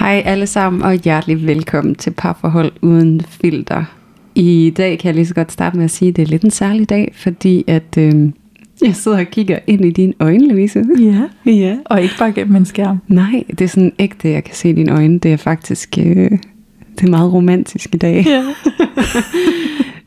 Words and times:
Hej 0.00 0.22
alle 0.24 0.46
sammen, 0.46 0.82
og 0.82 0.94
hjertelig 0.94 1.46
velkommen 1.46 1.94
til 1.94 2.10
Parforhold 2.10 2.72
Uden 2.82 3.20
Filter. 3.20 3.84
I 4.34 4.72
dag 4.76 4.98
kan 4.98 5.06
jeg 5.06 5.14
lige 5.14 5.26
så 5.26 5.34
godt 5.34 5.52
starte 5.52 5.76
med 5.76 5.84
at 5.84 5.90
sige, 5.90 6.08
at 6.08 6.16
det 6.16 6.22
er 6.22 6.26
lidt 6.26 6.42
en 6.42 6.50
særlig 6.50 6.88
dag, 6.90 7.12
fordi 7.16 7.64
at 7.66 7.98
øh, 7.98 8.14
jeg 8.82 8.94
sidder 8.94 9.18
og 9.18 9.26
kigger 9.26 9.58
ind 9.66 9.84
i 9.84 9.90
dine 9.90 10.12
øjne, 10.20 10.48
Louise. 10.48 10.84
Ja, 11.00 11.22
Ja. 11.52 11.76
og 11.84 12.02
ikke 12.02 12.14
bare 12.18 12.32
gennem 12.32 12.56
en 12.56 12.64
skærm. 12.64 12.98
Nej, 13.08 13.44
det 13.50 13.60
er 13.60 13.68
sådan 13.68 13.92
ægte, 13.98 14.28
jeg 14.30 14.44
kan 14.44 14.54
se 14.54 14.76
dine 14.76 14.92
øjne. 14.92 15.18
Det 15.18 15.32
er 15.32 15.36
faktisk 15.36 15.98
øh, 15.98 16.30
det 17.00 17.06
er 17.06 17.10
meget 17.10 17.32
romantisk 17.32 17.94
i 17.94 17.98
dag. 17.98 18.24
Ja. 18.26 18.44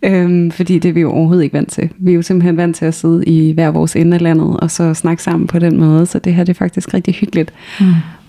Øhm, 0.05 0.51
fordi 0.51 0.79
det 0.79 0.89
er 0.89 0.93
vi 0.93 1.01
jo 1.01 1.11
overhovedet 1.11 1.43
ikke 1.43 1.53
vant 1.53 1.71
til. 1.71 1.89
Vi 1.97 2.11
er 2.11 2.15
jo 2.15 2.21
simpelthen 2.21 2.57
vant 2.57 2.75
til 2.75 2.85
at 2.85 2.93
sidde 2.93 3.25
i 3.25 3.51
hver 3.51 3.71
vores 3.71 3.95
ende 3.95 4.15
af 4.15 4.21
landet, 4.21 4.57
og 4.59 4.71
så 4.71 4.93
snakke 4.93 5.23
sammen 5.23 5.47
på 5.47 5.59
den 5.59 5.77
måde. 5.79 6.05
Så 6.05 6.19
det 6.19 6.33
her 6.33 6.43
det 6.43 6.53
er 6.53 6.57
faktisk 6.57 6.93
rigtig 6.93 7.13
hyggeligt. 7.13 7.53
Mm. 7.79 7.85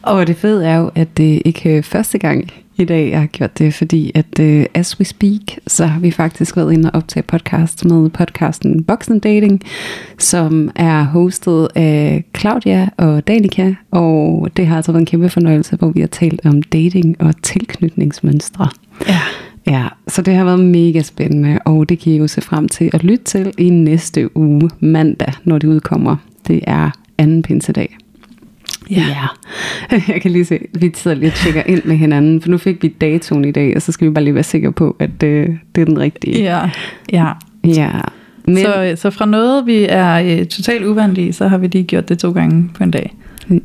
Og 0.07 0.27
det 0.27 0.37
fede 0.37 0.67
er 0.67 0.77
jo, 0.77 0.91
at 0.95 1.17
det 1.17 1.43
ikke 1.45 1.77
er 1.77 1.83
første 1.83 2.19
gang 2.19 2.51
i 2.77 2.85
dag, 2.85 3.11
jeg 3.11 3.21
har 3.21 3.27
gjort 3.27 3.59
det, 3.59 3.75
fordi 3.75 4.13
at 4.15 4.39
uh, 4.41 4.65
as 4.75 5.01
we 5.01 5.05
speak, 5.05 5.41
så 5.67 5.87
har 5.87 6.01
vi 6.01 6.11
faktisk 6.11 6.57
været 6.57 6.73
inde 6.73 6.91
og 6.91 6.97
optage 6.97 7.23
podcast 7.23 7.85
med 7.85 8.11
podcasten 8.11 8.85
Voksen 8.89 9.19
Dating, 9.19 9.63
som 10.19 10.71
er 10.77 11.03
hostet 11.03 11.69
af 11.75 12.25
Claudia 12.39 12.89
og 12.97 13.29
Danica, 13.29 13.75
og 13.91 14.49
det 14.57 14.67
har 14.67 14.77
altså 14.77 14.93
været 14.93 15.01
en 15.01 15.07
kæmpe 15.07 15.29
fornøjelse, 15.29 15.77
hvor 15.77 15.89
vi 15.89 16.01
har 16.01 16.07
talt 16.07 16.41
om 16.47 16.63
dating 16.63 17.17
og 17.21 17.43
tilknytningsmønstre. 17.43 18.69
Ja. 19.09 19.21
Ja, 19.67 19.89
så 20.09 20.23
det 20.23 20.35
har 20.35 20.45
været 20.45 20.61
mega 20.61 21.03
spændende, 21.03 21.59
og 21.65 21.89
det 21.89 21.99
kan 21.99 22.13
I 22.13 22.17
jo 22.17 22.27
se 22.27 22.41
frem 22.41 22.69
til 22.69 22.91
at 22.93 23.05
lytte 23.05 23.25
til 23.25 23.53
i 23.59 23.71
næste 23.71 24.37
uge, 24.37 24.71
mandag, 24.81 25.33
når 25.45 25.59
det 25.59 25.69
udkommer. 25.69 26.17
Det 26.49 26.61
er 26.67 26.91
anden 27.19 27.43
pinsedag. 27.43 27.97
Ja. 28.91 28.97
ja. 29.91 30.01
Jeg 30.13 30.21
kan 30.23 30.31
lige 30.31 30.45
se, 30.45 30.59
vi 30.81 30.91
sidder 30.95 31.17
lige 31.17 31.29
og 31.31 31.35
tjekker 31.35 31.63
ind 31.67 31.85
med 31.85 31.97
hinanden, 31.97 32.41
for 32.41 32.49
nu 32.49 32.59
fik 32.59 32.83
vi 32.83 32.89
datoen 32.89 33.45
i 33.45 33.51
dag, 33.51 33.73
og 33.77 33.83
så 33.83 33.93
skal 33.93 34.09
vi 34.09 34.13
bare 34.13 34.25
lige 34.25 34.35
være 34.35 34.43
sikre 34.45 34.73
på, 34.73 34.97
at 34.99 35.23
øh, 35.23 35.49
det 35.75 35.81
er 35.81 35.85
den 35.85 35.99
rigtige. 35.99 36.43
Ja. 36.43 36.71
ja. 37.13 37.33
ja. 37.65 37.91
Men, 38.47 38.57
Så, 38.59 38.93
så 38.97 39.11
fra 39.11 39.27
noget, 39.27 39.67
vi 39.67 39.87
er 39.89 40.15
øh, 40.41 40.47
totalt 40.47 40.85
uvant 40.85 41.19
i, 41.19 41.33
så 41.33 41.49
har 41.49 41.59
vi 41.59 41.67
lige 41.67 41.85
gjort 41.85 42.09
det 42.09 42.19
to 42.19 42.33
gange 42.33 42.71
på 42.75 42.85
en 42.85 42.91
dag. 42.91 43.15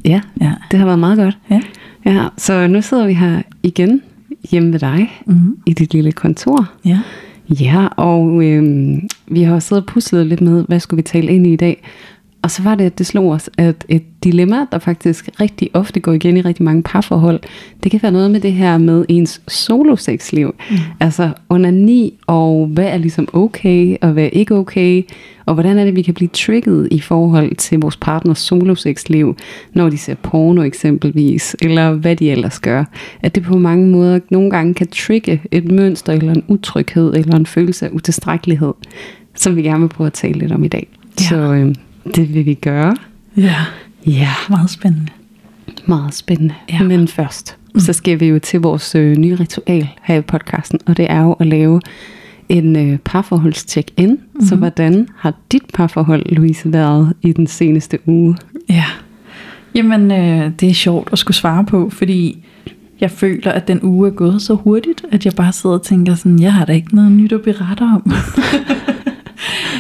ja, 0.06 0.22
Ja. 0.42 0.52
det 0.72 0.80
har 0.80 0.86
været 0.86 1.00
meget 1.00 1.17
godt. 1.17 1.38
Ja. 1.52 1.61
Ja, 2.06 2.23
så 2.38 2.67
nu 2.67 2.81
sidder 2.81 3.08
vi 3.08 3.14
her 3.14 3.42
igen 3.64 4.02
hjemme 4.52 4.72
ved 4.73 4.80
dig, 4.80 5.22
Mm-hmm. 5.26 5.58
i 5.66 5.73
dit 5.73 5.94
lille 5.94 6.11
kontor. 6.11 6.70
Ja. 6.86 7.00
Ja, 7.50 7.88
og 7.95 8.44
øhm, 8.45 9.02
vi 9.28 9.44
har 9.44 9.59
siddet 9.59 9.83
og 9.83 9.88
puslet 9.88 10.26
lidt 10.28 10.42
med, 10.42 10.64
hvad 10.67 10.80
skulle 10.80 10.98
vi 10.98 11.02
tale 11.02 11.28
ind 11.31 11.48
i 11.48 11.54
i 11.54 11.56
dag. 11.56 11.83
Og 12.42 12.52
så 12.52 12.64
var 12.64 12.76
det, 12.76 12.86
at 12.86 12.98
det 12.98 13.05
slog 13.05 13.30
os, 13.32 13.50
at 13.58 13.86
et 13.89 14.04
dilemma, 14.23 14.66
der 14.72 14.80
faktisk 14.80 15.30
rigtig 15.42 15.70
ofte 15.73 16.00
går 16.00 16.14
igen 16.14 16.38
i 16.38 16.42
rigtig 16.42 16.64
mange 16.64 16.83
parforhold, 16.83 17.39
det 17.83 17.92
kan 17.92 18.00
være 18.04 18.11
noget 18.11 18.32
med 18.32 18.39
det 18.39 18.54
her 18.54 18.77
med 18.77 19.05
ens 19.10 19.42
solosexliv. 19.48 20.55
Mm. 20.70 20.78
Altså 20.99 21.30
onani, 21.49 22.20
og 22.28 22.67
hvad 22.67 22.86
er 22.86 22.98
ligesom 22.98 23.28
okay, 23.33 23.95
og 24.02 24.11
hvad 24.11 24.23
er 24.23 24.30
ikke 24.30 24.55
okay, 24.55 25.04
og 25.45 25.54
hvordan 25.54 25.78
er 25.78 25.86
det, 25.86 25.95
vi 25.95 26.02
kan 26.02 26.14
blive 26.14 26.30
trigget 26.33 26.88
i 26.92 26.99
forhold 26.99 27.55
til 27.55 27.80
vores 27.80 27.98
partners 27.98 28.39
solosexliv, 28.39 29.36
når 29.73 29.89
de 29.89 29.98
ser 29.98 30.16
porno 30.16 30.64
eksempelvis, 30.64 31.55
eller 31.61 31.92
hvad 31.92 32.16
de 32.16 32.32
ellers 32.32 32.60
gør. 32.60 32.83
At 33.22 33.36
det 33.36 33.44
på 33.44 33.58
mange 33.58 33.88
måder 33.88 34.20
nogle 34.30 34.52
gange 34.52 34.73
kan 34.73 34.88
trigge 34.88 35.42
et 35.52 35.72
mønster, 35.72 36.14
eller 36.14 36.33
en 36.33 36.44
utryghed, 36.48 37.14
eller 37.14 37.36
en 37.36 37.45
følelse 37.45 37.86
af 37.86 37.89
utilstrækkelighed, 37.94 38.73
som 39.36 39.55
vi 39.55 39.61
gerne 39.61 39.80
vil 39.80 39.89
prøve 39.89 40.08
at 40.08 40.14
tale 40.14 40.39
lidt 40.39 40.52
om 40.52 40.64
i 40.64 40.67
dag. 40.67 40.88
Ja. 41.20 41.26
Så 41.26 41.36
øh, 41.36 41.76
det 42.15 42.33
vil 42.33 42.45
vi 42.45 42.53
gøre. 42.53 42.95
Ja. 43.37 43.55
Ja, 44.08 44.30
Meget 44.49 44.70
spændende. 44.70 45.08
meget 45.86 46.14
spændende. 46.14 46.53
Ja. 46.70 46.83
Men 46.83 47.08
først, 47.08 47.58
mm. 47.73 47.80
så 47.80 47.93
skal 47.93 48.20
vi 48.20 48.25
jo 48.25 48.39
til 48.39 48.59
vores 48.61 48.95
øh, 48.95 49.17
nye 49.17 49.36
ritual 49.36 49.87
her 50.03 50.15
i 50.15 50.21
podcasten, 50.21 50.80
og 50.86 50.98
det 50.98 51.11
er 51.11 51.21
jo 51.21 51.33
at 51.33 51.48
lave 51.48 51.81
en 52.49 52.75
øh, 52.75 52.98
parforholdscheck-in. 52.98 54.09
Mm-hmm. 54.09 54.45
Så 54.48 54.55
hvordan 54.55 55.08
har 55.17 55.33
dit 55.52 55.64
parforhold, 55.73 56.25
Louise, 56.36 56.73
været 56.73 57.14
i 57.21 57.31
den 57.33 57.48
seneste 57.48 57.99
uge? 58.05 58.37
Ja. 58.69 58.86
Jamen, 59.75 60.11
øh, 60.11 60.52
det 60.59 60.69
er 60.69 60.73
sjovt 60.73 61.09
at 61.11 61.19
skulle 61.19 61.37
svare 61.37 61.65
på, 61.65 61.89
fordi 61.89 62.45
jeg 63.02 63.11
føler, 63.11 63.52
at 63.52 63.67
den 63.67 63.80
uge 63.83 64.08
er 64.08 64.11
gået 64.14 64.42
så 64.42 64.53
hurtigt, 64.53 65.05
at 65.11 65.25
jeg 65.25 65.33
bare 65.33 65.52
sidder 65.53 65.75
og 65.75 65.83
tænker 65.83 66.15
sådan, 66.15 66.39
jeg 66.39 66.53
har 66.53 66.65
da 66.65 66.73
ikke 66.73 66.95
noget 66.95 67.11
nyt 67.11 67.31
at 67.31 67.42
berette 67.42 67.81
om. 67.81 68.11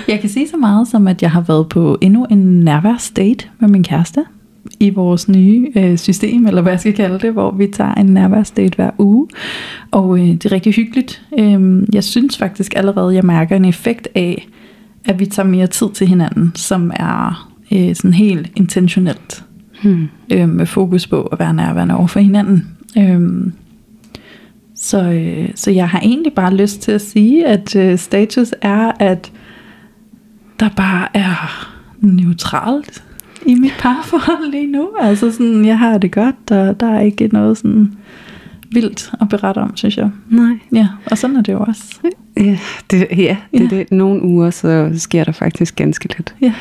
jeg 0.07 0.19
kan 0.19 0.29
sige 0.29 0.47
så 0.47 0.57
meget 0.57 0.87
som, 0.87 1.07
at 1.07 1.21
jeg 1.21 1.31
har 1.31 1.41
været 1.41 1.69
på 1.69 1.97
endnu 2.01 2.25
en 2.25 2.59
nærværsdate 2.59 3.45
med 3.59 3.69
min 3.69 3.83
kæreste 3.83 4.23
i 4.79 4.89
vores 4.89 5.29
nye 5.29 5.71
øh, 5.75 5.97
system, 5.97 6.47
eller 6.47 6.61
hvad 6.61 6.71
jeg 6.71 6.79
skal 6.79 6.93
kalde 6.93 7.19
det, 7.19 7.33
hvor 7.33 7.51
vi 7.51 7.67
tager 7.67 7.93
en 7.93 8.05
nærværsdate 8.05 8.75
hver 8.75 8.91
uge. 8.97 9.27
Og 9.91 10.19
øh, 10.19 10.27
det 10.27 10.45
er 10.45 10.51
rigtig 10.51 10.73
hyggeligt. 10.73 11.23
Øh, 11.39 11.83
jeg 11.93 12.03
synes 12.03 12.37
faktisk 12.37 12.73
allerede, 12.75 13.15
jeg 13.15 13.25
mærker 13.25 13.55
en 13.55 13.65
effekt 13.65 14.07
af, 14.15 14.47
at 15.05 15.19
vi 15.19 15.25
tager 15.25 15.49
mere 15.49 15.67
tid 15.67 15.89
til 15.93 16.07
hinanden, 16.07 16.51
som 16.55 16.91
er 16.95 17.49
øh, 17.71 17.95
sådan 17.95 18.13
helt 18.13 18.51
intentionelt 18.55 19.43
Hmm. 19.81 20.07
øh, 20.31 20.49
med 20.49 20.65
fokus 20.65 21.07
på 21.07 21.21
at 21.21 21.39
være 21.39 21.53
nærværende 21.53 21.95
over 21.95 22.07
for 22.07 22.19
hinanden. 22.19 22.67
Øh, 22.97 23.51
så, 24.75 25.03
øh, 25.03 25.49
så 25.55 25.71
jeg 25.71 25.89
har 25.89 25.99
egentlig 25.99 26.33
bare 26.33 26.55
lyst 26.55 26.81
til 26.81 26.91
at 26.91 27.01
sige, 27.01 27.47
at 27.47 27.75
øh, 27.75 27.97
status 27.97 28.53
er, 28.61 28.91
at 28.99 29.31
der 30.59 30.69
bare 30.69 31.07
er 31.17 31.65
neutralt 31.99 33.03
i 33.45 33.55
mit 33.55 33.73
parforhold 33.79 34.51
lige 34.51 34.67
nu. 34.71 34.89
Altså 35.01 35.31
sådan, 35.31 35.65
jeg 35.65 35.79
har 35.79 35.97
det 35.97 36.11
godt, 36.11 36.51
og 36.51 36.79
der 36.79 36.87
er 36.91 36.99
ikke 37.01 37.27
noget 37.27 37.57
sådan 37.57 37.93
vildt 38.71 39.11
at 39.21 39.29
berette 39.29 39.59
om, 39.59 39.77
synes 39.77 39.97
jeg. 39.97 40.09
Nej. 40.29 40.53
Ja, 40.73 40.87
og 41.11 41.17
sådan 41.17 41.35
er 41.35 41.41
det 41.41 41.53
jo 41.53 41.59
også. 41.59 41.83
Ja, 42.37 42.57
det, 42.91 43.07
ja, 43.17 43.37
det 43.53 43.61
Ja. 43.71 43.75
det. 43.77 43.91
Nogle 43.91 44.23
uger, 44.23 44.49
så 44.49 44.91
sker 44.95 45.23
der 45.23 45.31
faktisk 45.31 45.75
ganske 45.75 46.07
lidt. 46.17 46.35
Ja. 46.41 46.53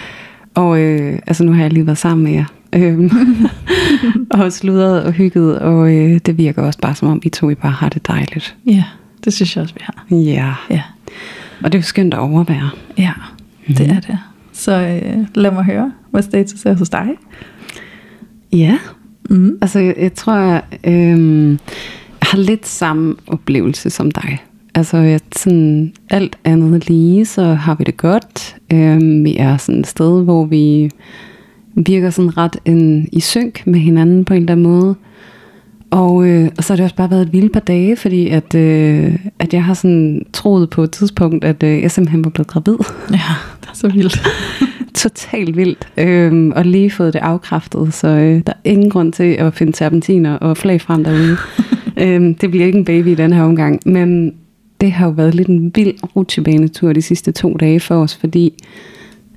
Og 0.54 0.80
øh, 0.80 1.18
altså 1.26 1.44
nu 1.44 1.52
har 1.52 1.62
jeg 1.62 1.72
lige 1.72 1.86
været 1.86 1.98
sammen 1.98 2.24
med 2.24 2.32
jer. 2.32 2.44
Øhm, 2.72 3.10
og 4.30 4.52
sludret 4.52 5.02
og 5.04 5.12
hygget, 5.12 5.58
og 5.58 5.94
øh, 5.96 6.18
det 6.26 6.38
virker 6.38 6.62
også 6.62 6.78
bare 6.78 6.94
som 6.94 7.08
om, 7.08 7.20
I 7.24 7.28
to 7.28 7.50
I 7.50 7.54
bare 7.54 7.72
har 7.72 7.88
det 7.88 8.06
dejligt. 8.06 8.56
Ja, 8.66 8.84
det 9.24 9.32
synes 9.32 9.56
jeg 9.56 9.62
også, 9.62 9.74
vi 9.74 9.80
har. 9.84 10.04
Ja, 10.10 10.54
Ja, 10.70 10.82
og 11.64 11.72
det 11.72 11.78
er 11.78 11.82
jo 11.82 11.86
skønt 11.86 12.14
at 12.14 12.20
overvære. 12.20 12.70
ja 12.98 13.12
det 13.74 13.90
er 13.90 14.00
det. 14.00 14.18
Så 14.52 15.00
øh, 15.04 15.26
lad 15.34 15.50
mig 15.50 15.64
høre, 15.64 15.92
hvad 16.10 16.22
status 16.22 16.66
er 16.66 16.74
hos 16.74 16.88
dig. 16.90 17.08
Ja, 18.52 18.78
Mm. 19.30 19.58
altså 19.60 19.78
jeg, 19.78 20.14
tror, 20.14 20.34
jeg, 20.36 20.62
øh, 20.84 21.50
jeg 22.20 22.28
har 22.30 22.38
lidt 22.38 22.66
samme 22.66 23.14
oplevelse 23.26 23.90
som 23.90 24.10
dig. 24.10 24.38
Altså 24.74 24.96
jeg, 24.96 25.20
sådan, 25.36 25.92
alt 26.10 26.38
andet 26.44 26.88
lige, 26.88 27.26
så 27.26 27.44
har 27.54 27.74
vi 27.74 27.84
det 27.84 27.96
godt. 27.96 28.56
Øh, 28.72 29.24
vi 29.24 29.36
er 29.36 29.56
sådan 29.56 29.80
et 29.80 29.86
sted, 29.86 30.24
hvor 30.24 30.44
vi 30.44 30.90
virker 31.74 32.10
sådan 32.10 32.36
ret 32.36 32.56
en, 32.64 33.08
i 33.12 33.20
synk 33.20 33.66
med 33.66 33.80
hinanden 33.80 34.24
på 34.24 34.34
en 34.34 34.40
eller 34.42 34.52
anden 34.52 34.66
måde. 34.66 34.94
Og, 35.90 36.28
øh, 36.28 36.48
og 36.58 36.64
så 36.64 36.72
har 36.72 36.76
det 36.76 36.84
også 36.84 36.96
bare 36.96 37.10
været 37.10 37.22
et 37.22 37.32
vildt 37.32 37.52
par 37.52 37.60
dage, 37.60 37.96
fordi 37.96 38.28
at, 38.28 38.54
øh, 38.54 39.16
at 39.38 39.54
jeg 39.54 39.64
har 39.64 39.74
sådan 39.74 40.26
troet 40.32 40.70
på 40.70 40.82
et 40.82 40.90
tidspunkt, 40.90 41.44
at 41.44 41.62
øh, 41.62 41.82
jeg 41.82 41.90
simpelthen 41.90 42.24
var 42.24 42.30
blevet 42.30 42.46
gravid. 42.46 42.76
Ja, 43.12 43.20
så 43.78 43.88
vildt. 43.88 44.20
Totalt 44.94 45.56
vildt. 45.56 45.88
Øhm, 45.96 46.52
og 46.56 46.64
lige 46.64 46.90
fået 46.90 47.12
det 47.12 47.18
afkræftet, 47.18 47.94
så 47.94 48.08
øh, 48.08 48.42
der 48.46 48.52
er 48.52 48.70
ingen 48.70 48.90
grund 48.90 49.12
til 49.12 49.32
at 49.32 49.54
finde 49.54 49.72
terpentiner 49.72 50.34
og 50.34 50.56
flag 50.56 50.80
frem 50.80 51.04
derude. 51.04 51.36
øhm, 52.02 52.34
det 52.34 52.50
bliver 52.50 52.66
ikke 52.66 52.78
en 52.78 52.84
baby 52.84 53.06
i 53.06 53.14
den 53.14 53.32
her 53.32 53.42
omgang, 53.42 53.80
men 53.86 54.34
det 54.80 54.92
har 54.92 55.06
jo 55.06 55.12
været 55.12 55.34
lidt 55.34 55.48
en 55.48 55.72
vild 55.74 55.94
rutsjebanetur 56.16 56.92
de 56.92 57.02
sidste 57.02 57.32
to 57.32 57.56
dage 57.60 57.80
for 57.80 57.94
os, 57.94 58.16
fordi 58.16 58.64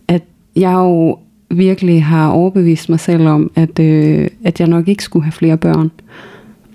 at 0.07 0.23
jeg 0.55 0.73
jo 0.73 1.17
virkelig 1.49 2.03
har 2.03 2.29
overbevist 2.29 2.89
mig 2.89 2.99
selv 2.99 3.27
om, 3.27 3.51
at, 3.55 3.79
øh, 3.79 4.27
at 4.43 4.59
jeg 4.59 4.67
nok 4.67 4.87
ikke 4.87 5.03
skulle 5.03 5.23
have 5.23 5.31
flere 5.31 5.57
børn. 5.57 5.91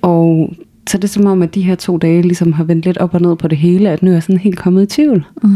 Og 0.03 0.55
så 0.89 0.99
er 0.99 1.01
det 1.01 1.11
som 1.11 1.27
om, 1.27 1.43
at 1.43 1.55
de 1.55 1.63
her 1.63 1.75
to 1.75 1.97
dage 1.99 2.23
ligesom 2.23 2.53
har 2.53 2.65
vendt 2.65 2.85
lidt 2.85 2.99
op 2.99 3.15
og 3.15 3.21
ned 3.21 3.37
på 3.37 3.49
det 3.49 3.59
hele, 3.59 3.91
at 3.91 4.03
nu 4.03 4.11
er 4.11 4.15
jeg 4.15 4.23
sådan 4.23 4.41
helt 4.41 4.59
kommet 4.59 4.83
i 4.83 4.87
tvivl. 4.87 5.25
Mm. 5.43 5.51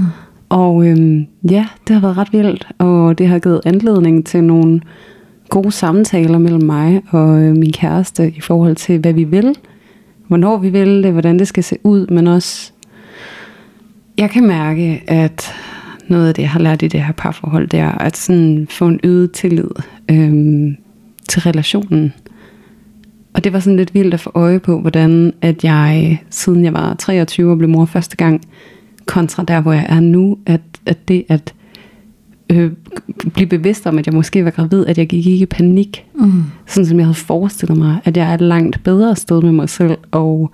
Og 0.51 0.87
øhm, 0.87 1.27
ja, 1.51 1.67
det 1.89 1.95
har 1.95 2.01
været 2.01 2.17
ret 2.17 2.33
vildt, 2.33 2.69
og 2.79 3.19
det 3.19 3.29
har 3.29 3.39
givet 3.39 3.61
anledning 3.65 4.27
til 4.27 4.45
nogle 4.45 4.81
gode 5.49 5.73
samtaler 5.73 6.39
mellem 6.39 6.63
mig 6.63 7.03
og 7.11 7.43
øh, 7.43 7.57
min 7.57 7.73
kæreste 7.73 8.33
i 8.37 8.41
forhold 8.41 8.77
til, 8.77 8.99
hvad 8.99 9.13
vi 9.13 9.25
vil, 9.25 9.55
hvornår 10.29 10.59
vi 10.59 10.69
vil 10.69 11.03
det, 11.03 11.13
hvordan 11.13 11.39
det 11.39 11.49
skal 11.49 11.65
se 11.65 11.77
ud, 11.85 12.07
men 12.07 12.27
også, 12.27 12.73
jeg 14.19 14.31
kan 14.31 14.47
mærke, 14.47 15.03
at 15.07 15.53
noget 16.09 16.29
af 16.29 16.35
det, 16.35 16.43
jeg 16.43 16.51
har 16.51 16.61
lært 16.61 16.83
i 16.83 16.89
det 16.89 17.03
her 17.03 17.13
parforhold, 17.13 17.69
det 17.69 17.81
er 17.81 17.91
at 17.91 18.17
sådan 18.17 18.67
få 18.71 18.87
en 18.89 19.01
øget 19.05 19.33
tillid 19.33 19.71
øhm, 20.11 20.77
til 21.29 21.43
relationen. 21.43 22.13
Og 23.35 23.45
det 23.45 23.53
var 23.53 23.61
sådan 23.61 23.77
lidt 23.77 23.95
vildt 23.95 24.15
at 24.15 24.21
få 24.21 24.31
øje 24.35 24.59
på, 24.59 24.81
hvordan 24.81 25.33
at 25.41 25.65
jeg, 25.65 26.23
siden 26.31 26.65
jeg 26.65 26.73
var 26.73 26.95
23 26.95 27.51
og 27.51 27.59
blev 27.59 27.71
mor 27.71 27.85
første 27.85 28.17
gang, 28.17 28.41
kontra 29.11 29.43
der, 29.43 29.61
hvor 29.61 29.73
jeg 29.73 29.87
er 29.89 30.01
nu, 30.01 30.39
at, 30.47 30.61
at 30.87 31.09
det 31.09 31.25
at 31.29 31.55
øh, 32.51 32.73
blive 33.35 33.47
bevidst 33.47 33.87
om, 33.87 33.99
at 33.99 34.07
jeg 34.07 34.15
måske 34.15 34.45
var 34.45 34.51
gravid, 34.51 34.87
at 34.87 34.99
jeg 34.99 35.07
gik 35.07 35.27
ikke 35.27 35.43
i 35.43 35.47
panik, 35.47 36.05
mm. 36.15 36.43
sådan 36.67 36.87
som 36.87 36.99
jeg 36.99 37.07
havde 37.07 37.15
forestillet 37.15 37.79
mig, 37.79 38.01
at 38.05 38.17
jeg 38.17 38.31
er 38.31 38.35
et 38.35 38.41
langt 38.41 38.83
bedre 38.85 39.17
sted 39.17 39.43
med 39.43 39.53
mig 39.53 39.69
selv, 39.69 39.97
og 40.11 40.51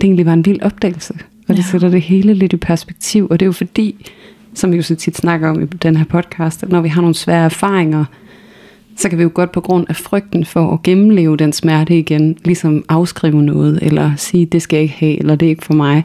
det 0.00 0.04
egentlig 0.04 0.26
var 0.26 0.32
en 0.32 0.46
vild 0.46 0.62
opdagelse, 0.62 1.14
og 1.48 1.56
det 1.56 1.62
ja. 1.62 1.68
sætter 1.70 1.88
det 1.88 2.02
hele 2.02 2.34
lidt 2.34 2.52
i 2.52 2.56
perspektiv, 2.56 3.26
og 3.30 3.40
det 3.40 3.44
er 3.44 3.48
jo 3.48 3.52
fordi, 3.52 4.06
som 4.54 4.72
vi 4.72 4.76
jo 4.76 4.82
så 4.82 4.94
tit 4.94 5.16
snakker 5.16 5.48
om 5.48 5.62
i 5.62 5.66
den 5.66 5.96
her 5.96 6.04
podcast, 6.04 6.62
at 6.62 6.68
når 6.68 6.80
vi 6.80 6.88
har 6.88 7.00
nogle 7.00 7.14
svære 7.14 7.44
erfaringer, 7.44 8.04
så 8.96 9.08
kan 9.08 9.18
vi 9.18 9.22
jo 9.22 9.30
godt 9.34 9.52
på 9.52 9.60
grund 9.60 9.86
af 9.88 9.96
frygten 9.96 10.44
for 10.44 10.72
at 10.72 10.82
gennemleve 10.82 11.36
den 11.36 11.52
smerte 11.52 11.98
igen, 11.98 12.36
ligesom 12.44 12.84
afskrive 12.88 13.42
noget, 13.42 13.78
eller 13.82 14.12
sige, 14.16 14.46
det 14.46 14.62
skal 14.62 14.76
jeg 14.76 14.82
ikke 14.82 14.94
have, 14.94 15.18
eller 15.18 15.36
det 15.36 15.46
er 15.46 15.50
ikke 15.50 15.64
for 15.64 15.74
mig. 15.74 16.04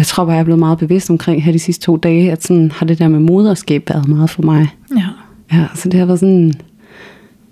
Jeg 0.00 0.06
tror 0.06 0.24
bare, 0.24 0.32
jeg 0.32 0.40
er 0.40 0.44
blevet 0.44 0.58
meget 0.58 0.78
bevidst 0.78 1.10
omkring 1.10 1.44
her 1.44 1.52
de 1.52 1.58
sidste 1.58 1.84
to 1.84 1.96
dage, 1.96 2.32
at 2.32 2.42
sådan 2.42 2.70
har 2.70 2.86
det 2.86 2.98
der 2.98 3.08
med 3.08 3.20
moderskab 3.20 3.88
været 3.88 4.08
meget 4.08 4.30
for 4.30 4.42
mig. 4.42 4.68
Ja. 4.96 5.06
Ja, 5.52 5.66
så 5.74 5.88
det 5.88 5.98
har 5.98 6.06
været 6.06 6.20
sådan 6.20 6.34
en 6.34 6.54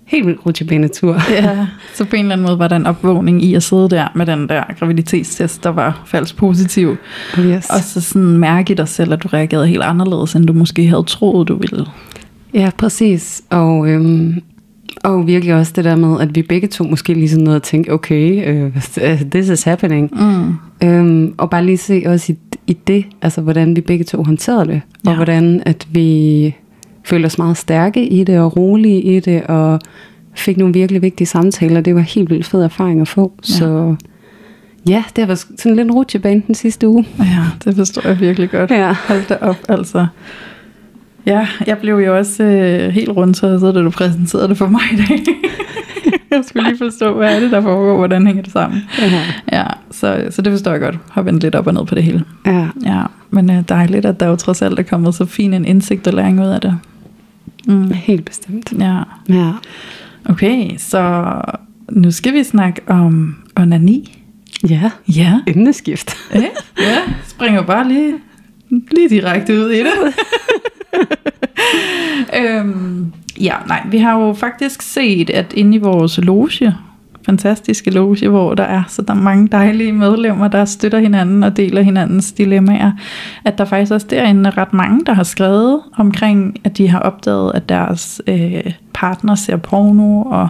helt 0.05 0.27
vildt 0.27 0.45
rutsjebanetur. 0.45 1.21
Ja, 1.31 1.67
så 1.95 2.05
på 2.05 2.15
en 2.15 2.21
eller 2.21 2.33
anden 2.33 2.47
måde 2.47 2.59
var 2.59 2.67
der 2.67 2.75
en 2.75 2.85
opvågning 2.85 3.43
i 3.43 3.53
at 3.53 3.63
sidde 3.63 3.89
der 3.89 4.07
med 4.15 4.25
den 4.25 4.49
der 4.49 4.63
graviditetstest, 4.79 5.63
der 5.63 5.69
var 5.69 6.01
falsk 6.05 6.37
positiv. 6.37 6.97
Yes. 7.39 7.69
Og 7.69 7.79
så 7.79 8.01
sådan 8.01 8.37
mærke 8.37 8.73
i 8.73 8.75
dig 8.75 8.87
selv, 8.87 9.13
at 9.13 9.23
du 9.23 9.27
reagerede 9.27 9.67
helt 9.67 9.83
anderledes, 9.83 10.35
end 10.35 10.45
du 10.45 10.53
måske 10.53 10.87
havde 10.87 11.03
troet, 11.03 11.47
du 11.47 11.55
ville. 11.55 11.85
Ja, 12.53 12.69
præcis. 12.77 13.41
Og, 13.49 13.89
øhm, 13.89 14.41
og 15.03 15.27
virkelig 15.27 15.55
også 15.55 15.73
det 15.75 15.85
der 15.85 15.95
med, 15.95 16.21
at 16.21 16.35
vi 16.35 16.41
begge 16.41 16.67
to 16.67 16.83
måske 16.83 17.13
lige 17.13 17.29
sådan 17.29 17.43
noget 17.43 17.55
at 17.55 17.63
tænke, 17.63 17.93
okay, 17.93 18.47
øh, 18.47 18.71
this 19.31 19.49
is 19.49 19.63
happening. 19.63 20.11
Mm. 20.13 20.87
Øhm, 20.87 21.33
og 21.37 21.49
bare 21.49 21.65
lige 21.65 21.77
se 21.77 22.03
også 22.05 22.31
i, 22.31 22.37
i 22.67 22.77
det, 22.87 23.05
altså 23.21 23.41
hvordan 23.41 23.75
vi 23.75 23.81
begge 23.81 24.03
to 24.03 24.23
håndterede 24.23 24.65
det. 24.67 24.81
Og 25.05 25.11
Ja. 25.11 25.15
hvordan 25.15 25.63
at 25.65 25.87
vi 25.91 26.55
følte 27.03 27.25
os 27.25 27.37
meget 27.37 27.57
stærke 27.57 28.07
i 28.07 28.23
det, 28.23 28.39
og 28.39 28.57
rolige 28.57 29.01
i 29.01 29.19
det, 29.19 29.43
og 29.43 29.79
fik 30.35 30.57
nogle 30.57 30.73
virkelig 30.73 31.01
vigtige 31.01 31.27
samtaler. 31.27 31.81
Det 31.81 31.95
var 31.95 32.01
helt 32.01 32.29
vildt 32.29 32.45
fed 32.45 32.61
erfaring 32.61 33.01
at 33.01 33.07
få. 33.07 33.31
Ja. 33.49 33.53
Så 33.53 33.95
ja, 34.89 35.03
det 35.15 35.21
har 35.21 35.25
været 35.25 35.39
sådan 35.39 35.75
lidt 35.75 35.85
en 35.87 35.91
rutsjebane 35.91 36.41
den 36.47 36.55
sidste 36.55 36.87
uge. 36.87 37.07
Ja, 37.19 37.43
det 37.65 37.75
forstår 37.75 38.07
jeg 38.07 38.19
virkelig 38.19 38.49
godt. 38.51 38.71
Ja. 38.71 38.93
Hold 39.07 39.27
da 39.29 39.37
op, 39.41 39.57
altså. 39.69 40.07
Ja, 41.29 41.47
jeg 41.67 41.77
blev 41.77 41.95
jo 41.95 42.17
også 42.17 42.43
øh, 42.43 42.89
helt 42.89 43.09
rundt, 43.09 43.37
så 43.37 43.71
da 43.75 43.81
du 43.81 43.89
præsenterede 43.89 44.47
det 44.47 44.57
for 44.57 44.67
mig 44.67 44.81
i 44.93 44.95
dag. 44.95 45.19
jeg 46.31 46.43
skulle 46.47 46.67
lige 46.69 46.77
forstå, 46.77 47.13
hvad 47.13 47.35
er 47.35 47.39
det, 47.39 47.51
der 47.51 47.61
foregår, 47.61 47.97
hvordan 47.97 48.27
hænger 48.27 48.43
det 48.43 48.51
sammen. 48.51 48.81
Ja. 48.99 49.21
Ja, 49.51 49.65
så, 49.91 50.27
så 50.29 50.41
det 50.41 50.51
forstår 50.51 50.71
jeg 50.71 50.79
godt. 50.81 50.97
Har 51.11 51.21
vendt 51.21 51.43
lidt 51.43 51.55
op 51.55 51.67
og 51.67 51.73
ned 51.73 51.85
på 51.85 51.95
det 51.95 52.03
hele. 52.03 52.23
ja. 52.45 52.67
Ja, 52.85 53.01
men 53.29 53.51
øh, 53.51 53.63
dejligt, 53.69 54.05
at 54.05 54.19
der 54.19 54.27
jo 54.27 54.35
trods 54.35 54.61
alt 54.61 54.79
er 54.79 54.83
kommet 54.83 55.15
så 55.15 55.25
fin 55.25 55.53
en 55.53 55.65
indsigt 55.65 56.07
og 56.07 56.13
læring 56.13 56.41
ud 56.41 56.47
af 56.47 56.61
det. 56.61 56.77
Mm. 57.67 57.91
Helt 57.91 58.25
bestemt. 58.25 58.73
Ja, 58.79 58.99
Ja. 59.29 59.51
okay, 60.29 60.69
så 60.77 61.31
nu 61.91 62.11
skal 62.11 62.33
vi 62.33 62.43
snakke 62.43 62.81
om 62.87 63.35
onani. 63.57 64.23
Ja, 64.69 64.91
Ja, 65.07 65.39
emneskift. 65.47 66.17
ja, 66.35 66.41
ja. 66.79 66.97
springer 67.27 67.61
bare 67.61 67.87
lige, 67.87 68.13
lige 68.91 69.09
direkte 69.09 69.53
ud 69.53 69.69
i 69.69 69.77
det. 69.79 69.87
øhm, 72.39 73.13
ja, 73.39 73.53
nej, 73.67 73.81
vi 73.91 73.97
har 73.97 74.19
jo 74.19 74.33
faktisk 74.33 74.81
set, 74.81 75.29
at 75.29 75.53
inde 75.53 75.75
i 75.75 75.79
vores 75.79 76.17
loge, 76.17 76.73
fantastiske 77.25 77.91
loge, 77.91 78.29
hvor 78.29 78.53
der 78.55 78.63
er 78.63 78.83
så 78.87 79.01
der 79.01 79.13
er 79.13 79.17
mange 79.17 79.47
dejlige 79.47 79.93
medlemmer, 79.93 80.47
der 80.47 80.65
støtter 80.65 80.99
hinanden 80.99 81.43
og 81.43 81.57
deler 81.57 81.81
hinandens 81.81 82.31
dilemmaer, 82.31 82.91
at 83.45 83.57
der 83.57 83.65
faktisk 83.65 83.91
også 83.91 84.07
derinde 84.09 84.49
er 84.49 84.57
ret 84.57 84.73
mange, 84.73 85.05
der 85.05 85.13
har 85.13 85.23
skrevet 85.23 85.81
omkring, 85.97 86.57
at 86.63 86.77
de 86.77 86.87
har 86.87 86.99
opdaget, 86.99 87.51
at 87.55 87.69
deres 87.69 88.21
øh, 88.27 88.73
partner 88.93 89.35
ser 89.35 89.57
porno 89.57 90.21
og 90.21 90.49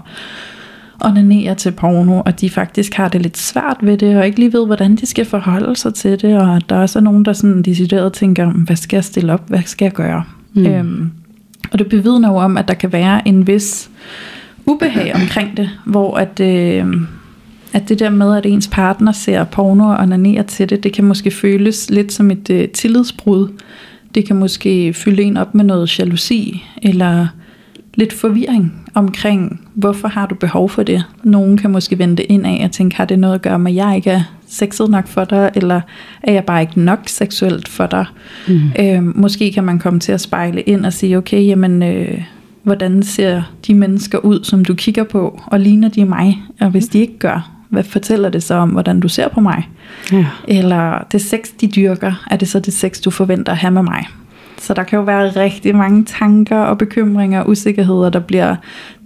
onanerer 1.01 1.53
til 1.53 1.71
porno, 1.71 2.21
og 2.25 2.41
de 2.41 2.49
faktisk 2.49 2.93
har 2.93 3.09
det 3.09 3.21
lidt 3.21 3.37
svært 3.37 3.77
ved 3.81 3.97
det, 3.97 4.17
og 4.17 4.25
ikke 4.25 4.39
lige 4.39 4.53
ved, 4.53 4.65
hvordan 4.65 4.95
de 4.95 5.05
skal 5.05 5.25
forholde 5.25 5.75
sig 5.75 5.93
til 5.93 6.21
det, 6.21 6.37
og 6.37 6.69
der 6.69 6.75
er 6.75 6.81
også 6.81 7.01
nogen, 7.01 7.25
der 7.25 7.33
sådan 7.33 7.61
decideret 7.61 8.13
tænker, 8.13 8.49
hvad 8.49 8.75
skal 8.75 8.97
jeg 8.97 9.03
stille 9.03 9.33
op, 9.33 9.49
hvad 9.49 9.61
skal 9.65 9.85
jeg 9.85 9.93
gøre? 9.93 10.23
Mm. 10.53 10.65
Øhm, 10.65 11.11
og 11.71 11.79
det 11.79 11.89
bevidner 11.89 12.29
jo 12.29 12.35
om, 12.35 12.57
at 12.57 12.67
der 12.67 12.73
kan 12.73 12.93
være 12.93 13.27
en 13.27 13.47
vis 13.47 13.89
ubehag 14.65 15.15
omkring 15.15 15.57
det, 15.57 15.69
hvor 15.85 16.17
at, 16.17 16.39
øh, 16.39 16.85
at 17.73 17.89
det 17.89 17.99
der 17.99 18.09
med, 18.09 18.37
at 18.37 18.45
ens 18.45 18.67
partner 18.67 19.11
ser 19.11 19.43
porno 19.43 19.87
og 19.87 19.97
onanerer 19.97 20.43
til 20.43 20.69
det, 20.69 20.83
det 20.83 20.93
kan 20.93 21.05
måske 21.05 21.31
føles 21.31 21.89
lidt 21.89 22.11
som 22.11 22.31
et 22.31 22.49
øh, 22.49 22.67
tillidsbrud. 22.67 23.47
Det 24.15 24.27
kan 24.27 24.35
måske 24.35 24.93
fylde 24.93 25.23
en 25.23 25.37
op 25.37 25.55
med 25.55 25.65
noget 25.65 25.99
jalousi, 25.99 26.63
eller 26.81 27.27
lidt 27.95 28.13
forvirring 28.13 28.89
omkring, 28.93 29.61
hvorfor 29.73 30.07
har 30.07 30.25
du 30.25 30.35
behov 30.35 30.69
for 30.69 30.83
det? 30.83 31.03
Nogen 31.23 31.57
kan 31.57 31.71
måske 31.71 31.99
vende 31.99 32.17
det 32.17 32.25
ind 32.29 32.45
af 32.45 32.61
og 32.63 32.71
tænke, 32.71 32.95
har 32.95 33.05
det 33.05 33.19
noget 33.19 33.35
at 33.35 33.41
gøre 33.41 33.59
med, 33.59 33.71
at 33.71 33.75
jeg 33.75 33.95
ikke 33.95 34.09
er 34.09 34.21
sexet 34.47 34.89
nok 34.89 35.07
for 35.07 35.23
dig, 35.23 35.51
eller 35.55 35.81
er 36.23 36.33
jeg 36.33 36.43
bare 36.43 36.61
ikke 36.61 36.81
nok 36.81 36.99
seksuelt 37.05 37.67
for 37.67 37.85
dig? 37.85 38.05
Mm. 38.47 38.59
Øh, 38.79 39.17
måske 39.17 39.51
kan 39.51 39.63
man 39.63 39.79
komme 39.79 39.99
til 39.99 40.11
at 40.11 40.21
spejle 40.21 40.61
ind 40.61 40.85
og 40.85 40.93
sige, 40.93 41.17
okay, 41.17 41.45
jamen, 41.45 41.83
øh, 41.83 42.21
hvordan 42.63 43.03
ser 43.03 43.43
de 43.67 43.73
mennesker 43.73 44.17
ud, 44.17 44.43
som 44.43 44.65
du 44.65 44.73
kigger 44.73 45.03
på, 45.03 45.41
og 45.45 45.59
ligner 45.59 45.89
de 45.89 46.05
mig? 46.05 46.43
Og 46.59 46.69
hvis 46.69 46.87
de 46.87 46.99
ikke 46.99 47.19
gør, 47.19 47.51
hvad 47.69 47.83
fortæller 47.83 48.29
det 48.29 48.43
så 48.43 48.53
om, 48.53 48.69
hvordan 48.69 48.99
du 48.99 49.07
ser 49.07 49.27
på 49.27 49.39
mig? 49.39 49.69
Ja. 50.11 50.25
Eller 50.47 51.07
det 51.11 51.21
sex, 51.21 51.39
de 51.61 51.67
dyrker, 51.67 52.25
er 52.31 52.35
det 52.35 52.47
så 52.47 52.59
det 52.59 52.73
sex, 52.73 53.01
du 53.01 53.09
forventer 53.09 53.51
at 53.51 53.57
have 53.57 53.71
med 53.71 53.83
mig? 53.83 54.07
Så 54.61 54.73
der 54.73 54.83
kan 54.83 54.97
jo 54.97 55.03
være 55.03 55.29
rigtig 55.29 55.75
mange 55.75 56.05
tanker 56.05 56.57
og 56.57 56.77
bekymringer 56.77 57.41
og 57.41 57.49
usikkerheder, 57.49 58.09
der 58.09 58.19
bliver 58.19 58.55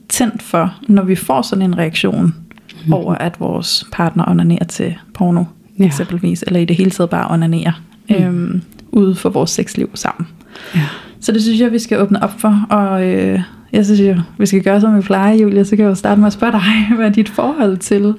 tændt 0.09 0.43
for, 0.43 0.75
når 0.87 1.03
vi 1.03 1.15
får 1.15 1.41
sådan 1.41 1.61
en 1.61 1.77
reaktion 1.77 2.35
mm. 2.85 2.93
over, 2.93 3.15
at 3.15 3.39
vores 3.39 3.85
partner 3.91 4.29
onanerer 4.29 4.65
til 4.65 4.95
porno, 5.13 5.43
Ja. 5.79 5.85
eksempelvis, 5.85 6.43
eller 6.47 6.59
i 6.59 6.65
det 6.65 6.75
hele 6.75 6.91
taget 6.91 7.09
bare 7.09 7.31
onanerer 7.31 7.81
mm. 8.09 8.15
øhm, 8.15 8.61
ude 8.91 9.15
for 9.15 9.29
vores 9.29 9.49
sexliv 9.49 9.89
sammen. 9.93 10.27
Ja. 10.75 10.81
Så 11.19 11.31
det 11.31 11.41
synes 11.41 11.59
jeg, 11.59 11.71
vi 11.71 11.79
skal 11.79 11.99
åbne 12.01 12.23
op 12.23 12.39
for, 12.39 12.65
og 12.69 13.05
øh, 13.07 13.41
jeg 13.73 13.85
synes 13.85 14.01
jo, 14.01 14.15
vi 14.37 14.45
skal 14.45 14.63
gøre, 14.63 14.81
som 14.81 14.97
vi 14.97 15.01
plejer, 15.01 15.35
Julia, 15.35 15.63
så 15.63 15.75
kan 15.75 15.83
jeg 15.83 15.89
jo 15.89 15.95
starte 15.95 16.19
med 16.19 16.27
at 16.27 16.33
spørge 16.33 16.51
dig, 16.51 16.61
hvad 16.95 17.05
er 17.05 17.09
dit 17.09 17.29
forhold 17.29 17.77
til, 17.77 18.13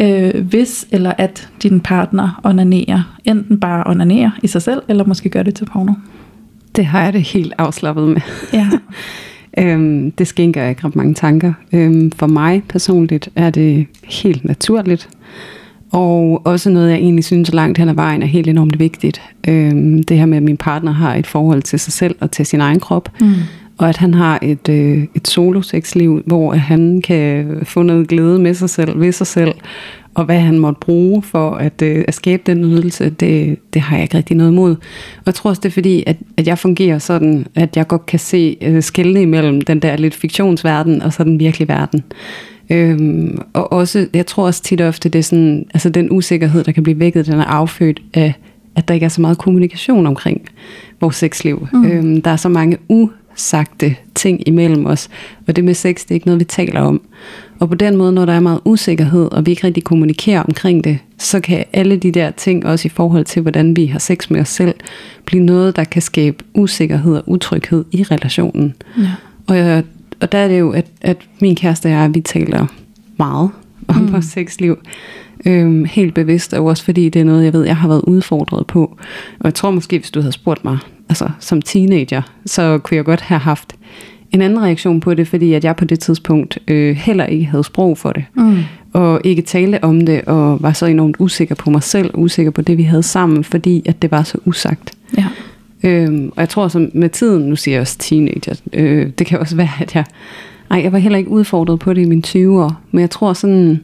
øh, 0.00 0.46
hvis 0.46 0.86
eller 0.90 1.12
at 1.18 1.48
din 1.62 1.80
partner 1.80 2.40
onanerer, 2.44 3.16
enten 3.24 3.60
bare 3.60 3.82
onanerer 3.86 4.30
i 4.42 4.46
sig 4.46 4.62
selv, 4.62 4.82
eller 4.88 5.04
måske 5.04 5.28
gør 5.28 5.42
det 5.42 5.54
til 5.54 5.64
porno. 5.64 5.92
Det 6.76 6.86
har 6.86 7.04
jeg 7.04 7.12
det 7.12 7.22
helt 7.22 7.52
afslappet 7.58 8.08
med. 8.08 8.20
Ja. 8.52 8.68
Øhm, 9.58 10.10
det 10.10 10.26
skænker 10.26 10.68
ikke 10.68 10.84
ret 10.84 10.96
mange 10.96 11.14
tanker. 11.14 11.52
Øhm, 11.72 12.10
for 12.10 12.26
mig 12.26 12.62
personligt 12.68 13.28
er 13.36 13.50
det 13.50 13.86
helt 14.04 14.44
naturligt. 14.44 15.08
Og 15.92 16.42
også 16.44 16.70
noget, 16.70 16.90
jeg 16.90 16.98
egentlig 16.98 17.24
synes 17.24 17.52
langt 17.52 17.78
hen 17.78 17.88
ad 17.88 17.94
vejen 17.94 18.22
er 18.22 18.26
helt 18.26 18.48
enormt 18.48 18.78
vigtigt. 18.78 19.22
Øhm, 19.48 20.02
det 20.02 20.18
her 20.18 20.26
med, 20.26 20.36
at 20.36 20.42
min 20.42 20.56
partner 20.56 20.92
har 20.92 21.14
et 21.14 21.26
forhold 21.26 21.62
til 21.62 21.80
sig 21.80 21.92
selv 21.92 22.16
og 22.20 22.30
til 22.30 22.46
sin 22.46 22.60
egen 22.60 22.80
krop. 22.80 23.08
Mm. 23.20 23.32
Og 23.78 23.88
at 23.88 23.96
han 23.96 24.14
har 24.14 24.38
et, 24.42 24.68
øh, 24.68 25.04
et 25.14 25.28
solo-sexliv, 25.28 26.22
hvor 26.26 26.52
han 26.52 27.02
kan 27.02 27.58
få 27.62 27.82
noget 27.82 28.08
glæde 28.08 28.38
med 28.38 28.54
sig 28.54 28.70
selv, 28.70 29.00
ved 29.00 29.12
sig 29.12 29.26
selv. 29.26 29.52
Og 30.14 30.24
hvad 30.24 30.40
han 30.40 30.58
måtte 30.58 30.80
bruge 30.80 31.22
for 31.22 31.50
at, 31.50 31.82
øh, 31.82 32.04
at 32.08 32.14
skabe 32.14 32.42
den 32.46 32.60
nydelse, 32.60 33.10
det, 33.10 33.58
det 33.74 33.82
har 33.82 33.96
jeg 33.96 34.02
ikke 34.02 34.16
rigtig 34.16 34.36
noget 34.36 34.50
imod. 34.50 34.70
Og 35.16 35.22
jeg 35.26 35.34
tror 35.34 35.50
også, 35.50 35.60
det 35.60 35.68
er 35.68 35.72
fordi, 35.72 36.04
at, 36.06 36.16
at 36.36 36.46
jeg 36.46 36.58
fungerer 36.58 36.98
sådan, 36.98 37.46
at 37.54 37.76
jeg 37.76 37.86
godt 37.86 38.06
kan 38.06 38.18
se 38.18 38.56
øh, 38.62 38.82
skældene 38.82 39.22
imellem 39.22 39.60
den 39.60 39.80
der 39.80 39.96
lidt 39.96 40.14
fiktionsverden 40.14 41.02
og 41.02 41.12
så 41.12 41.24
den 41.24 41.38
virkelige 41.40 41.68
verden. 41.68 42.02
Øhm, 42.70 43.38
og 43.52 43.72
også, 43.72 44.06
jeg 44.14 44.26
tror 44.26 44.46
også 44.46 44.62
tit 44.62 44.80
og 44.80 44.88
ofte, 44.88 45.08
det 45.08 45.18
er 45.18 45.22
sådan, 45.22 45.66
altså 45.74 45.88
den 45.90 46.08
usikkerhed, 46.10 46.64
der 46.64 46.72
kan 46.72 46.82
blive 46.82 46.98
vækket, 46.98 47.26
den 47.26 47.40
er 47.40 47.44
affødt 47.44 48.02
af, 48.14 48.34
at 48.76 48.88
der 48.88 48.94
ikke 48.94 49.04
er 49.04 49.08
så 49.08 49.20
meget 49.20 49.38
kommunikation 49.38 50.06
omkring 50.06 50.40
vores 51.00 51.16
sexliv. 51.16 51.68
Mm. 51.72 51.84
Øhm, 51.84 52.22
der 52.22 52.30
er 52.30 52.36
så 52.36 52.48
mange 52.48 52.76
usagte 53.40 53.96
ting 54.14 54.48
imellem 54.48 54.86
os. 54.86 55.08
Og 55.46 55.56
det 55.56 55.64
med 55.64 55.74
sex, 55.74 56.02
det 56.02 56.10
er 56.10 56.14
ikke 56.14 56.26
noget, 56.26 56.40
vi 56.40 56.44
taler 56.44 56.80
om. 56.80 57.00
Og 57.58 57.68
på 57.68 57.74
den 57.74 57.96
måde, 57.96 58.12
når 58.12 58.24
der 58.24 58.32
er 58.32 58.40
meget 58.40 58.60
usikkerhed, 58.64 59.32
og 59.32 59.46
vi 59.46 59.50
ikke 59.50 59.66
rigtig 59.66 59.84
kommunikerer 59.84 60.42
omkring 60.42 60.84
det, 60.84 60.98
så 61.18 61.40
kan 61.40 61.64
alle 61.72 61.96
de 61.96 62.12
der 62.12 62.30
ting, 62.30 62.66
også 62.66 62.86
i 62.86 62.88
forhold 62.88 63.24
til, 63.24 63.42
hvordan 63.42 63.76
vi 63.76 63.86
har 63.86 63.98
sex 63.98 64.30
med 64.30 64.40
os 64.40 64.48
selv, 64.48 64.74
blive 65.24 65.42
noget, 65.42 65.76
der 65.76 65.84
kan 65.84 66.02
skabe 66.02 66.44
usikkerhed 66.54 67.16
og 67.16 67.22
utryghed 67.26 67.84
i 67.92 68.02
relationen. 68.02 68.74
Ja. 68.98 69.10
Og, 69.46 69.56
jeg, 69.56 69.82
og 70.20 70.32
der 70.32 70.38
er 70.38 70.48
det 70.48 70.58
jo, 70.58 70.70
at, 70.70 70.86
at 71.00 71.16
min 71.40 71.56
kæreste 71.56 71.86
og 71.86 71.92
jeg, 71.92 72.14
vi 72.14 72.20
taler 72.20 72.66
meget 73.16 73.50
om 73.88 73.96
mm. 73.96 74.12
vores 74.12 74.24
sexliv. 74.24 74.78
Øhm, 75.46 75.84
helt 75.84 76.14
bevidst, 76.14 76.54
og 76.54 76.64
også 76.64 76.84
fordi 76.84 77.08
det 77.08 77.20
er 77.20 77.24
noget, 77.24 77.44
jeg 77.44 77.52
ved, 77.52 77.64
jeg 77.64 77.76
har 77.76 77.88
været 77.88 78.02
udfordret 78.06 78.66
på. 78.66 78.82
Og 79.38 79.44
jeg 79.44 79.54
tror 79.54 79.70
måske, 79.70 79.98
hvis 79.98 80.10
du 80.10 80.20
havde 80.20 80.32
spurgt 80.32 80.64
mig, 80.64 80.78
altså 81.08 81.28
som 81.40 81.62
teenager, 81.62 82.22
så 82.46 82.78
kunne 82.78 82.96
jeg 82.96 83.04
godt 83.04 83.20
have 83.20 83.38
haft 83.38 83.76
en 84.32 84.42
anden 84.42 84.62
reaktion 84.62 85.00
på 85.00 85.14
det, 85.14 85.28
fordi 85.28 85.52
at 85.52 85.64
jeg 85.64 85.76
på 85.76 85.84
det 85.84 86.00
tidspunkt 86.00 86.58
øh, 86.68 86.96
heller 86.96 87.26
ikke 87.26 87.44
havde 87.44 87.64
sprog 87.64 87.98
for 87.98 88.12
det. 88.12 88.24
Mm. 88.34 88.58
Og 88.92 89.20
ikke 89.24 89.42
tale 89.42 89.84
om 89.84 90.06
det, 90.06 90.22
og 90.22 90.62
var 90.62 90.72
så 90.72 90.86
enormt 90.86 91.16
usikker 91.18 91.54
på 91.54 91.70
mig 91.70 91.82
selv, 91.82 92.10
usikker 92.14 92.50
på 92.50 92.62
det, 92.62 92.78
vi 92.78 92.82
havde 92.82 93.02
sammen, 93.02 93.44
fordi 93.44 93.82
at 93.86 94.02
det 94.02 94.10
var 94.10 94.22
så 94.22 94.38
usagt. 94.44 94.92
Ja. 95.18 95.26
Øhm, 95.82 96.28
og 96.28 96.40
jeg 96.40 96.48
tror 96.48 96.68
så 96.68 96.88
med 96.94 97.08
tiden, 97.08 97.48
nu 97.48 97.56
siger 97.56 97.74
jeg 97.74 97.80
også 97.80 97.98
teenager, 97.98 98.54
øh, 98.72 99.10
det 99.18 99.26
kan 99.26 99.38
også 99.38 99.56
være, 99.56 99.70
at 99.80 99.94
jeg, 99.94 100.04
nej, 100.70 100.80
jeg 100.82 100.92
var 100.92 100.98
heller 100.98 101.18
ikke 101.18 101.30
udfordret 101.30 101.78
på 101.78 101.94
det 101.94 102.02
i 102.02 102.04
mine 102.04 102.22
20'ere, 102.26 102.72
men 102.90 103.00
jeg 103.00 103.10
tror 103.10 103.32
sådan, 103.32 103.80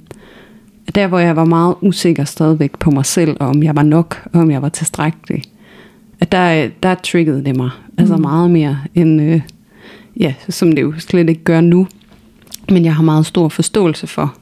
at 0.86 0.94
der 0.94 1.06
hvor 1.06 1.18
jeg 1.18 1.36
var 1.36 1.44
meget 1.44 1.74
usikker 1.80 2.24
stadigvæk 2.24 2.78
på 2.78 2.90
mig 2.90 3.06
selv, 3.06 3.36
og 3.40 3.48
om 3.48 3.62
jeg 3.62 3.76
var 3.76 3.82
nok, 3.82 4.28
og 4.32 4.40
om 4.40 4.50
jeg 4.50 4.62
var 4.62 4.68
tilstrækkelig, 4.68 5.42
at 6.20 6.32
der, 6.32 6.68
der 6.82 6.94
triggede 6.94 7.44
det 7.44 7.56
mig, 7.56 7.70
altså 7.98 8.16
Mm. 8.16 8.22
meget 8.22 8.50
mere 8.50 8.78
end, 8.94 9.22
øh, 9.22 9.40
ja, 10.20 10.34
som 10.48 10.72
det 10.72 10.82
jo 10.82 10.94
slet 10.98 11.28
ikke 11.28 11.44
gør 11.44 11.60
nu. 11.60 11.86
Men 12.70 12.84
jeg 12.84 12.94
har 12.94 13.02
meget 13.02 13.26
stor 13.26 13.48
forståelse 13.48 14.06
for, 14.06 14.34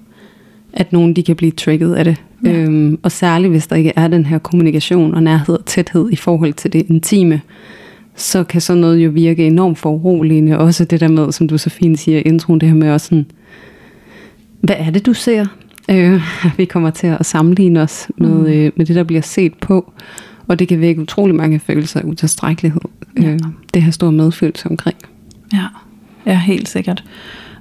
at 0.72 0.92
nogen 0.92 1.16
de 1.16 1.22
kan 1.22 1.36
blive 1.36 1.52
trigget 1.52 1.94
af 1.94 2.04
det. 2.04 2.16
Ja. 2.44 2.52
Øhm, 2.52 2.98
og 3.02 3.12
særligt 3.12 3.50
hvis 3.50 3.66
der 3.66 3.76
ikke 3.76 3.92
er 3.96 4.08
den 4.08 4.26
her 4.26 4.38
kommunikation 4.38 5.14
og 5.14 5.22
nærhed 5.22 5.58
og 5.58 5.64
tæthed 5.64 6.12
i 6.12 6.16
forhold 6.16 6.52
til 6.52 6.72
det 6.72 6.86
intime, 6.88 7.40
så 8.16 8.44
kan 8.44 8.60
sådan 8.60 8.80
noget 8.80 8.98
jo 8.98 9.10
virke 9.10 9.46
enormt 9.46 9.78
foruroligende. 9.78 10.58
Også 10.58 10.84
det 10.84 11.00
der 11.00 11.08
med, 11.08 11.32
som 11.32 11.48
du 11.48 11.58
så 11.58 11.70
fint 11.70 11.98
siger 11.98 12.18
i 12.18 12.22
introen, 12.22 12.60
det 12.60 12.68
her 12.68 12.76
med 12.76 12.90
også 12.90 13.06
sådan, 13.06 13.26
hvad 14.60 14.76
er 14.78 14.90
det 14.90 15.06
du 15.06 15.14
ser? 15.14 15.46
Øh, 15.90 16.22
vi 16.58 16.64
kommer 16.64 16.90
til 16.90 17.06
at 17.06 17.26
sammenligne 17.26 17.80
os 17.82 18.08
med, 18.16 18.30
Mm. 18.30 18.46
øh, 18.46 18.72
med 18.76 18.86
det, 18.86 18.96
der 18.96 19.04
bliver 19.04 19.22
set 19.22 19.54
på. 19.54 19.92
Og 20.48 20.58
det 20.58 20.68
kan 20.68 20.80
vække 20.80 21.02
utrolig 21.02 21.34
mange 21.36 21.58
følelser 21.60 22.00
af 22.00 22.04
utilstrækkelighed. 22.04 22.80
Ja. 23.20 23.32
Øh, 23.32 23.38
det 23.74 23.82
har 23.82 23.90
stor 23.90 24.10
medfølelse 24.10 24.70
omkring. 24.70 24.96
Ja, 25.52 25.66
ja 26.26 26.38
helt 26.38 26.68
sikkert. 26.68 27.04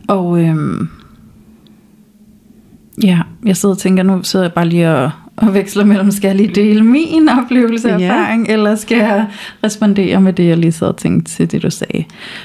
Og 0.08 0.42
øhm, 0.42 0.88
ja, 3.04 3.20
jeg 3.46 3.58
sidder 3.58 3.76
og 3.76 3.80
tænker, 3.80 4.04
nu 4.04 4.24
sidder 4.24 4.46
jeg 4.46 4.54
bare 4.54 4.68
lige 4.70 4.90
og, 4.96 5.12
og 5.36 5.54
veksler 5.54 5.86
mellem, 5.86 6.12
skal 6.12 6.28
jeg 6.28 6.36
lige 6.38 6.50
dele 6.56 6.84
min 6.84 7.30
oplevelse 7.44 7.96
og 7.96 8.02
erfaring, 8.02 8.48
eller 8.50 8.76
skal 8.76 8.98
jeg 8.98 9.26
respondere 9.64 10.22
med 10.22 10.34
det, 10.34 10.46
jeg 10.48 10.58
lige 10.58 10.72
sad 10.72 10.88
og 10.88 10.98
tænkte 10.98 11.32
til 11.32 11.52
det, 11.52 11.64
du 11.64 11.70
sagde. 11.70 12.04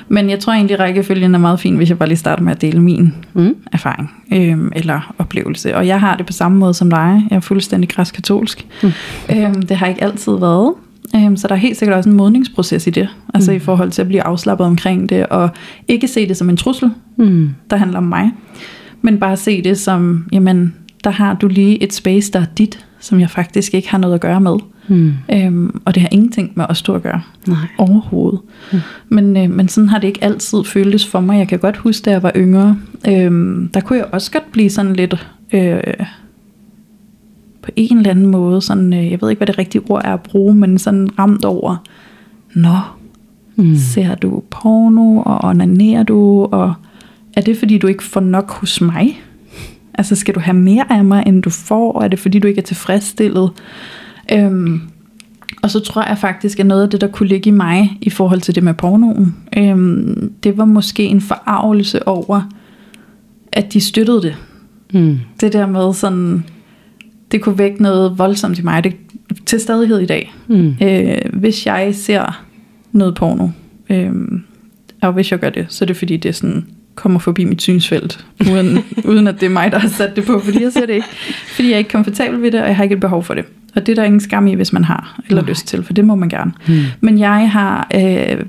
Men 0.09 0.31
jeg 0.31 0.39
tror 0.41 0.53
egentlig, 0.53 0.81
rækkefølgen 0.81 1.35
er 1.35 1.39
meget 1.39 1.61
fin, 1.61 1.77
hvis 1.77 1.89
jeg 1.89 1.99
bare 1.99 2.09
lige 2.09 2.19
starter 2.19 2.43
med 2.43 2.53
at 2.53 2.61
dele 2.63 2.81
min 2.83 3.15
Mm. 3.35 3.55
erfaring 3.73 4.11
øhm, 4.33 4.73
eller 4.77 5.15
oplevelse. 5.19 5.77
Og 5.77 5.87
jeg 5.87 6.01
har 6.01 6.17
det 6.17 6.27
på 6.27 6.33
samme 6.33 6.59
måde 6.59 6.75
som 6.75 6.91
dig. 6.91 7.27
Jeg 7.31 7.37
er 7.37 7.41
fuldstændig 7.41 7.91
græsk-katolsk. 7.91 8.67
Mm. 8.83 8.91
Øhm, 9.37 9.63
det 9.63 9.77
har 9.77 9.87
ikke 9.87 10.03
altid 10.05 10.33
været. 10.39 10.75
Øhm, 11.17 11.37
så 11.37 11.49
der 11.49 11.55
er 11.55 11.59
helt 11.59 11.77
sikkert 11.77 11.97
også 11.97 12.11
en 12.11 12.17
modningsproces 12.17 12.87
i 12.87 12.91
det. 12.91 13.09
Altså 13.35 13.51
Mm. 13.51 13.57
i 13.57 13.61
forhold 13.61 13.91
til 13.91 14.03
at 14.03 14.09
blive 14.09 14.23
afslappet 14.23 14.67
omkring 14.67 15.09
det, 15.09 15.27
og 15.27 15.51
ikke 15.89 16.09
se 16.09 16.29
det 16.29 16.37
som 16.37 16.49
en 16.51 16.57
trussel, 16.57 16.91
Mm. 17.17 17.51
der 17.71 17.77
handler 17.77 17.99
om 17.99 18.05
mig, 18.05 18.31
men 19.03 19.19
bare 19.21 19.37
se 19.37 19.63
det 19.63 19.79
som, 19.79 20.27
jamen, 20.33 20.75
der 21.09 21.15
har 21.15 21.35
du 21.35 21.49
lige 21.49 21.83
et 21.83 21.93
space, 21.93 22.33
der 22.33 22.41
er 22.41 22.45
dit, 22.59 22.87
som 23.01 23.21
jeg 23.21 23.31
faktisk 23.31 23.75
ikke 23.75 23.91
har 23.91 23.99
noget 23.99 24.15
at 24.15 24.21
gøre 24.21 24.41
med. 24.41 24.57
Mm. 24.89 25.13
Øhm, 25.33 25.81
og 25.85 25.95
det 25.95 26.03
har 26.03 26.09
ingenting 26.13 26.53
med 26.57 26.65
os 26.69 26.83
to 26.83 26.95
at 26.95 27.03
gøre 27.03 27.23
Nej. 27.47 27.57
overhovedet. 27.79 28.41
Mm. 28.73 28.79
Men, 29.09 29.37
øh, 29.37 29.51
men 29.51 29.69
sådan 29.69 29.89
har 29.89 29.99
det 29.99 30.09
ikke 30.09 30.25
altid 30.25 30.65
føltes 30.65 31.07
for 31.07 31.21
mig. 31.21 31.39
Jeg 31.39 31.49
kan 31.49 31.59
godt 31.59 31.77
huske, 31.77 32.05
da 32.05 32.11
jeg 32.11 32.23
var 32.23 32.33
yngre, 32.37 32.77
øhm, 33.09 33.69
der 33.75 33.81
kunne 33.81 33.99
jeg 33.99 34.07
også 34.13 34.33
godt 34.33 34.53
blive 34.53 34.71
sådan 34.71 34.93
lidt... 34.97 35.29
Øh, 35.53 35.81
på 37.63 37.71
en 37.77 37.97
eller 37.99 38.11
anden 38.11 38.27
måde, 38.27 38.63
sådan, 38.63 38.93
øh, 38.93 39.11
jeg 39.11 39.19
ved 39.23 39.31
ikke, 39.31 39.39
hvad 39.41 39.47
det 39.47 39.59
rigtige 39.59 39.83
ord 39.89 40.03
er 40.05 40.15
at 40.15 40.21
bruge, 40.23 40.55
men 40.55 40.79
sådan 40.79 41.09
ramt 41.19 41.45
over, 41.45 41.77
nå, 42.55 42.77
Mm. 43.57 43.77
ser 43.77 44.15
du 44.15 44.43
porno, 44.51 45.23
og 45.27 45.45
onanerer 45.45 46.03
du, 46.03 46.45
og 46.45 46.75
er 47.37 47.41
det 47.41 47.57
fordi, 47.57 47.79
du 47.79 47.87
ikke 47.87 48.03
får 48.05 48.21
nok 48.21 48.51
hos 48.51 48.81
mig? 48.81 49.21
Altså, 49.99 50.17
skal 50.17 50.35
du 50.35 50.41
have 50.41 50.57
mere 50.57 50.93
af 50.93 51.05
mig, 51.05 51.25
end 51.27 51.43
du 51.43 51.51
får? 51.51 52.03
Er 52.03 52.09
det 52.09 52.19
fordi, 52.19 52.39
du 52.39 52.49
ikke 52.49 52.59
er 52.59 52.65
tilfredsstillet? 52.65 53.51
Øhm, 54.33 54.81
og 55.63 55.71
så 55.71 55.81
tror 55.81 56.09
jeg 56.09 56.19
faktisk, 56.19 56.61
at 56.61 56.67
noget 56.67 56.83
af 56.83 56.91
det, 56.91 57.01
der 57.01 57.07
kunne 57.07 57.29
ligge 57.29 57.49
i 57.49 57.53
mig 57.53 57.99
i 58.01 58.11
forhold 58.11 58.41
til 58.41 58.55
det 58.55 58.63
med 58.63 58.75
pornoen, 58.75 59.37
øhm, 59.57 60.33
det 60.43 60.59
var 60.59 60.65
måske 60.65 61.05
en 61.05 61.21
forarvelse 61.21 62.09
over, 62.09 62.43
at 63.53 63.73
de 63.73 63.81
støttede 63.81 64.23
det. 64.23 64.37
Mm. 64.93 65.19
Det 65.41 65.53
der 65.53 65.67
med 65.67 65.95
sådan, 65.95 66.45
det 67.33 67.43
kunne 67.43 67.59
vække 67.59 67.83
noget 67.83 68.19
voldsomt 68.19 68.59
i 68.59 68.63
mig. 68.63 68.85
Det, 68.85 68.97
til 69.47 69.61
stadighed 69.61 69.99
i 69.99 70.07
dag. 70.07 70.35
Mm. 70.47 70.75
Øh, 70.83 71.19
hvis 71.33 71.67
jeg 71.67 71.95
ser 71.95 72.45
noget 72.93 73.15
porno, 73.15 73.49
øh, 73.91 74.13
og 75.03 75.13
hvis 75.13 75.31
jeg 75.31 75.39
gør 75.39 75.51
det, 75.51 75.67
så 75.69 75.85
er 75.85 75.87
det 75.87 75.97
fordi, 75.97 76.17
det 76.17 76.35
sådan 76.35 76.67
kommer 76.99 77.19
forbi 77.19 77.45
mit 77.45 77.63
synsfelt, 77.63 78.27
uden, 78.51 78.79
uden 79.11 79.27
at 79.27 79.41
det 79.41 79.47
er 79.47 79.51
mig, 79.51 79.73
der 79.73 79.79
har 79.79 79.89
sat 79.89 80.17
det 80.17 80.25
på, 80.25 80.41
fordi 80.41 80.63
jeg 80.63 80.73
ser 80.73 80.87
det 80.87 80.95
ikke. 80.95 81.07
Fordi 81.55 81.69
jeg 81.69 81.75
er 81.75 81.79
ikke 81.79 81.91
komfortabel 81.91 82.43
ved 82.43 82.51
det, 82.51 82.61
og 82.61 82.67
jeg 82.67 82.77
har 82.77 82.83
ikke 82.83 82.95
et 82.95 83.01
behov 83.01 83.25
for 83.25 83.35
det. 83.35 83.45
Og 83.75 83.87
det 83.87 83.93
er 83.93 83.97
der 83.97 84.05
ingen 84.05 84.21
skam 84.21 84.47
i, 84.47 84.55
hvis 84.55 84.73
man 84.73 84.85
har, 84.85 85.21
eller 85.29 85.43
Nej. 85.43 85.51
lyst 85.51 85.67
til, 85.67 85.83
for 85.83 85.93
det 85.93 86.05
må 86.05 86.15
man 86.15 86.29
gerne. 86.29 86.53
Mm. 86.69 86.75
Men 87.01 87.19
jeg 87.19 87.51
har, 87.51 87.91
øh, 87.95 88.45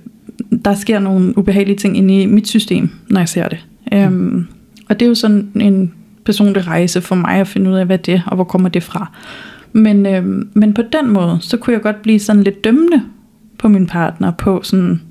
der 0.65 0.73
sker 0.75 0.99
nogle 0.99 1.37
ubehagelige 1.37 1.77
ting 1.77 1.97
inde 1.97 2.21
i 2.21 2.25
mit 2.25 2.47
system, 2.47 2.89
når 3.09 3.19
jeg 3.19 3.29
ser 3.29 3.47
det. 3.47 3.65
Øhm, 3.93 4.47
og 4.89 4.99
det 4.99 5.05
er 5.05 5.09
jo 5.09 5.15
sådan 5.15 5.51
en 5.55 5.93
personlig 6.25 6.67
rejse 6.67 7.01
for 7.01 7.15
mig 7.15 7.35
at 7.35 7.47
finde 7.47 7.69
ud 7.71 7.75
af, 7.75 7.85
hvad 7.85 7.97
det 7.97 8.13
er, 8.13 8.21
og 8.25 8.35
hvor 8.35 8.43
kommer 8.43 8.69
det 8.69 8.83
fra. 8.83 9.11
Men, 9.73 10.05
øhm, 10.05 10.49
men 10.53 10.73
på 10.73 10.81
den 10.81 11.09
måde, 11.09 11.37
så 11.41 11.57
kunne 11.57 11.73
jeg 11.73 11.81
godt 11.81 12.01
blive 12.01 12.19
sådan 12.19 12.43
lidt 12.43 12.63
dømmende 12.63 13.01
på 13.59 13.67
min 13.67 13.87
partner, 13.87 14.31
på 14.31 14.59
sådan, 14.63 15.01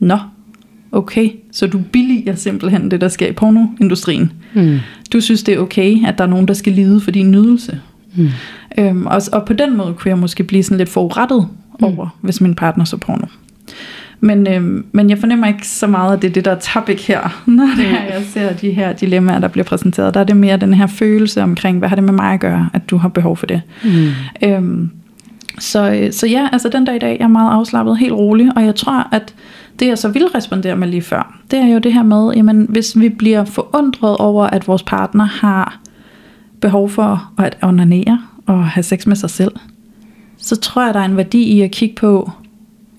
nå, 0.00 0.18
okay, 0.92 1.30
så 1.52 1.66
du 1.66 1.78
billiger 1.92 2.34
simpelthen 2.34 2.90
det, 2.90 3.00
der 3.00 3.08
sker 3.08 3.26
i 3.26 3.32
pornoindustrien. 3.32 4.32
Mm. 4.54 4.78
Du 5.12 5.20
synes, 5.20 5.42
det 5.42 5.54
er 5.54 5.58
okay, 5.58 6.06
at 6.06 6.18
der 6.18 6.24
er 6.24 6.28
nogen, 6.28 6.48
der 6.48 6.54
skal 6.54 6.72
lide 6.72 7.00
for 7.00 7.10
din 7.10 7.30
nydelse. 7.30 7.80
Mm. 8.16 8.28
Øhm, 8.78 9.06
og, 9.06 9.22
og 9.32 9.44
på 9.44 9.52
den 9.52 9.76
måde 9.76 9.94
kunne 9.94 10.08
jeg 10.08 10.18
måske 10.18 10.44
blive 10.44 10.62
sådan 10.62 10.78
lidt 10.78 10.88
forurettet 10.88 11.48
over, 11.82 12.04
mm. 12.04 12.10
hvis 12.26 12.40
min 12.40 12.54
partner 12.54 12.84
så 12.84 12.96
porno. 12.96 13.26
Men, 14.20 14.46
øhm, 14.46 14.84
men 14.92 15.10
jeg 15.10 15.18
fornemmer 15.18 15.46
ikke 15.46 15.68
så 15.68 15.86
meget, 15.86 16.16
at 16.16 16.22
det 16.22 16.28
er 16.28 16.32
det, 16.32 16.44
der 16.44 16.50
er 16.50 16.58
topic 16.58 17.06
her, 17.06 17.42
når 17.46 17.68
det 17.76 17.86
er, 17.86 18.14
jeg 18.14 18.22
ser 18.26 18.52
de 18.52 18.70
her 18.70 18.92
dilemmaer, 18.92 19.38
der 19.38 19.48
bliver 19.48 19.64
præsenteret. 19.64 20.14
Der 20.14 20.20
er 20.20 20.24
det 20.24 20.36
mere 20.36 20.56
den 20.56 20.74
her 20.74 20.86
følelse 20.86 21.42
omkring, 21.42 21.78
hvad 21.78 21.88
har 21.88 21.96
det 21.96 22.04
med 22.04 22.12
mig 22.12 22.32
at 22.32 22.40
gøre, 22.40 22.70
at 22.72 22.90
du 22.90 22.96
har 22.96 23.08
behov 23.08 23.36
for 23.36 23.46
det. 23.46 23.62
Mm. 23.84 24.08
Øhm, 24.44 24.90
så, 25.58 25.92
øh, 25.92 26.12
så 26.12 26.26
ja, 26.26 26.48
altså 26.52 26.68
den 26.68 26.84
dag 26.84 26.96
i 26.96 26.98
dag, 26.98 27.16
jeg 27.18 27.24
er 27.24 27.28
meget 27.28 27.52
afslappet, 27.52 27.98
helt 27.98 28.12
rolig, 28.12 28.50
og 28.56 28.64
jeg 28.64 28.74
tror, 28.74 29.08
at 29.12 29.34
det 29.78 29.86
jeg 29.86 29.98
så 29.98 30.08
vil 30.08 30.26
respondere 30.26 30.76
med 30.76 30.88
lige 30.88 31.02
før, 31.02 31.40
det 31.50 31.58
er 31.58 31.66
jo 31.66 31.78
det 31.78 31.92
her 31.92 32.02
med, 32.02 32.32
jamen 32.34 32.66
hvis 32.68 32.98
vi 32.98 33.08
bliver 33.08 33.44
forundret 33.44 34.16
over, 34.16 34.46
at 34.46 34.68
vores 34.68 34.82
partner 34.82 35.24
har 35.24 35.80
behov 36.60 36.88
for 36.88 37.32
at 37.38 37.58
onanere 37.62 38.22
og 38.46 38.68
have 38.68 38.82
sex 38.82 39.06
med 39.06 39.16
sig 39.16 39.30
selv, 39.30 39.52
så 40.36 40.56
tror 40.56 40.84
jeg, 40.84 40.94
der 40.94 41.00
er 41.00 41.04
en 41.04 41.16
værdi 41.16 41.42
i 41.42 41.60
at 41.60 41.70
kigge 41.70 41.94
på 41.94 42.30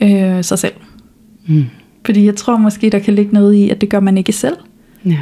øh, 0.01 0.44
sig 0.44 0.60
selv. 0.60 0.74
Mm. 1.48 1.66
Fordi 2.06 2.25
jeg 2.25 2.36
tror 2.36 2.58
måske, 2.58 2.90
der 2.90 3.00
kan 3.00 3.13
ligge 3.13 3.34
noget 3.34 3.54
i, 3.54 3.70
at 3.70 3.82
det 3.82 3.90
gør 3.90 4.00
man 4.00 4.18
ikke 4.18 4.32
selv. 4.32 4.56
Ja. 5.06 5.20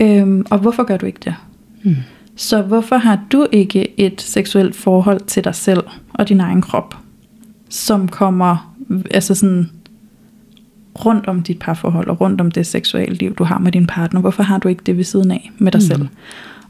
Øhm, 0.00 0.46
og 0.50 0.58
hvorfor 0.58 0.82
gør 0.82 0.96
du 0.96 1.06
ikke 1.06 1.20
det? 1.24 1.34
Mm. 1.82 1.96
Så 2.36 2.62
hvorfor 2.62 2.96
har 2.96 3.20
du 3.32 3.46
ikke 3.52 4.00
et 4.00 4.20
seksuelt 4.20 4.76
forhold 4.76 5.20
til 5.20 5.44
dig 5.44 5.54
selv 5.54 5.82
og 6.14 6.28
din 6.28 6.40
egen 6.40 6.62
krop, 6.62 6.96
som 7.68 8.08
kommer 8.08 8.74
altså 9.10 9.34
sådan 9.34 9.70
rundt 11.04 11.26
om 11.26 11.42
dit 11.42 11.58
parforhold 11.58 12.08
og 12.08 12.20
rundt 12.20 12.40
om 12.40 12.50
det 12.50 12.66
seksuelle 12.66 13.14
liv, 13.14 13.34
du 13.34 13.44
har 13.44 13.58
med 13.58 13.72
din 13.72 13.86
partner? 13.86 14.20
Hvorfor 14.20 14.42
har 14.42 14.58
du 14.58 14.68
ikke 14.68 14.82
det 14.86 14.96
ved 14.96 15.04
siden 15.04 15.30
af 15.30 15.50
med 15.58 15.72
dig 15.72 15.78
Mm. 15.78 15.86
selv? 15.86 16.06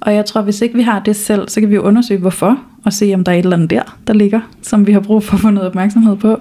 Og 0.00 0.14
jeg 0.14 0.24
tror, 0.26 0.42
hvis 0.42 0.60
ikke 0.60 0.74
vi 0.76 0.82
har 0.82 1.00
det 1.00 1.16
selv, 1.16 1.48
så 1.48 1.60
kan 1.60 1.70
vi 1.70 1.74
jo 1.74 1.80
undersøge, 1.82 2.20
hvorfor, 2.20 2.58
og 2.84 2.92
se, 2.92 3.12
om 3.14 3.24
der 3.24 3.32
er 3.32 3.36
et 3.36 3.42
eller 3.44 3.56
andet 3.56 3.70
der, 3.70 3.96
der 4.06 4.12
ligger, 4.14 4.40
som 4.62 4.86
vi 4.86 4.92
har 4.92 5.00
brug 5.00 5.22
for 5.24 5.34
at 5.34 5.40
få 5.40 5.50
noget 5.50 5.68
opmærksomhed 5.68 6.16
på. 6.16 6.40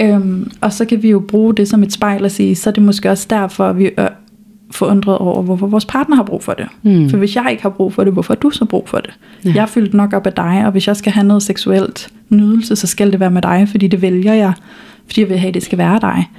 Øhm, 0.00 0.50
og 0.60 0.72
så 0.72 0.84
kan 0.84 1.02
vi 1.02 1.10
jo 1.10 1.20
bruge 1.28 1.54
det 1.54 1.68
som 1.68 1.82
et 1.82 1.92
spejl 1.92 2.24
og 2.24 2.30
sige, 2.30 2.54
så 2.56 2.70
er 2.70 2.74
det 2.74 2.82
måske 2.82 3.10
også 3.10 3.26
derfor, 3.30 3.64
at 3.68 3.78
vi 3.78 3.90
er 3.96 4.08
forundret 4.70 5.18
over, 5.18 5.42
hvorfor 5.42 5.66
vores 5.66 5.84
partner 5.84 6.16
har 6.16 6.22
brug 6.22 6.42
for 6.42 6.52
det. 6.52 6.66
Mm. 6.82 7.10
For 7.10 7.16
hvis 7.16 7.36
jeg 7.36 7.46
ikke 7.50 7.62
har 7.62 7.70
brug 7.70 7.92
for 7.92 8.04
det, 8.04 8.12
hvorfor 8.12 8.34
har 8.34 8.38
du 8.38 8.50
så 8.50 8.64
brug 8.64 8.88
for 8.88 8.98
det? 8.98 9.10
Ja. 9.44 9.52
Jeg 9.54 9.62
er 9.62 9.66
fyldt 9.66 9.94
nok 9.94 10.12
op 10.12 10.26
af 10.26 10.32
dig, 10.32 10.62
og 10.66 10.72
hvis 10.72 10.88
jeg 10.88 10.96
skal 10.96 11.12
have 11.12 11.26
noget 11.26 11.42
seksuelt 11.42 12.08
nydelse, 12.28 12.76
så 12.76 12.86
skal 12.86 13.12
det 13.12 13.20
være 13.20 13.30
med 13.30 13.42
dig, 13.42 13.68
fordi 13.70 13.86
det 13.86 14.02
vælger 14.02 14.34
jeg, 14.34 14.52
fordi 15.06 15.20
jeg 15.20 15.28
vil 15.28 15.38
have, 15.38 15.48
at 15.48 15.54
det 15.54 15.62
skal 15.62 15.78
være 15.78 15.98
dig. 16.00 16.30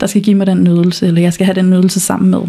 Der 0.00 0.06
skal 0.06 0.22
give 0.22 0.36
mig 0.36 0.46
den 0.46 0.64
nydelse, 0.64 1.06
eller 1.06 1.20
jeg 1.22 1.32
skal 1.32 1.46
have 1.46 1.54
den 1.54 1.70
nydelse 1.70 2.00
sammen 2.00 2.30
med. 2.30 2.40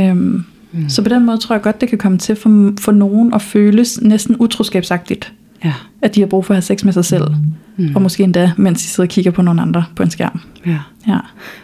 Øhm, 0.00 0.44
mm. 0.72 0.88
Så 0.88 1.02
på 1.02 1.08
den 1.08 1.26
måde 1.26 1.38
tror 1.38 1.54
jeg 1.54 1.62
godt, 1.62 1.80
det 1.80 1.88
kan 1.88 1.98
komme 1.98 2.18
til 2.18 2.36
for, 2.36 2.72
for 2.80 2.92
nogen 2.92 3.34
at 3.34 3.42
føles 3.42 4.00
næsten 4.02 4.36
utroskabsagtigt, 4.38 5.32
Ja. 5.64 5.72
at 6.02 6.14
de 6.14 6.20
har 6.20 6.26
brug 6.26 6.44
for 6.44 6.54
at 6.54 6.56
have 6.56 6.62
sex 6.62 6.84
med 6.84 6.92
sig 6.92 7.04
selv, 7.04 7.24
mm. 7.76 7.92
og 7.94 8.02
måske 8.02 8.22
endda, 8.22 8.52
mens 8.56 8.82
de 8.82 8.88
sidder 8.88 9.06
og 9.08 9.10
kigger 9.10 9.30
på 9.30 9.42
nogle 9.42 9.62
andre 9.62 9.84
på 9.96 10.02
en 10.02 10.10
skærm. 10.10 10.40
ja. 10.66 10.78
Ja, 11.08 11.18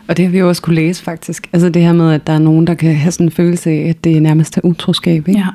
Og 0.08 0.16
det 0.16 0.25
har 0.25 0.32
vi 0.32 0.38
jo 0.38 0.49
også 0.49 0.62
kunne 0.62 0.76
læse 0.76 1.02
faktisk. 1.02 1.49
Altså 1.52 1.68
det 1.68 1.82
her 1.82 1.92
med, 1.92 2.12
at 2.12 2.26
der 2.26 2.32
er 2.32 2.38
nogen, 2.38 2.66
der 2.66 2.75
kan 2.75 2.94
have 2.97 3.12
sådan 3.12 3.26
en 3.26 3.30
følelse 3.30 3.70
af, 3.70 3.87
at 3.88 4.04
det 4.04 4.23
nærmest 4.23 4.56
er 4.56 4.61
utroskab. 4.64 5.28
Ikke? 5.28 5.40
ja. 5.40 5.47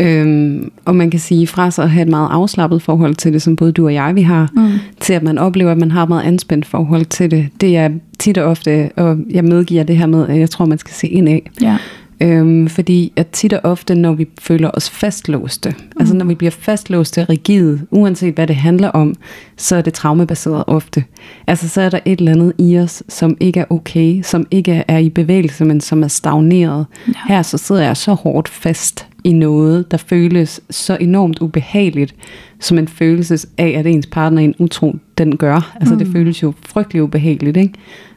Øhm, 0.00 0.70
og 0.84 0.96
man 0.96 1.10
kan 1.10 1.20
sige, 1.20 1.46
fra 1.46 1.70
så 1.70 1.82
at 1.82 1.90
have 1.90 2.02
et 2.02 2.08
meget 2.08 2.28
afslappet 2.30 2.82
forhold 2.82 3.14
til 3.14 3.32
det, 3.32 3.42
som 3.42 3.56
både 3.56 3.72
du 3.72 3.84
og 3.86 3.94
jeg 3.94 4.14
vi 4.14 4.22
har, 4.22 4.50
Mm. 4.56 4.68
til 5.00 5.12
at 5.12 5.22
man 5.22 5.38
oplever, 5.38 5.70
at 5.72 5.78
man 5.78 5.90
har 5.90 6.02
et 6.02 6.08
meget 6.08 6.22
anspændt 6.22 6.66
forhold 6.66 7.04
til 7.04 7.30
det. 7.30 7.48
Det 7.60 7.76
er 7.76 7.90
tit 8.18 8.38
og 8.38 8.44
ofte, 8.50 8.90
og 8.96 9.18
jeg 9.30 9.44
medgiver 9.44 9.82
det 9.84 9.96
her 9.96 10.06
med, 10.06 10.28
at 10.28 10.38
jeg 10.38 10.50
tror, 10.50 10.64
man 10.64 10.78
skal 10.78 10.94
se 10.94 11.08
ind 11.08 11.28
af. 11.28 11.50
ja. 11.62 11.76
Øhm, 12.20 12.68
fordi 12.68 13.12
at 13.16 13.26
tit 13.26 13.52
og 13.52 13.60
ofte, 13.64 13.94
når 13.94 14.12
vi 14.12 14.28
føler 14.40 14.70
os 14.74 14.90
fastlåste, 14.90 15.70
mm. 15.70 16.00
altså 16.00 16.14
når 16.14 16.24
vi 16.24 16.34
bliver 16.34 16.50
fastlåste 16.50 17.20
og 17.20 17.28
rigide, 17.28 17.80
uanset 17.90 18.34
hvad 18.34 18.46
det 18.46 18.56
handler 18.56 18.88
om, 18.88 19.14
så 19.56 19.76
er 19.76 19.80
det 19.80 19.94
traumebaseret 19.94 20.64
ofte. 20.66 21.04
Altså 21.46 21.68
så 21.68 21.80
er 21.80 21.90
der 21.90 22.00
et 22.04 22.18
eller 22.18 22.32
andet 22.32 22.52
i 22.58 22.78
os, 22.78 23.02
som 23.08 23.36
ikke 23.40 23.60
er 23.60 23.64
okay, 23.70 24.22
som 24.22 24.46
ikke 24.50 24.84
er 24.88 24.98
i 24.98 25.08
bevægelse, 25.08 25.64
men 25.64 25.80
som 25.80 26.02
er 26.02 26.08
stagneret. 26.08 26.86
Ja. 27.08 27.12
Her 27.28 27.42
så 27.42 27.58
sidder 27.58 27.82
jeg 27.82 27.96
så 27.96 28.12
hårdt 28.12 28.48
fast 28.48 29.06
i 29.24 29.32
noget, 29.32 29.90
der 29.90 29.96
føles 29.96 30.60
så 30.70 30.96
enormt 31.00 31.38
ubehageligt, 31.38 32.14
som 32.60 32.78
en 32.78 32.88
følelse 32.88 33.48
af, 33.58 33.74
at 33.78 33.86
ens 33.86 34.06
partner 34.06 34.40
er 34.40 34.44
en 34.44 34.54
utro, 34.58 34.96
den 35.18 35.36
gør. 35.36 35.76
Altså 35.80 35.94
mm. 35.94 35.98
det 35.98 36.08
føles 36.12 36.42
jo 36.42 36.52
frygtelig 36.66 37.02
ubehageligt, 37.02 37.56
ikke? 37.56 37.74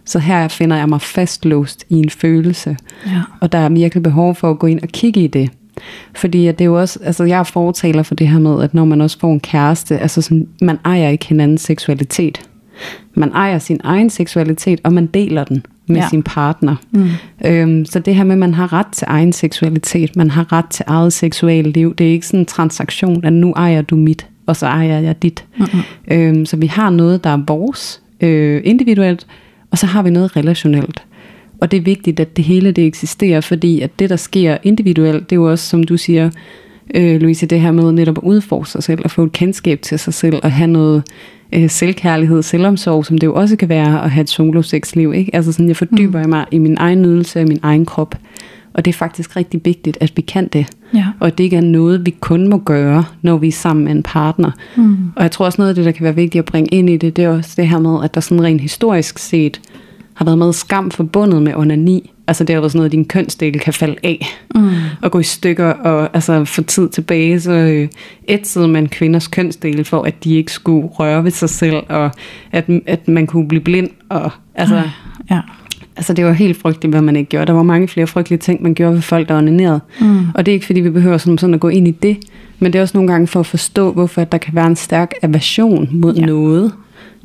Så 0.08 0.20
her 0.20 0.48
finder 0.48 0.78
jeg 0.78 0.90
mig 0.90 1.02
fastlåst 1.02 1.86
i 1.90 1.96
en 1.96 2.10
følelse. 2.10 2.78
Ja. 3.06 3.22
Og 3.42 3.52
der 3.52 3.58
er 3.58 3.70
virkelig 3.70 4.04
behov 4.04 4.36
for 4.36 4.52
at 4.52 4.60
gå 4.60 4.68
ind 4.68 4.80
og 4.82 4.88
kigge 4.90 5.24
i 5.24 5.28
det. 5.28 5.50
Fordi 6.16 6.48
at 6.48 6.60
det 6.60 6.66
er 6.66 6.70
jo 6.70 6.80
også, 6.80 7.00
altså 7.04 7.24
jeg 7.24 7.40
er 7.40 7.44
fortaler 7.44 8.04
for 8.04 8.16
det 8.16 8.28
her 8.28 8.40
med, 8.40 8.64
at 8.64 8.74
når 8.74 8.86
man 8.86 9.02
også 9.02 9.20
får 9.20 9.34
en 9.34 9.40
kæreste, 9.40 9.98
altså 10.00 10.22
sådan, 10.22 10.48
man 10.62 10.78
ejer 10.86 11.10
ikke 11.10 11.26
hinandens 11.28 11.62
seksualitet. 11.62 12.42
Man 13.14 13.32
ejer 13.32 13.60
sin 13.60 13.80
egen 13.84 14.10
seksualitet, 14.10 14.80
og 14.84 14.94
man 14.94 15.06
deler 15.06 15.44
den 15.44 15.66
med 15.88 15.96
Ja. 15.96 16.08
sin 16.10 16.24
partner. 16.24 16.76
Mm. 16.92 17.08
Øhm, 17.46 17.86
så 17.86 18.00
det 18.00 18.16
her 18.16 18.24
med, 18.24 18.32
at 18.32 18.40
man 18.40 18.54
har 18.54 18.74
ret 18.74 18.88
til 18.92 19.06
egen 19.10 19.34
seksualitet, 19.34 20.16
man 20.16 20.30
har 20.32 20.54
ret 20.54 20.66
til 20.70 20.86
eget 20.88 21.14
seksuelt 21.14 21.68
liv, 21.74 21.96
det 21.96 22.08
er 22.08 22.12
ikke 22.12 22.28
sådan 22.28 22.40
en 22.40 22.46
transaktion, 22.46 23.26
at 23.26 23.34
nu 23.34 23.54
ejer 23.56 23.82
du 23.82 23.96
mit, 23.96 24.28
og 24.46 24.56
så 24.56 24.66
ejer 24.66 25.00
jeg 25.00 25.22
dit. 25.24 25.46
Mm-mm. 25.58 25.80
Øhm, 26.12 26.46
så 26.46 26.58
vi 26.58 26.68
har 26.68 26.90
noget, 26.90 27.24
der 27.24 27.30
er 27.30 27.40
vores 27.48 28.02
øh, 28.22 28.62
individuelt, 28.66 29.28
og 29.72 29.78
så 29.78 29.86
har 29.86 30.02
vi 30.02 30.10
noget 30.10 30.38
relationelt. 30.38 31.04
Og 31.62 31.72
det 31.72 31.78
er 31.78 31.82
vigtigt, 31.82 32.20
at 32.20 32.38
det 32.38 32.46
hele 32.46 32.72
det 32.72 32.86
eksisterer, 32.86 33.42
fordi 33.42 33.82
at 33.82 34.00
det, 34.00 34.10
der 34.10 34.16
sker 34.16 34.58
individuelt, 34.64 35.30
det 35.30 35.36
er 35.36 35.40
jo 35.40 35.52
også, 35.52 35.70
som 35.70 35.84
du 35.84 35.98
siger, 35.98 36.30
øh, 36.96 37.22
Louise, 37.22 37.46
det 37.46 37.62
her 37.62 37.72
med 37.72 37.92
netop 37.92 38.18
at 38.18 38.24
udforske 38.24 38.72
sig 38.72 38.84
selv, 38.84 39.02
og 39.04 39.12
få 39.12 39.24
et 39.24 39.32
kendskab 39.32 39.82
til 39.82 40.00
sig 40.00 40.14
selv, 40.14 40.40
og 40.44 40.52
have 40.52 40.68
noget 40.68 41.04
øh, 41.54 41.70
selvkærlighed, 41.70 42.44
selvomsorg, 42.44 43.06
som 43.06 43.18
det 43.18 43.28
jo 43.28 43.34
også 43.34 43.56
kan 43.56 43.70
være 43.70 44.04
at 44.04 44.12
have 44.12 44.22
et 44.22 44.30
solo-sexliv. 44.30 45.14
Ikke? 45.14 45.36
Altså 45.36 45.52
sådan, 45.52 45.68
jeg 45.68 45.76
fordyber 45.76 46.24
mm. 46.24 46.30
mig 46.30 46.46
i 46.52 46.58
min 46.58 46.78
egen 46.80 47.02
nydelse 47.02 47.40
af 47.40 47.48
min 47.48 47.60
egen 47.62 47.86
krop. 47.86 48.16
Og 48.78 48.86
det 48.86 48.92
er 48.94 48.98
faktisk 48.98 49.36
rigtig 49.36 49.62
vigtigt, 49.66 49.98
at 50.02 50.14
vi 50.16 50.22
kan 50.22 50.48
det. 50.54 50.68
Ja. 50.94 51.06
Og 51.20 51.28
at 51.28 51.38
det 51.38 51.44
ikke 51.44 51.56
er 51.58 51.62
noget, 51.62 52.06
vi 52.06 52.16
kun 52.20 52.48
må 52.48 52.58
gøre, 52.58 53.04
når 53.22 53.38
vi 53.38 53.48
er 53.48 53.52
sammen 53.52 53.86
med 53.86 53.92
en 53.92 54.04
partner. 54.04 54.52
Mm. 54.76 54.98
Og 55.16 55.24
jeg 55.24 55.32
tror 55.32 55.46
også 55.46 55.62
noget 55.62 55.70
af 55.70 55.76
det, 55.76 55.86
der 55.86 55.92
kan 55.92 56.04
være 56.04 56.16
vigtigt 56.16 56.40
at 56.40 56.46
bringe 56.46 56.70
ind 56.70 56.90
i 56.90 56.98
det, 56.98 57.16
det 57.16 57.24
er 57.24 57.30
også 57.30 57.54
det 57.58 57.68
her 57.68 57.80
med, 57.80 58.04
at 58.04 58.16
der 58.16 58.22
sådan 58.22 58.44
rent 58.44 58.62
historisk 58.62 59.18
set 59.20 59.62
har 60.14 60.26
været 60.26 60.38
meget 60.38 60.56
skam 60.56 60.92
forbundet 60.92 61.42
med 61.42 61.54
onani. 61.56 62.12
Altså 62.28 62.44
det 62.44 62.54
har 62.56 62.62
været 62.62 62.72
sådan 62.72 62.80
noget, 62.80 62.88
at 62.90 62.92
din 62.92 63.06
kønsdel 63.06 63.60
kan 63.60 63.74
falde 63.74 63.96
af 64.04 64.26
Mm. 64.56 64.70
og 65.02 65.12
gå 65.12 65.20
i 65.20 65.24
stykker, 65.24 65.70
og 65.70 66.10
altså 66.14 66.46
for 66.46 66.62
tid 66.62 66.90
tilbage, 66.90 67.40
så 67.40 67.52
øh, 67.52 67.88
ætsede 68.28 68.68
man 68.68 68.88
kvinders 68.88 69.28
kønsdele 69.28 69.84
for, 69.84 70.02
at 70.02 70.24
de 70.24 70.36
ikke 70.36 70.52
skulle 70.52 70.88
røre 70.88 71.24
ved 71.24 71.32
sig 71.32 71.50
selv, 71.50 71.78
og 71.90 72.12
at, 72.52 72.70
at 72.86 73.08
man 73.08 73.28
kunne 73.28 73.48
blive 73.48 73.62
blind, 73.62 73.90
og 74.10 74.32
altså, 74.56 74.82
Ja. 75.32 75.40
Altså 75.98 76.14
det 76.14 76.26
var 76.26 76.32
helt 76.32 76.58
frygteligt, 76.58 76.94
hvad 76.94 77.02
man 77.02 77.16
ikke 77.16 77.30
gjorde. 77.30 77.46
Der 77.46 77.54
var 77.54 77.64
mange 77.64 77.88
flere 77.88 78.08
frygtelige 78.08 78.40
ting, 78.40 78.64
man 78.64 78.74
gjorde 78.74 78.94
ved 78.94 79.02
folk, 79.02 79.30
der 79.30 79.38
onanerede. 79.38 79.80
Mm. 80.02 80.18
Og 80.34 80.46
det 80.46 80.52
er 80.52 80.54
ikke 80.54 80.66
fordi, 80.66 80.80
vi 80.80 80.90
behøver 80.90 81.18
sådan, 81.18 81.38
sådan 81.38 81.54
at 81.54 81.60
gå 81.60 81.68
ind 81.68 81.88
i 81.88 81.92
det, 81.92 82.18
men 82.60 82.74
det 82.74 82.80
er 82.80 82.84
også 82.84 82.98
nogle 82.98 83.12
gange 83.12 83.28
for 83.28 83.40
at 83.40 83.46
forstå, 83.46 83.92
hvorfor 83.92 84.22
at 84.22 84.32
der 84.32 84.38
kan 84.38 84.56
være 84.56 84.68
en 84.68 84.76
stærk 84.76 85.12
aversion 85.22 85.90
mod 85.92 86.16
Ja. 86.16 86.26
noget. 86.26 86.72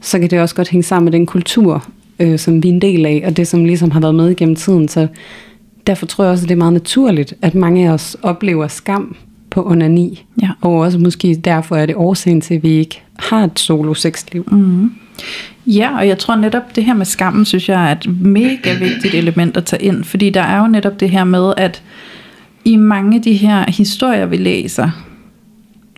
Så 0.01 0.19
kan 0.19 0.31
det 0.31 0.41
også 0.41 0.55
godt 0.55 0.69
hænge 0.69 0.83
sammen 0.83 1.05
med 1.05 1.13
den 1.13 1.27
kultur, 1.27 1.85
øh, 2.21 2.39
som 2.39 2.63
vi 2.63 2.69
er 2.69 2.73
en 2.73 2.81
del 2.81 3.07
af, 3.07 3.23
og 3.27 3.37
det 3.37 3.49
som 3.49 3.65
ligesom 3.65 3.91
har 3.91 4.01
været 4.01 4.15
med 4.15 4.31
igennem 4.31 4.57
tiden. 4.57 4.89
Så 4.89 5.07
derfor 5.87 6.07
tror 6.07 6.25
jeg 6.25 6.31
også, 6.31 6.45
at 6.45 6.49
det 6.49 6.55
er 6.55 6.59
meget 6.59 6.73
naturligt, 6.73 7.35
at 7.43 7.55
mange 7.55 7.89
af 7.89 7.93
os 7.93 8.17
oplever 8.23 8.69
skam 8.69 9.17
på 9.51 9.67
onani. 9.71 10.25
Ja. 10.43 10.49
Og 10.61 10.73
også 10.73 10.99
måske 10.99 11.35
derfor 11.35 11.77
er 11.77 11.87
det 11.87 11.95
årsagen 11.97 12.41
til, 12.41 12.55
at 12.55 12.63
vi 12.63 12.69
ikke 12.69 13.03
har 13.19 13.45
et 13.45 13.59
solo 13.59 13.95
sexliv. 13.95 14.45
Mm. 14.53 14.91
Ja, 15.67 15.97
og 15.97 16.09
jeg 16.09 16.19
tror 16.19 16.37
netop, 16.37 16.77
det 16.77 16.85
her 16.85 16.95
med 16.95 17.07
skammen, 17.07 17.45
synes 17.45 17.69
jeg 17.69 17.89
er 17.89 17.93
et 17.93 18.21
mega 18.21 18.75
vigtigt 18.79 19.15
element 19.15 19.57
at 19.57 19.65
tage 19.65 19.83
ind, 19.83 20.05
fordi 20.05 20.31
der 20.31 20.41
er 20.43 20.61
jo 20.61 20.67
netop 20.67 21.01
det 21.01 21.11
her 21.11 21.25
med, 21.25 21.53
at 21.57 21.83
i 22.65 22.77
mange 22.77 23.17
af 23.17 23.23
de 23.23 23.33
her 23.33 23.71
historier, 23.71 24.27
vi 24.27 24.37
læser, 24.37 24.91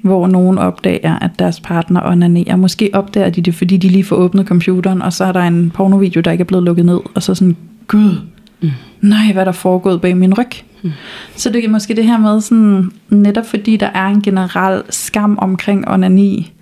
hvor 0.03 0.27
nogen 0.27 0.59
opdager, 0.59 1.18
at 1.18 1.31
deres 1.38 1.61
partner 1.61 2.00
onanerer, 2.05 2.57
måske 2.57 2.90
opdager 2.92 3.31
de 3.31 3.40
det, 3.40 3.55
fordi 3.55 3.77
de 3.77 3.88
lige 3.88 4.05
får 4.05 4.16
åbnet 4.16 4.46
computeren, 4.46 5.03
og 5.03 5.12
så 5.12 5.24
er 5.24 5.33
der 5.33 5.42
en 5.42 5.70
pornovideo, 5.70 6.20
der 6.20 6.31
ikke 6.31 6.42
er 6.42 6.46
blevet 6.46 6.64
lukket 6.64 6.87
ned, 6.87 7.00
og 7.14 7.22
så 7.22 7.35
sådan, 7.35 7.57
gud, 7.87 8.20
mm. 8.61 8.70
nej, 9.00 9.33
hvad 9.33 9.42
er 9.42 9.44
der 9.44 9.53
foregået 9.53 10.00
bag 10.00 10.16
min 10.16 10.38
ryg? 10.38 10.50
Mm. 10.83 10.90
Så 11.37 11.50
det 11.50 11.64
er 11.64 11.68
måske 11.68 11.96
det 11.96 12.05
her 12.05 12.18
med, 12.18 12.40
sådan, 12.40 12.90
netop 13.09 13.46
fordi 13.46 13.77
der 13.77 13.90
er 13.94 14.07
en 14.07 14.22
generel 14.22 14.83
skam 14.90 15.38
omkring 15.40 15.88
onani, 15.88 16.53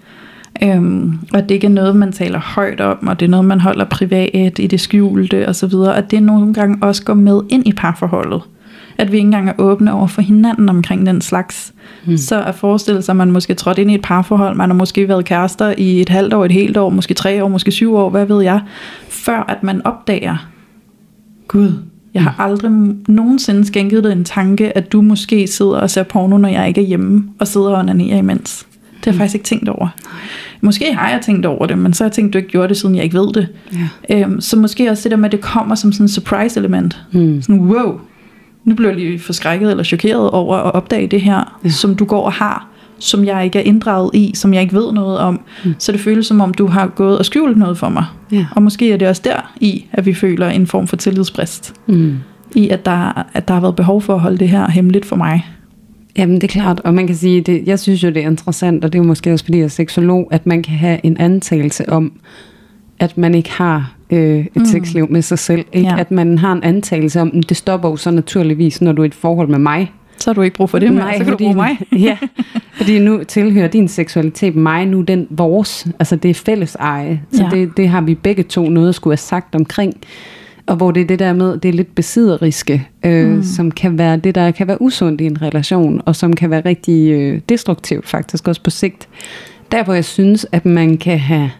Øhm, 0.62 1.18
og 1.34 1.42
det 1.42 1.50
ikke 1.50 1.66
er 1.66 1.70
noget, 1.70 1.96
man 1.96 2.12
taler 2.12 2.38
højt 2.38 2.80
om, 2.80 3.06
og 3.06 3.20
det 3.20 3.26
er 3.26 3.30
noget, 3.30 3.46
man 3.46 3.60
holder 3.60 3.84
privat 3.84 4.58
i 4.58 4.66
det 4.66 4.80
skjulte 4.80 5.48
og 5.48 5.56
så 5.56 5.66
videre, 5.66 5.94
og 5.94 6.10
det 6.10 6.22
nogle 6.22 6.54
gange 6.54 6.78
også 6.82 7.04
går 7.04 7.14
med 7.14 7.40
ind 7.48 7.66
i 7.66 7.72
parforholdet. 7.72 8.42
At 8.98 9.12
vi 9.12 9.16
ikke 9.16 9.26
engang 9.26 9.48
er 9.48 9.52
åbne 9.58 9.92
over 9.92 10.06
for 10.06 10.22
hinanden 10.22 10.68
omkring 10.68 11.06
den 11.06 11.20
slags. 11.20 11.72
Mm. 12.06 12.16
Så 12.16 12.42
at 12.42 12.54
forestille 12.54 13.02
sig, 13.02 13.12
at 13.12 13.16
man 13.16 13.30
måske 13.30 13.54
trådt 13.54 13.78
ind 13.78 13.90
i 13.90 13.94
et 13.94 14.02
parforhold, 14.02 14.56
man 14.56 14.70
har 14.70 14.76
måske 14.76 15.08
været 15.08 15.24
kærester 15.24 15.74
i 15.78 16.00
et 16.00 16.08
halvt 16.08 16.34
år, 16.34 16.44
et 16.44 16.52
helt 16.52 16.76
år, 16.76 16.88
måske 16.88 17.14
tre 17.14 17.44
år, 17.44 17.48
måske 17.48 17.70
syv 17.70 17.94
år, 17.94 18.10
hvad 18.10 18.26
ved 18.26 18.42
jeg, 18.42 18.60
før 19.08 19.44
at 19.48 19.62
man 19.62 19.86
opdager, 19.86 20.48
Gud, 21.48 21.72
jeg 22.14 22.22
har 22.22 22.44
aldrig 22.44 22.70
nogensinde 23.08 23.64
skænket 23.64 24.04
dig 24.04 24.12
en 24.12 24.24
tanke, 24.24 24.76
at 24.76 24.92
du 24.92 25.00
måske 25.00 25.46
sidder 25.46 25.76
og 25.76 25.90
ser 25.90 26.02
porno, 26.02 26.38
når 26.38 26.48
jeg 26.48 26.68
ikke 26.68 26.80
er 26.80 26.86
hjemme, 26.86 27.24
og 27.38 27.48
sidder 27.48 27.68
og 27.68 27.78
onanerer 27.78 28.16
imens. 28.16 28.66
Det 29.04 29.06
har 29.06 29.12
jeg 29.12 29.18
faktisk 29.18 29.34
ikke 29.34 29.44
tænkt 29.44 29.68
over. 29.68 29.88
Måske 30.60 30.94
har 30.94 31.10
jeg 31.10 31.20
tænkt 31.20 31.46
over 31.46 31.66
det, 31.66 31.78
men 31.78 31.94
så 31.94 32.04
har 32.04 32.08
jeg 32.08 32.12
tænkt, 32.12 32.32
du 32.32 32.38
ikke 32.38 32.50
gjorde 32.50 32.68
det, 32.68 32.76
siden 32.76 32.94
jeg 32.94 33.04
ikke 33.04 33.18
ved 33.18 33.32
det. 33.32 33.48
Ja. 34.08 34.20
Øhm, 34.20 34.40
så 34.40 34.58
måske 34.58 34.90
også 34.90 35.02
det 35.02 35.10
der 35.10 35.16
med, 35.16 35.24
at 35.24 35.32
det 35.32 35.40
kommer 35.40 35.74
som 35.74 35.92
sådan 35.92 36.04
en 36.04 36.08
surprise 36.08 36.60
element. 36.60 37.02
Mm. 37.12 37.42
Sådan, 37.42 37.60
wow, 37.60 38.00
nu 38.64 38.74
bliver 38.74 38.90
jeg 38.90 38.98
lige 38.98 39.18
forskrækket 39.18 39.70
eller 39.70 39.84
chokeret 39.84 40.30
over 40.30 40.56
at 40.56 40.74
opdage 40.74 41.06
det 41.06 41.20
her, 41.20 41.58
ja. 41.64 41.68
som 41.68 41.94
du 41.94 42.04
går 42.04 42.24
og 42.24 42.32
har, 42.32 42.68
som 42.98 43.24
jeg 43.24 43.44
ikke 43.44 43.58
er 43.58 43.62
inddraget 43.62 44.10
i, 44.14 44.32
som 44.34 44.54
jeg 44.54 44.62
ikke 44.62 44.74
ved 44.74 44.92
noget 44.92 45.18
om. 45.18 45.40
Mm. 45.64 45.74
Så 45.78 45.92
det 45.92 46.00
føles 46.00 46.26
som 46.26 46.40
om, 46.40 46.54
du 46.54 46.66
har 46.66 46.86
gået 46.86 47.18
og 47.18 47.24
skjult 47.24 47.58
noget 47.58 47.78
for 47.78 47.88
mig. 47.88 48.04
Ja. 48.32 48.46
Og 48.50 48.62
måske 48.62 48.92
er 48.92 48.96
det 48.96 49.08
også 49.08 49.22
der 49.24 49.52
i, 49.60 49.84
at 49.92 50.06
vi 50.06 50.14
føler 50.14 50.48
en 50.48 50.66
form 50.66 50.86
for 50.86 50.96
tillidsbrist. 50.96 51.74
Mm. 51.86 52.16
I 52.54 52.68
at 52.68 52.86
der, 52.86 53.26
at 53.32 53.48
der 53.48 53.54
har 53.54 53.60
været 53.60 53.76
behov 53.76 54.02
for 54.02 54.14
at 54.14 54.20
holde 54.20 54.38
det 54.38 54.48
her 54.48 54.70
hemmeligt 54.70 55.06
for 55.06 55.16
mig. 55.16 55.46
Jamen 56.18 56.34
det 56.34 56.44
er 56.44 56.48
klart, 56.48 56.80
og 56.84 56.94
man 56.94 57.06
kan 57.06 57.16
sige, 57.16 57.40
det, 57.40 57.62
jeg 57.66 57.78
synes 57.78 58.02
jo 58.04 58.08
det 58.08 58.16
er 58.24 58.30
interessant, 58.30 58.84
og 58.84 58.92
det 58.92 58.98
er 58.98 59.02
jo 59.02 59.06
måske 59.08 59.32
også 59.32 59.44
fordi 59.44 59.58
jeg 59.58 59.64
er 59.64 59.68
seksolog, 59.68 60.28
at 60.30 60.46
man 60.46 60.62
kan 60.62 60.74
have 60.74 61.00
en 61.02 61.16
antagelse 61.16 61.88
om, 61.88 62.12
at 62.98 63.18
man 63.18 63.34
ikke 63.34 63.50
har 63.52 63.94
øh, 64.10 64.38
et 64.38 64.48
Mm. 64.56 64.64
sexliv 64.64 65.06
med 65.10 65.22
sig 65.22 65.38
selv. 65.38 65.64
Ikke? 65.72 65.88
Ja. 65.88 65.98
At 65.98 66.10
man 66.10 66.38
har 66.38 66.52
en 66.52 66.62
antagelse 66.62 67.20
om, 67.20 67.30
"Men 67.32 67.42
det 67.42 67.56
stopper 67.56 67.88
jo 67.88 67.96
så 67.96 68.10
naturligvis, 68.10 68.80
når 68.80 68.92
du 68.92 69.02
er 69.02 69.04
i 69.04 69.06
et 69.06 69.14
forhold 69.14 69.48
med 69.48 69.58
mig. 69.58 69.92
Så 70.18 70.30
har 70.30 70.34
du 70.34 70.42
ikke 70.42 70.56
brug 70.56 70.70
for 70.70 70.78
det 70.78 70.92
mere, 70.92 71.12
så 71.18 71.24
kan 71.24 71.32
du 71.32 71.36
bruge 71.38 71.54
mig. 71.54 71.78
ja, 72.06 72.16
fordi 72.78 72.98
nu 72.98 73.24
tilhører 73.24 73.68
din 73.68 73.88
seksualitet 73.88 74.56
mig, 74.56 74.86
nu 74.86 75.00
den 75.00 75.26
vores. 75.30 75.86
Altså 75.98 76.16
det 76.16 76.28
er 76.30 76.34
fælles 76.34 76.74
eje. 76.74 77.20
Så 77.32 77.42
ja. 77.42 77.56
det, 77.56 77.76
det 77.76 77.88
har 77.88 78.00
vi 78.00 78.14
begge 78.14 78.42
to 78.42 78.68
noget 78.68 78.88
at 78.88 78.94
skulle 78.94 79.12
have 79.12 79.18
sagt 79.18 79.54
omkring. 79.54 79.94
Og 80.66 80.76
hvor 80.76 80.90
det 80.90 81.00
er 81.00 81.04
det 81.06 81.18
der 81.18 81.32
med, 81.32 81.56
det 81.58 81.68
er 81.68 81.72
lidt 81.72 81.94
besidderiske, 81.94 82.88
øh, 83.06 83.28
Mm. 83.28 83.42
som 83.42 83.70
kan 83.70 83.98
være 83.98 84.16
det, 84.16 84.34
der 84.34 84.50
kan 84.50 84.66
være 84.68 84.82
usundt 84.82 85.20
i 85.20 85.26
en 85.26 85.42
relation, 85.42 86.02
og 86.06 86.16
som 86.16 86.32
kan 86.32 86.50
være 86.50 86.62
rigtig 86.64 87.12
øh, 87.12 87.40
destruktivt 87.48 88.08
faktisk 88.08 88.48
også 88.48 88.62
på 88.62 88.70
sigt. 88.70 89.08
Der 89.72 89.84
hvor 89.84 89.94
jeg 89.94 90.04
synes, 90.04 90.46
at 90.52 90.66
man 90.66 90.96
kan 90.96 91.18
have, 91.18 91.50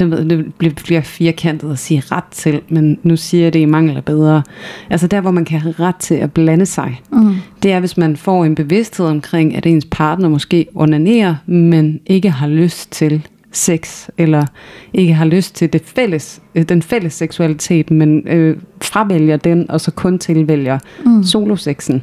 det, 0.00 0.52
bliver 0.76 1.00
firkantet 1.00 1.72
at 1.72 1.78
sige 1.78 2.02
ret 2.12 2.24
til, 2.30 2.60
men 2.68 2.98
nu 3.02 3.16
siger 3.16 3.42
jeg 3.44 3.52
det 3.52 3.58
i 3.60 3.64
mangel 3.64 3.96
af 3.96 4.04
bedre. 4.04 4.42
Altså 4.90 5.06
der 5.06 5.20
hvor 5.20 5.30
man 5.30 5.44
kan 5.44 5.60
have 5.60 5.74
ret 5.80 5.96
til 5.96 6.14
at 6.14 6.32
blande 6.32 6.66
sig, 6.66 7.00
Mm. 7.12 7.34
det 7.62 7.72
er, 7.72 7.80
hvis 7.80 7.96
man 7.96 8.16
får 8.16 8.44
en 8.44 8.54
bevidsthed 8.54 9.06
omkring, 9.06 9.56
at 9.56 9.66
ens 9.66 9.86
partner 9.90 10.28
måske 10.28 10.66
onanerer, 10.74 11.34
men 11.46 12.00
ikke 12.06 12.30
har 12.30 12.46
lyst 12.48 12.90
til 12.92 13.26
sex, 13.52 14.08
eller 14.18 14.46
ikke 14.92 15.14
har 15.14 15.24
lyst 15.24 15.54
til 15.54 15.72
det 15.72 15.82
fælles, 15.84 16.42
øh, 16.54 16.62
den 16.62 16.82
fælles 16.82 17.14
seksualitet, 17.14 17.90
men 17.90 18.28
øh, 18.28 18.56
fravælger 18.82 19.36
den, 19.36 19.70
og 19.70 19.80
så 19.80 19.90
kun 19.90 20.18
tilvælger 20.18 20.78
mm. 21.04 21.22
solosexen. 21.22 22.02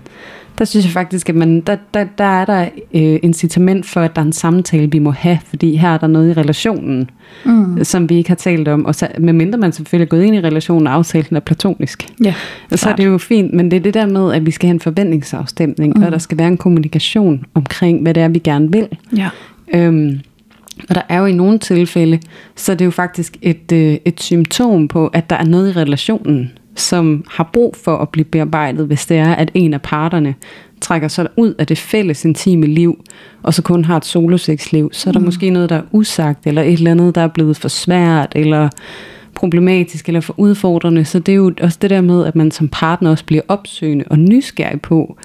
Der 0.58 0.66
synes 0.66 0.86
jeg 0.86 0.92
faktisk, 0.92 1.30
at 1.30 1.36
man, 1.36 1.62
der, 1.62 1.78
der, 1.94 2.06
der 2.18 2.24
er 2.24 2.46
der 2.46 2.70
øh, 2.94 3.20
incitament 3.24 3.86
for, 3.86 4.02
at 4.02 4.16
der 4.16 4.22
er 4.22 4.26
en 4.26 4.34
samtale, 4.34 4.92
vi 4.92 5.00
må 5.00 5.12
have, 5.12 5.40
fordi 5.48 5.76
her 5.76 5.90
er 5.90 5.98
der 5.98 6.08
noget 6.08 6.30
i 6.30 6.34
relationen, 6.34 7.10
mm. 7.46 7.84
som 7.84 8.10
vi 8.10 8.16
ikke 8.16 8.30
har 8.30 8.36
talt 8.36 8.68
om, 8.68 8.86
og 8.86 8.96
så, 8.96 9.08
medmindre 9.20 9.60
man 9.60 9.72
selvfølgelig 9.72 10.06
er 10.06 10.10
gået 10.10 10.24
ind 10.24 10.36
i 10.36 10.42
relationen 10.42 10.88
og 10.88 10.94
aftalt 10.94 11.30
den 11.30 11.38
er 11.38 11.42
platonisk. 11.42 12.08
Ja, 12.24 12.34
og 12.72 12.80
så 12.80 12.90
er 12.90 12.96
det 12.96 13.06
jo 13.06 13.18
fint, 13.18 13.54
men 13.54 13.72
det 13.72 13.78
er 13.78 13.82
det 13.82 13.94
der 13.94 14.06
med, 14.06 14.34
at 14.34 14.46
vi 14.46 14.52
skal 14.52 14.68
have 14.68 14.74
en 14.74 14.80
forventningsafstemning, 14.80 15.94
mm. 15.98 16.04
og 16.04 16.12
der 16.12 16.18
skal 16.18 16.38
være 16.38 16.48
en 16.48 16.58
kommunikation 16.58 17.46
omkring, 17.54 18.02
hvad 18.02 18.14
det 18.14 18.24
er, 18.24 18.28
vi 18.28 18.40
gerne 18.40 18.72
vil. 18.72 18.88
Ja. 19.18 19.30
Øhm, 19.74 20.20
og 20.90 20.96
der 20.96 21.02
er 21.10 21.20
jo 21.20 21.26
i 21.26 21.32
nogle 21.32 21.60
tilfælde, 21.60 22.20
så 22.56 22.72
er 22.72 22.76
det 22.76 22.86
jo 22.86 22.92
faktisk 22.92 23.38
et, 23.42 23.72
øh, 23.72 23.98
et 24.06 24.22
symptom 24.22 24.88
på, 24.88 25.08
at 25.08 25.30
der 25.30 25.36
er 25.36 25.46
noget 25.46 25.70
i 25.70 25.80
relationen, 25.80 26.52
som 26.76 27.26
har 27.30 27.50
brug 27.54 27.76
for 27.84 27.98
at 27.98 28.10
blive 28.10 28.26
bearbejdet, 28.26 28.88
hvis 28.88 29.06
det 29.06 29.18
er, 29.18 29.36
at 29.36 29.52
en 29.54 29.74
af 29.74 29.82
parterne 29.82 30.36
trækker 30.82 31.08
sig 31.08 31.28
ud 31.38 31.54
af 31.54 31.68
det 31.68 31.78
fælles 31.78 32.26
intime 32.26 32.66
liv, 32.66 33.04
og 33.44 33.54
så 33.54 33.62
kun 33.62 33.86
har 33.86 33.98
et 33.98 34.06
solosexliv, 34.06 34.90
så 34.94 35.10
er 35.10 35.12
der 35.12 35.20
mm. 35.20 35.26
måske 35.26 35.50
noget, 35.50 35.70
der 35.70 35.76
er 35.76 35.84
usagt, 35.92 36.48
eller 36.48 36.62
et 36.62 36.74
eller 36.74 36.92
andet, 36.92 37.16
der 37.16 37.22
er 37.22 37.28
blevet 37.28 37.58
for 37.58 37.68
svært, 37.68 38.34
eller 38.36 38.70
problematisk, 39.36 40.08
eller 40.08 40.22
for 40.22 40.34
udfordrende. 40.38 41.06
Så 41.06 41.20
det 41.20 41.32
er 41.32 41.36
jo 41.36 41.54
også 41.62 41.78
det 41.82 41.90
der 41.90 42.02
med, 42.02 42.26
at 42.26 42.36
man 42.36 42.52
som 42.52 42.68
partner 42.68 43.10
også 43.10 43.26
bliver 43.26 43.42
opsøgende 43.48 44.06
og 44.08 44.20
nysgerrig 44.20 44.82
på, 44.82 45.18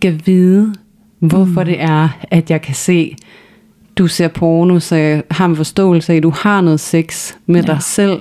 kan 0.00 0.20
vide, 0.26 0.74
hvorfor 1.18 1.60
mm. 1.60 1.66
det 1.66 1.80
er, 1.80 2.08
at 2.30 2.50
jeg 2.50 2.62
kan 2.62 2.74
se, 2.74 3.16
du 3.98 4.06
ser 4.06 4.28
porno, 4.28 4.78
så 4.78 4.96
jeg 4.96 5.22
har 5.30 5.46
en 5.46 5.56
forståelse 5.56 6.12
af, 6.12 6.16
at 6.16 6.22
du 6.22 6.30
har 6.30 6.60
noget 6.60 6.80
sex 6.80 7.32
med 7.46 7.64
ja. 7.64 7.72
dig 7.72 7.82
selv. 7.82 8.20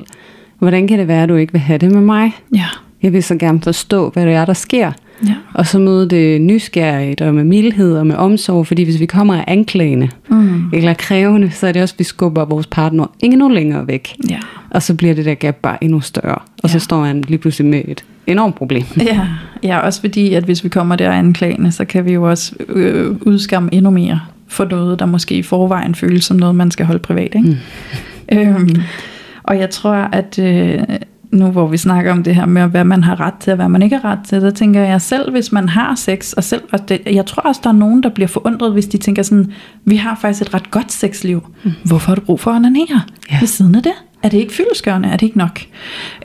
Hvordan 0.60 0.88
kan 0.88 1.00
det 1.00 1.08
være, 1.08 1.24
at 1.24 1.30
du 1.30 1.36
ikke 1.36 1.54
vil 1.54 1.62
have 1.62 1.78
det 1.78 1.92
med 1.92 2.02
mig? 2.02 2.32
Ja. 2.56 2.66
Jeg 3.04 3.14
vil 3.14 3.24
så 3.24 3.36
gerne 3.36 3.62
forstå, 3.62 4.10
hvad 4.10 4.26
det 4.26 4.34
er, 4.34 4.46
der 4.46 4.54
sker. 4.54 4.92
Ja. 5.28 5.36
Og 5.54 5.68
så 5.68 5.80
møde 5.80 6.10
det 6.10 6.42
nysgerrigt 6.42 7.22
og 7.22 7.36
med 7.36 7.44
mildhed 7.44 7.98
og 7.98 8.08
med 8.08 8.16
omsorg, 8.16 8.68
fordi 8.68 8.84
hvis 8.84 9.00
vi 9.00 9.06
kommer 9.06 9.36
af 9.36 9.44
anklagende 9.48 10.10
mm. 10.30 10.70
eller 10.74 10.94
krævende, 10.94 11.52
så 11.52 11.68
er 11.68 11.72
det 11.72 11.82
også, 11.82 11.96
at 11.96 12.00
vi 12.00 12.04
skubber 12.04 12.46
vores 12.46 12.68
partner 12.68 13.06
endnu 13.20 13.50
længere 13.50 13.88
væk. 13.88 14.16
Ja. 14.30 14.40
Og 14.70 14.84
så 14.84 14.94
bliver 14.96 15.14
det 15.14 15.26
der 15.26 15.34
gap 15.34 15.56
bare 15.56 15.84
endnu 15.84 16.02
større. 16.02 16.36
Og 16.36 16.64
ja. 16.64 16.68
så 16.68 16.80
står 16.80 17.04
han 17.04 17.22
lige 17.22 17.38
pludselig 17.38 17.68
med 17.68 17.82
et 17.88 18.04
enormt 18.28 18.56
problem. 18.56 18.84
Ja. 19.06 19.28
ja, 19.64 19.78
også 19.80 20.02
fordi, 20.02 20.34
at 20.34 20.44
hvis 20.44 20.64
vi 20.64 20.70
kommer 20.70 20.96
der 20.96 21.12
anklagende, 21.12 21.72
så 21.72 21.86
kan 21.86 22.06
vi 22.06 22.14
jo 22.14 22.30
også 22.30 22.54
øh, 22.70 23.16
udskamme 23.22 23.74
endnu 23.74 23.90
mere 23.92 24.20
for 24.52 24.66
noget, 24.66 25.00
der 25.00 25.06
måske 25.06 25.36
i 25.36 25.44
forvejen 25.44 25.96
føles 25.96 26.26
som 26.26 26.38
noget, 26.38 26.56
man 26.56 26.72
skal 26.72 26.86
holde 26.86 27.00
privat. 27.00 27.36
Ikke? 27.36 27.58
Mm. 28.32 28.38
Øhm, 28.38 28.76
og 29.44 29.60
jeg 29.60 29.70
tror, 29.70 29.94
at 29.94 30.40
øh, 30.40 30.80
nu 31.32 31.46
hvor 31.46 31.68
vi 31.68 31.78
snakker 31.78 32.12
om 32.12 32.24
det 32.24 32.36
her 32.36 32.46
med, 32.46 32.68
hvad 32.68 32.84
man 32.84 33.04
har 33.04 33.20
ret 33.20 33.34
til 33.40 33.52
og 33.52 33.56
hvad 33.56 33.70
man 33.70 33.82
ikke 33.82 33.98
har 33.98 34.12
ret 34.12 34.20
til, 34.26 34.42
der 34.42 34.52
tænker 34.52 34.82
jeg 34.82 35.02
selv, 35.02 35.32
hvis 35.32 35.52
man 35.52 35.70
har 35.70 35.96
sex, 35.96 36.34
og 36.34 36.44
selv, 36.44 36.62
og 36.72 36.90
det, 36.90 37.02
jeg 37.06 37.26
tror 37.26 37.42
også, 37.42 37.62
der 37.64 37.70
er 37.70 37.74
nogen, 37.74 38.04
der 38.04 38.10
bliver 38.10 38.28
forundret, 38.28 38.74
hvis 38.74 38.86
de 38.86 38.98
tænker 38.98 39.24
sådan, 39.24 39.52
vi 39.86 39.96
har 39.96 40.18
faktisk 40.22 40.42
et 40.42 40.54
ret 40.54 40.72
godt 40.72 40.92
sexliv. 40.92 41.48
Mm. 41.64 41.72
Hvorfor 41.86 42.08
har 42.08 42.16
du 42.16 42.22
brug 42.22 42.40
for 42.40 42.52
at 42.52 42.56
onanere 42.56 43.02
ja. 43.32 43.40
ved 43.40 43.48
siden 43.48 43.76
af 43.76 43.84
det? 43.84 43.94
Er 44.24 44.30
det 44.30 44.38
ikke 44.38 44.54
fyldeskørende? 44.54 45.10
Er 45.10 45.18
det 45.18 45.26
ikke 45.26 45.38
nok? 45.38 45.60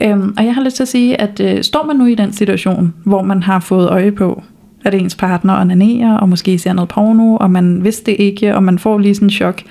Øhm, 0.01 0.33
og 0.37 0.45
jeg 0.45 0.55
har 0.55 0.63
lyst 0.63 0.75
til 0.75 0.83
at 0.83 0.87
sige, 0.87 1.21
at 1.21 1.39
øh, 1.39 1.63
står 1.63 1.85
man 1.85 1.95
nu 1.95 2.05
i 2.05 2.15
den 2.15 2.33
situation, 2.33 2.93
hvor 3.03 3.21
man 3.21 3.43
har 3.43 3.59
fået 3.59 3.89
øje 3.89 4.11
på, 4.11 4.43
at 4.85 4.95
ens 4.95 5.15
partner 5.15 5.61
onanerer, 5.61 6.17
og 6.17 6.29
måske 6.29 6.59
ser 6.59 6.73
noget 6.73 6.89
porno, 6.89 7.35
og 7.35 7.51
man 7.51 7.83
vidste 7.83 8.11
det 8.11 8.19
ikke, 8.19 8.55
og 8.55 8.63
man 8.63 8.79
får 8.79 8.97
lige 8.97 9.15
sådan 9.15 9.25
en 9.25 9.29
chok. 9.29 9.61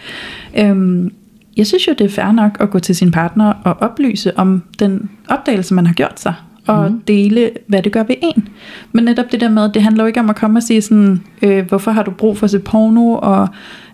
Øhm, 0.59 1.12
jeg 1.57 1.66
synes 1.66 1.88
jo, 1.88 1.95
det 1.99 2.05
er 2.05 2.09
fair 2.09 2.33
nok 2.33 2.57
at 2.61 2.71
gå 2.71 2.79
til 2.79 2.97
sin 2.97 3.11
partner 3.11 3.53
og 3.64 3.77
oplyse 3.81 4.38
om 4.38 4.62
den 4.79 5.11
opdagelse, 5.29 5.75
man 5.75 5.87
har 5.87 5.95
gjort 5.95 6.21
sig, 6.21 6.35
og 6.66 6.90
mm. 6.90 7.01
dele, 7.01 7.51
hvad 7.66 7.83
det 7.83 7.92
gør 7.92 8.03
ved 8.03 8.14
en. 8.23 8.49
Men 8.92 9.05
netop 9.05 9.33
det 9.33 9.40
der 9.40 9.49
med, 9.49 9.69
det 9.73 9.83
handler 9.83 10.03
jo 10.03 10.07
ikke 10.07 10.21
om 10.21 10.31
at 10.31 10.37
komme 10.37 10.59
og 10.59 10.62
sige 10.62 10.83
sådan, 10.83 11.23
øh, 11.42 11.69
hvorfor 11.69 11.90
har 11.90 12.03
du 12.03 12.11
brug 12.11 12.38
for 12.38 12.45
at 12.45 12.51
se 12.51 12.59
porno, 12.59 13.12
og 13.12 13.49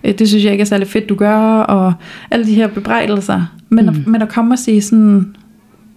øh, 0.05 0.19
det 0.19 0.29
synes 0.29 0.45
jeg 0.45 0.53
ikke 0.53 0.63
er 0.63 0.67
særlig 0.67 0.89
fedt, 0.89 1.09
du 1.09 1.15
gør, 1.15 1.39
og 1.61 1.95
alle 2.31 2.47
de 2.47 2.55
her 2.55 2.67
bebrejdelser. 2.67 3.43
Men, 3.69 3.85
mm. 3.85 3.89
at, 3.89 4.07
men 4.07 4.23
at 4.23 4.29
komme 4.29 4.55
og 4.55 4.59
sige 4.59 4.83
sådan, 4.83 5.35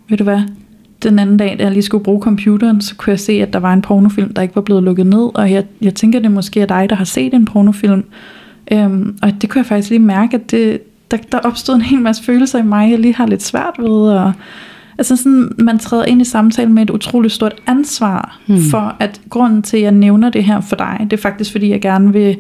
ved 0.09 0.17
du 0.17 0.23
hvad, 0.23 0.41
den 1.03 1.19
anden 1.19 1.37
dag, 1.37 1.55
da 1.59 1.63
jeg 1.63 1.71
lige 1.71 1.83
skulle 1.83 2.03
bruge 2.03 2.21
computeren, 2.21 2.81
så 2.81 2.95
kunne 2.95 3.11
jeg 3.11 3.19
se, 3.19 3.33
at 3.33 3.53
der 3.53 3.59
var 3.59 3.73
en 3.73 3.81
pornofilm, 3.81 4.33
der 4.33 4.41
ikke 4.41 4.55
var 4.55 4.61
blevet 4.61 4.83
lukket 4.83 5.05
ned, 5.05 5.29
og 5.33 5.51
jeg, 5.51 5.63
jeg 5.81 5.95
tænker, 5.95 6.19
det 6.19 6.31
måske 6.31 6.61
er 6.61 6.65
dig, 6.65 6.89
der 6.89 6.95
har 6.95 7.05
set 7.05 7.33
en 7.33 7.45
pornofilm. 7.45 8.03
Øhm, 8.71 9.17
og 9.21 9.41
det 9.41 9.49
kunne 9.49 9.59
jeg 9.59 9.65
faktisk 9.65 9.89
lige 9.89 9.99
mærke, 9.99 10.35
at 10.35 10.51
det, 10.51 10.81
der, 11.11 11.17
der 11.31 11.39
opstod 11.39 11.75
en 11.75 11.81
hel 11.81 12.01
masse 12.01 12.23
følelser 12.23 12.59
i 12.59 12.63
mig, 12.63 12.91
jeg 12.91 12.99
lige 12.99 13.15
har 13.15 13.27
lidt 13.27 13.43
svært 13.43 13.73
ved, 13.79 13.89
og 13.89 14.33
altså 14.97 15.15
sådan, 15.15 15.51
man 15.57 15.79
træder 15.79 16.05
ind 16.05 16.21
i 16.21 16.25
samtalen 16.25 16.73
med 16.73 16.83
et 16.83 16.89
utroligt 16.89 17.33
stort 17.33 17.55
ansvar 17.67 18.39
hmm. 18.47 18.57
for, 18.71 18.95
at 18.99 19.21
grunden 19.29 19.61
til, 19.61 19.77
at 19.77 19.83
jeg 19.83 19.91
nævner 19.91 20.29
det 20.29 20.43
her 20.43 20.61
for 20.61 20.75
dig, 20.75 20.97
det 20.99 21.17
er 21.17 21.21
faktisk, 21.21 21.51
fordi 21.51 21.69
jeg 21.69 21.81
gerne 21.81 22.13
vil 22.13 22.37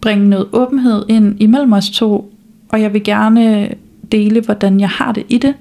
bringe 0.00 0.28
noget 0.28 0.46
åbenhed 0.52 1.04
ind 1.08 1.36
imellem 1.40 1.72
os 1.72 1.90
to, 1.90 2.32
og 2.68 2.80
jeg 2.80 2.92
vil 2.92 3.04
gerne 3.04 3.68
dele, 4.12 4.40
hvordan 4.40 4.80
jeg 4.80 4.88
har 4.88 5.12
det 5.12 5.24
i 5.28 5.38
det, 5.38 5.54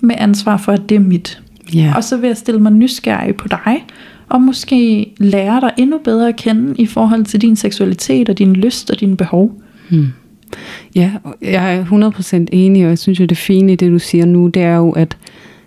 med 0.00 0.14
ansvar 0.18 0.56
for, 0.56 0.72
at 0.72 0.88
det 0.88 0.94
er 0.94 1.00
mit. 1.00 1.42
Yeah. 1.76 1.96
Og 1.96 2.04
så 2.04 2.16
vil 2.16 2.26
jeg 2.26 2.36
stille 2.36 2.60
mig 2.60 2.72
nysgerrig 2.72 3.36
på 3.36 3.48
dig, 3.48 3.84
og 4.28 4.40
måske 4.40 5.06
lære 5.18 5.60
dig 5.60 5.70
endnu 5.76 5.98
bedre 5.98 6.28
at 6.28 6.36
kende 6.36 6.74
i 6.78 6.86
forhold 6.86 7.24
til 7.24 7.40
din 7.40 7.56
seksualitet 7.56 8.28
og 8.28 8.38
din 8.38 8.52
lyst 8.52 8.90
og 8.90 9.00
dine 9.00 9.16
behov. 9.16 9.52
Hmm. 9.90 10.08
Ja, 10.94 11.10
jeg 11.42 11.76
er 11.76 11.84
100% 11.84 12.46
enig, 12.52 12.84
og 12.84 12.88
jeg 12.88 12.98
synes 12.98 13.20
jo, 13.20 13.24
det 13.24 13.36
fine 13.36 13.72
i 13.72 13.76
det, 13.76 13.92
du 13.92 13.98
siger 13.98 14.26
nu, 14.26 14.48
det 14.48 14.62
er 14.62 14.76
jo, 14.76 14.90
at, 14.90 15.16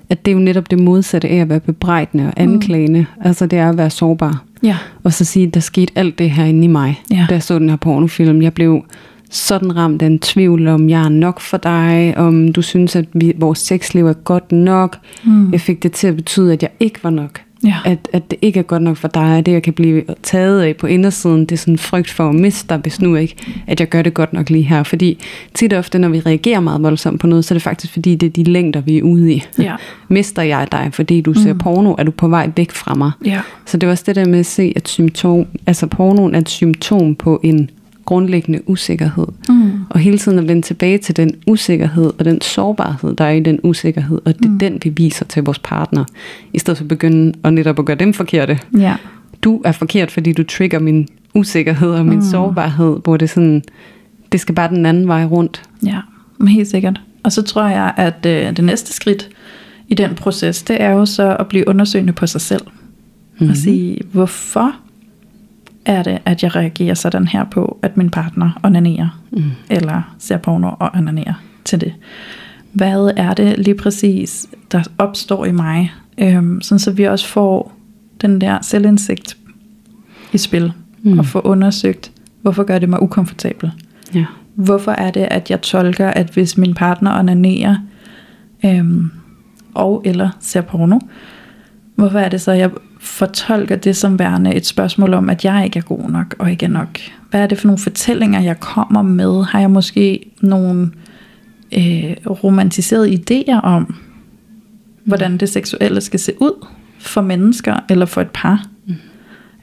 at 0.10 0.25
det 0.25 0.31
er 0.31 0.36
jo 0.36 0.41
netop 0.41 0.71
det 0.71 0.79
modsatte 0.79 1.27
af 1.27 1.38
at 1.38 1.49
være 1.49 1.60
bebrejdende 1.60 2.27
og 2.27 2.34
anklagende. 2.38 2.99
Mm. 2.99 3.21
Altså 3.21 3.45
det 3.45 3.60
er 3.60 3.69
at 3.69 3.77
være 3.77 3.89
sårbar. 3.89 4.43
Ja. 4.63 4.77
Og 5.03 5.13
så 5.13 5.25
sige, 5.25 5.47
der 5.47 5.60
skete 5.60 5.93
alt 5.95 6.19
det 6.19 6.31
her 6.31 6.45
inde 6.45 6.63
i 6.63 6.67
mig, 6.67 7.01
ja. 7.12 7.25
da 7.29 7.34
jeg 7.34 7.43
så 7.43 7.60
den 7.60 7.69
her 7.69 7.75
pornofilm. 7.75 8.41
Jeg 8.41 8.53
blev 8.53 8.84
sådan 9.36 9.76
ramt 9.76 10.02
af 10.02 10.06
en 10.06 10.19
tvivl 10.19 10.67
om, 10.67 10.89
jeg 10.89 11.02
er 11.06 11.10
nok 11.10 11.39
for 11.39 11.58
dig, 11.58 12.13
om 12.17 12.54
du 12.54 12.62
synes, 12.62 12.95
at 12.95 13.06
vi, 13.13 13.34
vores 13.38 13.60
sexliv 13.60 14.08
er 14.08 14.13
godt 14.13 14.52
nok. 14.52 14.98
Mm. 15.24 15.52
Jeg 15.52 15.62
fik 15.62 15.84
det 15.84 15.91
til 15.91 16.08
at 16.08 16.15
betyde, 16.15 16.54
at 16.54 16.62
jeg 16.63 16.71
ikke 16.80 17.04
var 17.04 17.10
nok. 17.10 17.41
Ja. 17.65 17.76
At, 17.86 18.08
at 18.13 18.32
det 18.32 18.39
ikke 18.41 18.60
er 18.60 18.63
godt 18.63 18.82
nok 18.82 18.98
for 18.98 19.08
dig, 19.08 19.38
at 19.38 19.45
det 19.45 19.52
jeg 19.52 19.63
kan 19.63 19.74
blive 19.74 20.04
taget 20.24 20.62
af 20.62 20.76
på 20.76 20.88
indersiden, 20.88 21.41
det 21.41 21.52
er 21.52 21.58
sådan 21.58 21.74
en 21.74 21.78
frygt 21.78 22.10
for 22.10 22.30
at 22.30 22.36
miste 22.36 22.69
dig, 22.69 22.78
hvis 22.78 23.02
nu 23.02 23.15
ikke, 23.15 23.36
at 23.67 23.80
jeg 23.80 23.89
gør 23.89 24.02
det 24.02 24.13
godt 24.13 24.34
nok 24.34 24.50
lige 24.50 24.63
her. 24.63 24.84
Fordi 24.84 25.19
tit 25.54 25.74
og 25.74 25.80
ofte, 25.80 26.00
når 26.00 26.10
vi 26.10 26.19
reagerer 26.19 26.60
meget 26.60 26.84
voldsomt 26.84 27.19
på 27.19 27.28
noget, 27.28 27.45
så 27.45 27.54
er 27.54 27.56
det 27.56 27.63
faktisk 27.63 27.93
fordi, 27.93 28.15
det 28.15 28.28
er 28.28 28.32
de 28.32 28.43
længder, 28.43 28.82
vi 28.82 28.98
er 28.98 29.04
ude 29.04 29.34
i. 29.34 29.43
Ja. 29.60 29.76
Mister 30.08 30.41
jeg 30.41 30.67
dig, 30.71 30.89
fordi 30.93 31.21
du 31.21 31.34
ser 31.34 31.54
mm. 31.54 31.60
porno, 31.60 31.95
er 31.98 32.04
du 32.04 32.12
på 32.12 32.28
vej 32.28 32.50
væk 32.56 32.71
fra 32.71 32.93
mig. 32.95 33.12
Ja. 33.26 33.41
Så 33.65 33.78
det 33.78 33.88
er 33.88 33.91
også 33.91 34.04
det 34.08 34.15
der 34.15 34.26
med 34.26 34.39
at 34.39 34.45
se, 34.45 34.74
at 34.76 34.88
symptom, 34.88 35.45
altså 35.67 35.88
pornoen 35.88 36.36
er 36.36 36.39
et 36.39 36.50
symptom 36.50 37.15
på 37.15 37.39
en 37.43 37.69
grundlæggende 38.06 38.70
usikkerhed. 38.70 39.26
Mm. 39.50 39.72
Og 39.89 40.00
hele 40.00 40.18
tiden 40.18 40.39
at 40.39 40.48
vende 40.48 40.62
tilbage 40.62 40.98
til 40.98 41.18
den 41.18 41.36
usikkerhed 41.48 42.13
og 42.20 42.26
den 42.26 42.41
sårbarhed, 42.41 43.15
der 43.15 43.26
er 43.26 43.32
i 43.32 43.39
den 43.39 43.60
usikkerhed, 43.63 44.22
og 44.26 44.38
det 44.38 44.46
er 44.46 44.50
mm. 44.50 44.60
den, 44.60 44.80
vi 44.84 44.89
viser 44.89 45.26
til 45.26 45.44
vores 45.44 45.60
partner, 45.60 46.06
i 46.54 46.60
stedet 46.60 46.78
for 46.78 46.84
at 46.84 46.89
begynde 46.89 47.34
at 47.44 47.54
netop 47.54 47.80
at 47.80 47.86
gøre 47.86 47.98
dem 47.98 48.13
forkerte. 48.13 48.60
Ja. 48.78 48.96
Du 49.41 49.62
er 49.65 49.72
forkert, 49.72 50.12
fordi 50.12 50.34
du 50.34 50.44
trigger 50.44 50.80
min 50.80 51.08
usikkerhed 51.34 51.89
og 51.89 52.06
min 52.06 52.20
mm. 52.20 52.26
sårbarhed, 52.26 52.98
hvor 53.04 53.18
det 53.18 53.30
sådan, 53.30 53.63
det 54.32 54.39
skal 54.39 54.56
bare 54.56 54.70
den 54.70 54.86
anden 54.86 55.08
vej 55.08 55.26
rundt. 55.26 55.63
Ja, 55.86 56.00
helt 56.48 56.68
sikkert. 56.68 57.02
Og 57.24 57.32
så 57.32 57.41
tror 57.41 57.68
jeg, 57.68 57.94
at 57.98 58.26
øh, 58.26 58.58
det 58.58 58.63
næste 58.63 58.94
skridt 58.94 59.30
i 59.88 59.94
den 59.94 60.15
proces, 60.15 60.63
det 60.63 60.82
er 60.82 60.89
jo 60.89 61.06
så 61.06 61.36
at 61.39 61.48
blive 61.48 61.68
undersøgende 61.68 62.13
på 62.13 62.28
sig 62.28 62.41
selv. 62.41 62.62
Mm-hmm. 62.65 63.50
Og 63.50 63.58
sige, 63.58 64.00
hvorfor 64.12 64.76
er 65.86 66.04
det, 66.04 66.19
at 66.26 66.43
jeg 66.43 66.56
reagerer 66.56 66.93
sådan 66.93 67.28
her 67.28 67.43
på, 67.43 67.80
at 67.82 67.98
min 67.98 68.10
partner 68.10 68.60
onanerer, 68.63 69.21
mm. 69.32 69.43
eller 69.69 70.15
ser 70.19 70.38
porno 70.38 70.71
og 70.80 70.91
onanerer 70.93 71.34
til 71.65 71.82
det. 71.82 71.93
Hvad 72.71 73.12
er 73.17 73.34
det 73.34 73.60
lige 73.60 73.76
præcis, 73.76 74.48
der 74.71 74.84
opstår 74.98 75.45
i 75.45 75.52
mig, 75.52 75.93
øhm, 76.17 76.62
sådan 76.62 76.80
så 76.80 76.91
vi 76.91 77.04
også 77.04 77.28
får 77.28 77.74
den 78.21 78.41
der 78.41 78.58
selvindsigt 78.62 79.38
i 80.34 80.38
spil, 80.38 80.74
mm. 81.04 81.19
og 81.19 81.26
får 81.26 81.45
undersøgt, 81.45 82.12
hvorfor 82.41 82.63
gør 82.63 82.80
det 82.80 82.89
mig 82.89 83.02
ukomfortabel? 83.02 83.71
Ja. 84.13 84.26
Hvorfor 84.56 84.91
er 84.91 85.12
det, 85.12 85.28
at 85.32 85.52
jeg 85.52 85.62
tolker, 85.62 86.08
at 86.08 86.30
hvis 86.30 86.58
min 86.58 86.74
partner 86.74 87.19
onanerer, 87.19 87.76
øhm, 88.65 89.12
og 89.74 90.02
eller 90.06 90.30
ser 90.39 90.62
porno, 90.62 91.00
hvorfor 91.95 92.19
er 92.19 92.30
det 92.30 92.41
så, 92.41 92.52
at 92.52 92.58
jeg 92.58 92.71
fortolker 93.06 93.76
det 93.76 93.96
som 93.96 94.20
værende 94.20 94.56
et 94.56 94.65
spørgsmål 94.65 95.13
om, 95.13 95.30
at 95.30 95.46
jeg 95.46 95.65
ikke 95.65 95.80
er 95.80 95.84
god 95.84 96.10
nok 96.10 96.36
og 96.39 96.52
ikke 96.52 96.65
er 96.65 96.70
nok. 96.70 97.00
Hvad 97.30 97.41
er 97.41 97.48
det 97.48 97.58
for 97.58 97.68
nogle 97.68 97.80
fortællinger, 97.80 98.39
jeg 98.39 98.60
kommer 98.60 99.02
med? 99.02 99.44
Har 99.44 99.60
jeg 99.60 99.72
måske 99.72 100.32
nogle 100.41 100.91
øh, 101.78 102.15
romantiserede 102.44 103.13
idéer 103.13 103.60
om, 103.63 103.96
hvordan 105.04 105.38
det 105.38 105.50
seksuelle 105.50 106.02
skal 106.02 106.20
se 106.20 106.34
ud 106.41 106.65
for 107.00 107.22
mennesker 107.22 107.80
eller 107.89 108.06
for 108.06 108.22
et 108.22 108.30
par? 108.34 108.65
Mm. 108.88 108.96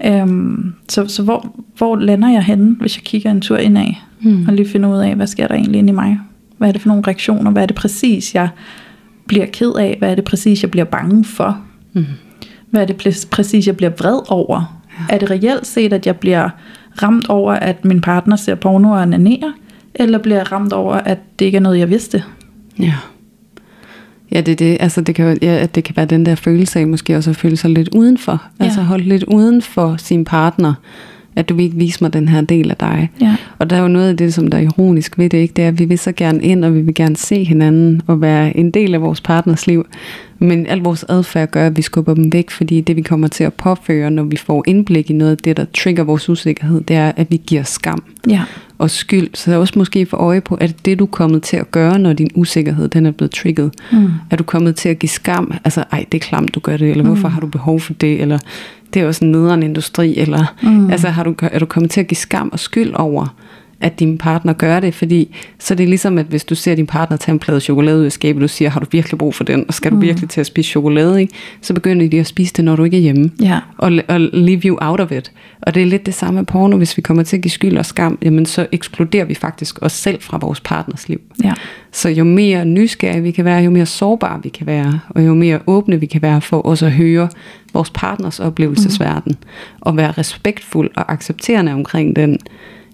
Øhm, 0.05 0.75
så 0.89 1.07
så 1.07 1.23
hvor, 1.23 1.57
hvor 1.77 1.97
lander 1.97 2.29
jeg 2.29 2.45
henne, 2.45 2.77
hvis 2.81 2.97
jeg 2.97 3.05
kigger 3.05 3.31
en 3.31 3.41
tur 3.41 3.57
indad, 3.57 3.95
mm. 4.21 4.45
og 4.49 4.55
lige 4.55 4.69
finder 4.69 4.89
ud 4.91 4.99
af, 4.99 5.15
hvad 5.15 5.27
sker 5.27 5.49
der 5.49 5.55
egentlig 5.55 5.79
inde 5.79 5.89
i 5.89 5.95
mig? 5.95 6.19
Hvad 6.59 6.69
er 6.69 6.73
det 6.73 6.81
for 6.81 6.89
nogle 6.89 7.03
reaktioner? 7.07 7.51
Hvad 7.51 7.63
er 7.63 7.67
det 7.67 7.77
præcis, 7.77 8.35
jeg 8.35 8.49
bliver 9.27 9.47
ked 9.47 9.73
af? 9.79 9.97
Hvad 9.99 10.11
er 10.11 10.15
det 10.15 10.25
præcis, 10.25 10.63
jeg 10.63 10.71
bliver 10.71 10.85
bange 10.85 11.25
for? 11.25 11.61
Mm. 11.93 12.05
Hvad 12.73 12.83
er 12.83 12.87
det 12.87 13.07
præ- 13.07 13.29
præcis, 13.31 13.67
jeg 13.67 13.77
bliver 13.77 13.91
vred 13.99 14.19
over? 14.29 14.81
Ja. 15.11 15.15
Er 15.15 15.19
det 15.19 15.31
reelt 15.31 15.67
set, 15.67 15.93
at 15.93 16.07
jeg 16.07 16.17
bliver 16.17 16.49
ramt 17.03 17.29
over, 17.29 17.53
at 17.53 17.85
min 17.85 18.01
partner 18.01 18.37
ser 18.37 18.55
porno 18.55 18.91
og 18.91 19.01
onanerer? 19.01 19.53
Eller 19.95 20.19
bliver 20.19 20.37
jeg 20.37 20.53
ramt 20.53 20.73
over, 20.73 20.95
at 20.95 21.19
det 21.39 21.45
ikke 21.45 21.57
er 21.57 21.61
noget, 21.63 21.79
jeg 21.79 21.91
vidste? 21.91 22.25
Ja. 22.79 22.95
Ja, 24.33 24.41
det 24.41 24.53
er 24.53 24.57
det. 24.57 24.77
Altså, 24.81 25.01
det 25.01 25.15
kan, 25.15 25.39
ja, 25.43 25.49
at 25.59 25.75
det 25.75 25.85
kan 25.85 25.97
være 25.97 26.07
den 26.07 26.27
der 26.27 26.35
følelse 26.35 26.79
af 26.81 26.87
måske 26.87 27.17
også 27.17 27.31
at 27.31 27.37
føle 27.37 27.57
sig 27.57 27.71
lidt 27.71 27.89
udenfor. 27.95 28.43
Ja. 28.61 28.65
Altså 28.65 28.83
holde 28.83 29.05
lidt 29.05 29.25
uden 29.25 29.63
for 29.63 29.97
sin 29.97 30.25
partner. 30.25 30.75
At 31.37 31.49
du 31.49 31.55
vil 31.55 31.65
ikke 31.65 31.77
vise 31.77 31.99
mig 32.01 32.13
den 32.13 32.29
her 32.29 32.41
del 32.41 32.71
af 32.71 32.77
dig. 32.77 33.11
Ja. 33.21 33.37
Og 33.59 33.71
der 33.71 33.77
er 33.77 33.81
jo 33.83 33.89
noget 33.89 34.09
af 34.09 34.17
det, 34.17 34.35
som 34.35 34.49
der 34.49 34.59
er 34.59 34.63
ironisk 34.63 35.19
ved 35.19 35.29
det, 35.31 35.39
ikke? 35.39 35.53
det 35.57 35.65
er, 35.65 35.69
at 35.69 35.79
vi 35.79 35.85
vil 35.85 35.99
så 35.99 36.13
gerne 36.13 36.43
ind, 36.43 36.65
og 36.65 36.75
vi 36.75 36.81
vil 36.81 36.95
gerne 36.95 37.17
se 37.17 37.45
hinanden, 37.45 38.03
og 38.07 38.21
være 38.21 38.57
en 38.57 38.71
del 38.71 38.95
af 38.95 39.03
vores 39.03 39.21
partners 39.21 39.67
liv. 39.67 39.87
Men 40.39 40.67
al 40.67 40.79
vores 40.79 41.05
adfærd 41.09 41.51
gør, 41.51 41.67
at 41.67 41.77
vi 41.77 41.83
skubber 41.83 42.15
dem 42.15 42.33
væk, 42.33 42.51
fordi 42.51 42.81
det, 42.81 42.97
vi 42.97 43.03
kommer 43.03 43.29
til 43.29 43.45
at 43.45 43.53
påføre, 43.55 44.11
når 44.11 44.23
vi 44.23 44.37
får 44.37 44.65
indblik 44.67 45.11
i 45.11 45.13
noget 45.13 45.31
af 45.31 45.37
det, 45.37 45.57
der 45.57 45.65
trigger 45.75 46.05
vores 46.05 46.29
usikkerhed, 46.29 46.81
det 46.81 46.97
er, 46.97 47.13
at 47.17 47.27
vi 47.31 47.41
giver 47.47 47.63
skam 47.63 48.03
Ja. 48.29 48.43
og 48.79 48.91
skyld. 48.91 49.29
Så 49.35 49.51
jeg 49.51 49.61
også 49.61 49.75
måske 49.77 50.07
få 50.07 50.17
øje 50.17 50.41
på, 50.41 50.55
at 50.55 50.75
det, 50.85 50.99
du 50.99 51.05
er 51.05 51.09
kommet 51.09 51.43
til 51.43 51.57
at 51.57 51.71
gøre, 51.71 51.99
når 51.99 52.13
din 52.13 52.31
usikkerhed 52.35 52.89
den 52.89 53.07
er 53.07 53.11
blevet 53.11 53.31
trigget, 53.31 53.71
Mm. 53.93 54.09
er 54.31 54.37
du 54.37 54.45
kommet 54.45 54.77
til 54.77 54.89
at 54.89 54.99
give 54.99 55.11
skam? 55.11 55.53
Altså, 55.65 55.85
ej, 55.93 56.05
det 56.13 56.19
er 56.19 56.27
klamt, 56.27 56.55
du 56.55 56.61
gør 56.61 56.77
det, 56.77 56.91
eller 56.91 57.05
hvorfor 57.05 57.29
har 57.29 57.41
du 57.41 57.47
behov 57.47 57.81
for 57.81 57.93
det, 57.93 58.21
eller 58.21 58.39
det 58.95 59.03
er 59.03 59.07
også 59.07 59.25
en 59.25 59.31
nederen 59.33 59.63
industri, 59.63 60.19
eller 60.19 60.55
Mm. 60.63 60.91
altså, 60.91 61.09
har 61.09 61.25
du, 61.25 61.35
er 61.43 61.59
du 61.59 61.67
kommet 61.67 61.91
til 61.91 62.01
at 62.01 62.07
give 62.09 62.17
skam 62.17 62.51
og 62.53 62.59
skyld 62.59 62.95
over, 62.95 63.35
at 63.83 64.01
din 64.01 64.19
partner 64.19 64.53
gør 64.53 64.81
det, 64.81 64.95
fordi 64.95 65.35
så 65.59 65.75
er 65.75 65.77
det 65.77 65.89
ligesom, 65.89 66.19
at 66.19 66.27
hvis 66.27 66.45
du 66.45 66.55
ser 66.55 66.75
din 66.75 66.87
partner 66.87 67.17
tage 67.17 67.33
en 67.33 67.39
plade 67.39 67.61
chokolade 67.61 67.99
ud 68.01 68.05
af 68.05 68.13
skabet, 68.13 68.43
du 68.43 68.49
siger, 68.49 68.71
har 68.71 68.81
du 68.81 68.87
virkelig 68.91 69.19
brug 69.19 69.35
for 69.35 69.45
den, 69.45 69.65
og 69.69 69.75
skal 69.75 69.91
du 69.91 69.97
virkelig 69.97 70.31
til 70.31 70.41
at 70.41 70.47
spise 70.47 70.71
chokolade, 70.71 71.21
ikke? 71.21 71.35
så 71.61 71.75
begynder 71.75 72.09
de 72.09 72.21
at 72.21 72.27
spise 72.27 72.53
det, 72.55 72.65
når 72.65 72.77
du 72.77 72.85
ikke 72.85 72.97
er 72.97 73.01
hjemme 73.01 73.31
Ja. 73.41 73.59
og, 73.79 73.93
og 74.09 74.21
leave 74.21 74.61
you 74.65 74.79
out 74.81 75.01
of 75.01 75.13
it. 75.13 75.33
Og 75.63 75.75
det 75.75 75.83
er 75.83 75.87
lidt 75.87 76.07
det 76.07 76.15
samme 76.15 76.41
med 76.41 76.47
porno, 76.47 76.77
hvis 76.77 76.97
vi 76.97 77.03
kommer 77.03 77.23
til 77.23 77.37
at 77.37 77.43
give 77.43 77.51
skyld 77.51 77.77
og 77.77 77.87
skam, 77.87 78.19
jamen 78.23 78.47
så 78.47 78.67
ekskluderer 78.73 79.25
vi 79.25 79.35
faktisk 79.35 79.83
os 79.83 79.93
selv 79.93 80.21
fra 80.21 80.39
vores 80.39 80.61
partners 80.61 81.09
liv. 81.09 81.21
Ja. 81.45 81.53
Så 81.93 82.09
jo 82.09 82.25
mere 82.25 82.65
nysgerrige 82.65 83.23
vi 83.23 83.31
kan 83.31 83.45
være, 83.45 83.63
jo 83.63 83.71
mere 83.71 83.87
sårbare 83.87 84.41
vi 84.43 84.49
kan 84.49 84.67
være, 84.67 85.01
og 85.09 85.27
jo 85.27 85.35
mere 85.35 85.59
åbne 85.67 86.01
vi 86.01 86.07
kan 86.07 86.23
være 86.23 86.41
for 86.41 86.59
også 86.59 86.87
at 86.87 86.93
høre 86.93 87.29
vores 87.73 87.91
partners 87.91 88.41
oplevelsesverden, 88.41 89.37
og 89.81 89.97
være 89.97 90.11
respektfuld 90.11 90.91
og 90.97 91.13
accepterende 91.13 91.73
omkring 91.73 92.17
den, 92.17 92.39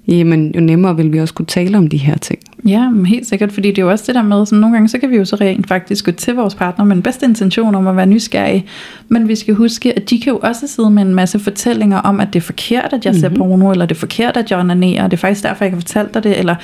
jamen 0.08 0.52
jo 0.54 0.60
nemmere 0.60 0.96
vil 0.96 1.12
vi 1.12 1.20
også 1.20 1.34
kunne 1.34 1.46
tale 1.46 1.78
om 1.78 1.86
de 1.86 1.96
her 1.96 2.18
ting. 2.18 2.38
Ja, 2.66 2.90
helt 3.06 3.26
sikkert, 3.26 3.52
fordi 3.52 3.68
det 3.68 3.78
er 3.78 3.82
jo 3.82 3.90
også 3.90 4.04
det 4.06 4.14
der 4.14 4.22
med, 4.22 4.46
sådan 4.46 4.60
nogle 4.60 4.76
gange, 4.76 4.88
så 4.88 4.98
kan 4.98 5.10
vi 5.10 5.16
jo 5.16 5.24
så 5.24 5.36
rent 5.36 5.68
faktisk 5.68 6.04
gå 6.04 6.12
til 6.12 6.34
vores 6.34 6.54
partner 6.54 6.84
med 6.84 6.96
den 6.96 7.02
bedste 7.02 7.26
intention 7.26 7.74
om 7.74 7.86
at 7.86 7.96
være 7.96 8.06
nysgerrige, 8.06 8.64
men 9.08 9.28
vi 9.28 9.34
skal 9.34 9.54
huske, 9.54 9.96
at 9.96 10.10
de 10.10 10.20
kan 10.20 10.32
jo 10.32 10.38
også 10.38 10.66
sidde 10.66 10.90
med 10.90 11.02
en 11.02 11.14
masse 11.14 11.38
fortællinger 11.38 11.98
om, 11.98 12.20
at 12.20 12.32
det 12.32 12.38
er 12.38 12.44
forkert, 12.44 12.92
at 12.92 13.04
jeg 13.04 13.14
ser 13.14 13.28
porno, 13.28 13.70
eller 13.70 13.86
det 13.86 13.94
er 13.94 13.98
forkert, 13.98 14.36
at 14.36 14.50
jeg 14.50 14.58
onanerer, 14.58 15.04
og 15.04 15.10
det 15.10 15.16
er 15.16 15.20
faktisk 15.20 15.42
derfor, 15.44 15.64
jeg 15.64 15.66
ikke 15.66 15.76
har 15.76 15.80
fortalt 15.80 16.14
dig 16.14 16.24
det, 16.24 16.38
eller 16.38 16.54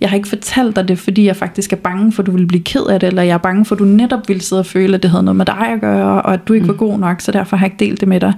jeg 0.00 0.08
har 0.08 0.16
ikke 0.16 0.28
fortalt 0.28 0.76
dig 0.76 0.88
det, 0.88 0.98
fordi 0.98 1.26
jeg 1.26 1.36
faktisk 1.36 1.72
er 1.72 1.76
bange 1.76 2.12
for, 2.12 2.22
at 2.22 2.26
du 2.26 2.32
vil 2.32 2.46
blive 2.46 2.62
ked 2.62 2.86
af 2.90 3.00
det, 3.00 3.06
eller 3.06 3.22
jeg 3.22 3.34
er 3.34 3.38
bange 3.38 3.64
for, 3.64 3.74
at 3.74 3.78
du 3.78 3.84
netop 3.84 4.28
ville 4.28 4.42
sidde 4.42 4.60
og 4.60 4.66
føle, 4.66 4.94
at 4.94 5.02
det 5.02 5.10
havde 5.10 5.22
noget 5.22 5.36
med 5.36 5.46
dig 5.46 5.68
at 5.74 5.80
gøre, 5.80 6.22
og 6.22 6.32
at 6.32 6.48
du 6.48 6.52
ikke 6.52 6.68
var 6.68 6.74
god 6.74 6.98
nok, 6.98 7.20
så 7.20 7.32
derfor 7.32 7.56
har 7.56 7.66
jeg 7.66 7.72
ikke 7.72 7.84
delt 7.84 8.00
det 8.00 8.08
med 8.08 8.20
dig. 8.20 8.32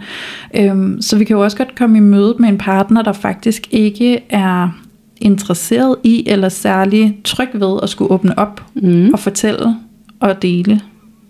Øhm, 0.56 1.02
så 1.02 1.18
vi 1.18 1.24
kan 1.24 1.36
jo 1.36 1.42
også 1.42 1.56
godt 1.56 1.74
komme 1.74 1.96
i 1.96 2.00
møde 2.00 2.34
med 2.38 2.48
en 2.48 2.58
partner, 2.58 3.02
der 3.02 3.12
faktisk 3.12 3.68
ikke 3.70 4.20
er 4.30 4.83
interesseret 5.20 5.96
i 6.04 6.24
eller 6.26 6.48
særlig 6.48 7.18
tryg 7.24 7.48
ved 7.54 7.78
at 7.82 7.88
skulle 7.88 8.10
åbne 8.10 8.38
op 8.38 8.62
Mm. 8.74 9.10
og 9.12 9.18
fortælle 9.18 9.76
og 10.20 10.42
dele, 10.42 10.80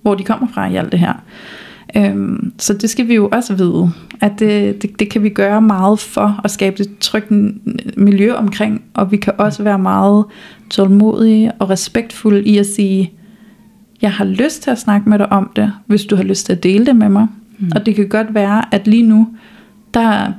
hvor 0.03 0.14
de 0.14 0.25
kommer 0.25 0.47
fra 0.55 0.68
i 0.70 0.77
alt 0.77 0.92
det 0.92 1.01
her. 1.01 1.12
Øhm, 1.97 2.53
så 2.59 2.75
det 2.75 2.90
skal 2.90 3.09
vi 3.09 3.14
jo 3.14 3.29
også 3.33 3.55
vide, 3.55 3.90
at 4.20 4.33
det, 4.38 4.83
det, 4.83 4.99
det 4.99 5.11
kan 5.11 5.23
vi 5.23 5.29
gøre 5.29 5.62
meget 5.62 5.99
for 6.01 6.40
at 6.44 6.51
skabe 6.51 6.81
et 6.81 6.99
trygt 7.01 7.31
miljø 7.97 8.35
omkring, 8.35 8.83
og 8.94 9.12
vi 9.12 9.16
kan 9.16 9.33
også 9.38 9.62
være 9.62 9.79
meget 9.79 10.25
tålmodige 10.70 11.53
og 11.53 11.70
respektfulde 11.70 12.44
i 12.44 12.59
at 12.59 12.66
sige, 12.66 13.12
jeg 14.03 14.12
har 14.12 14.25
lyst 14.25 14.62
til 14.62 14.70
at 14.70 14.79
snakke 14.79 15.09
med 15.09 15.18
dig 15.18 15.33
om 15.33 15.51
det, 15.57 15.73
hvis 15.87 16.05
du 16.05 16.16
har 16.16 16.23
lyst 16.23 16.47
til 16.47 16.53
at 16.53 16.62
dele 16.62 16.87
det 16.87 16.97
med 16.97 17.09
mig. 17.09 17.27
Mm. 17.59 17.70
Og 17.75 17.87
det 17.87 17.94
kan 17.94 18.09
godt 18.09 18.35
være, 18.35 18.75
at 18.75 18.87
lige 18.87 19.03
nu, 19.03 19.29
der, 19.94 20.33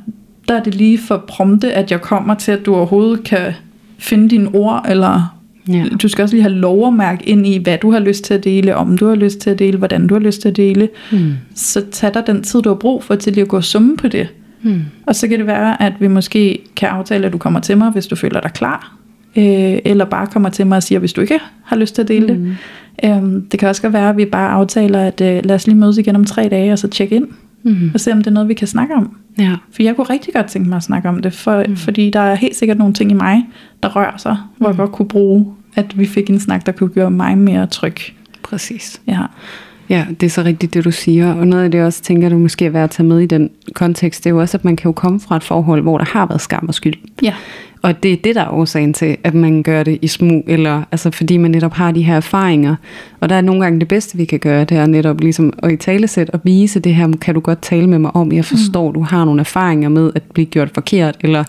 der 0.48 0.54
er 0.60 0.64
det 0.64 0.76
lige 0.76 0.98
for 0.98 1.24
prompte, 1.28 1.74
at 1.74 1.92
jeg 1.92 2.02
kommer 2.02 2.34
til, 2.36 2.52
at 2.52 2.66
du 2.66 2.76
overhovedet 2.76 3.24
kan 3.24 3.54
finde 3.98 4.30
dine 4.30 4.50
ord, 4.54 4.86
eller 4.90 5.32
Ja. 5.70 5.86
du 6.02 6.08
skal 6.08 6.24
også 6.24 6.36
lige 6.36 6.44
have 6.44 6.54
lov 6.56 6.88
at 6.88 6.94
mærke 6.94 7.30
ind 7.30 7.48
i, 7.48 7.58
hvad 7.58 7.78
du 7.78 7.92
har 7.92 8.00
lyst 8.00 8.24
til 8.24 8.34
at 8.34 8.44
dele, 8.44 8.76
om 8.76 8.98
du 8.98 9.08
har 9.08 9.16
lyst 9.16 9.40
til 9.40 9.50
at 9.50 9.60
dele, 9.60 9.78
hvordan 9.78 10.08
du 10.08 10.16
har 10.16 10.20
lyst 10.22 10.42
til 10.42 10.50
at 10.50 10.58
dele. 10.58 10.90
Mm. 11.12 11.34
Så 11.56 11.82
tag 11.92 12.14
dig 12.14 12.24
den 12.28 12.44
tid, 12.44 12.62
du 12.62 12.70
har 12.70 12.76
brug 12.76 13.04
for 13.04 13.16
til 13.16 13.34
lige 13.34 13.42
at 13.42 13.48
gå 13.48 13.58
og 13.58 13.64
summe 13.64 13.98
på 13.98 14.08
det. 14.08 14.28
Mm. 14.62 14.82
Og 15.06 15.16
så 15.16 15.28
kan 15.28 15.40
det 15.40 15.48
være, 15.48 15.82
at 15.82 15.94
vi 16.00 16.08
måske 16.08 16.60
kan 16.76 16.90
aftale, 16.90 17.26
at 17.28 17.34
du 17.34 17.38
kommer 17.38 17.60
til 17.60 17.78
mig, 17.78 17.90
hvis 17.92 18.08
du 18.08 18.16
føler 18.16 18.40
dig 18.42 18.52
klar. 18.54 18.96
Øh, 19.36 19.78
eller 19.86 20.06
bare 20.06 20.28
kommer 20.28 20.50
til 20.50 20.68
mig 20.68 20.76
og 20.76 20.84
siger, 20.84 21.00
hvis 21.00 21.14
du 21.14 21.22
ikke 21.22 21.40
har 21.64 21.76
lyst 21.76 21.96
til 21.96 22.02
at 22.02 22.08
dele 22.08 22.34
Mm. 22.34 22.44
det. 23.04 23.10
Øhm, 23.10 23.42
det 23.52 23.60
kan 23.60 23.70
også 23.70 23.82
godt 23.82 23.94
være, 23.94 24.10
at 24.10 24.18
vi 24.18 24.26
bare 24.26 24.50
aftaler, 24.50 25.00
at 25.00 25.22
øh, 25.22 25.46
lad 25.46 25.56
os 25.56 25.68
lige 25.68 25.78
mødes 25.78 25.98
igen 25.98 26.16
om 26.16 26.26
tre 26.26 26.48
dage, 26.50 26.72
og 26.74 26.80
så 26.80 26.88
tjekke 26.88 27.16
ind, 27.16 27.28
Mm. 27.66 27.92
og 27.94 28.00
se 28.00 28.12
om 28.12 28.18
det 28.18 28.28
er 28.28 28.32
noget, 28.32 28.50
vi 28.50 28.54
kan 28.54 28.68
snakke 28.68 28.96
om. 28.96 29.18
Ja. 29.38 29.56
For 29.72 29.84
jeg 29.84 29.96
kunne 29.96 30.10
rigtig 30.10 30.34
godt 30.34 30.46
tænke 30.46 30.70
mig 30.70 30.78
at 30.78 30.84
snakke 30.84 31.10
om 31.10 31.22
det, 31.22 31.34
for, 31.34 31.64
mm. 31.68 31.76
fordi 31.76 32.10
der 32.10 32.20
er 32.20 32.36
helt 32.36 32.56
sikkert 32.56 32.78
nogle 32.78 32.94
ting 32.94 33.12
i 33.12 33.14
mig, 33.14 33.46
der 33.84 33.96
rører 33.96 34.18
sig, 34.18 34.38
hvor 34.58 34.70
jeg 34.70 34.78
godt 34.78 34.92
kunne 34.92 35.08
bruge, 35.08 35.46
at 35.76 35.98
vi 35.98 36.06
fik 36.06 36.30
en 36.30 36.40
snak, 36.40 36.66
der 36.66 36.72
kunne 36.72 36.90
gøre 36.90 37.12
mig 37.12 37.38
mere 37.38 37.68
tryg. 37.68 37.96
Præcis. 38.44 39.02
Ja, 39.08 39.22
Ja, 39.90 40.06
det 40.20 40.26
er 40.26 40.30
så 40.30 40.44
rigtigt, 40.44 40.74
det 40.74 40.86
du 40.86 40.92
siger. 40.92 41.34
Og 41.34 41.48
noget 41.48 41.64
af 41.64 41.72
det, 41.72 41.78
jeg 41.78 41.88
også 41.88 42.02
tænker, 42.02 42.30
du 42.30 42.38
måske 42.38 42.66
er 42.66 42.70
værd 42.70 42.84
at 42.84 42.92
tage 42.92 43.08
med 43.08 43.20
i 43.20 43.26
den 43.26 43.50
kontekst, 43.74 44.24
det 44.24 44.30
er 44.30 44.34
jo 44.34 44.40
også, 44.40 44.58
at 44.58 44.66
man 44.66 44.76
kan 44.76 44.90
jo 44.90 44.92
komme 44.92 45.20
fra 45.20 45.36
et 45.36 45.44
forhold, 45.44 45.82
hvor 45.82 45.98
der 45.98 46.06
har 46.06 46.26
været 46.26 46.42
skam 46.42 46.66
og 46.68 46.74
skyld. 46.74 46.94
ja, 47.22 47.34
Og 47.86 48.04
det 48.04 48.14
er 48.14 48.18
det, 48.24 48.36
der 48.36 48.42
er 48.42 48.54
årsagen 48.54 48.94
til, 48.94 49.18
at 49.24 49.34
man 49.34 49.64
gør 49.64 49.84
det 49.84 50.00
i 50.02 50.08
smug, 50.08 50.44
eller 50.48 50.84
altså 50.92 51.12
fordi 51.12 51.38
man 51.38 51.52
netop 51.52 51.74
har 51.74 51.92
de 51.92 52.02
her 52.02 52.16
erfaringer. 52.16 52.76
Og 53.20 53.30
der 53.30 53.36
er 53.36 53.42
nogle 53.42 53.64
gange 53.64 53.80
det 53.80 53.88
bedste, 53.88 54.18
vi 54.18 54.26
kan 54.26 54.40
gøre, 54.40 54.64
det 54.64 54.78
er 54.78 54.86
netop 54.86 55.22
ligesom 55.22 55.54
at 55.64 55.72
i 55.72 55.76
talesæt 55.76 56.30
og 56.30 56.40
vise 56.44 56.80
det 56.80 56.96
her, 56.96 57.12
kan 57.22 57.34
du 57.34 57.40
godt 57.40 57.62
tale 57.62 57.88
med 57.88 58.00
mig 58.00 58.16
om, 58.16 58.32
jeg 58.32 58.46
forstår, 58.46 58.88
mm. 58.88 58.94
du 58.94 59.02
har 59.02 59.26
nogle 59.26 59.40
erfaringer 59.40 59.90
med 59.90 60.12
at 60.16 60.24
blive 60.34 60.46
gjort 60.46 60.70
forkert, 60.74 61.18
eller 61.22 61.44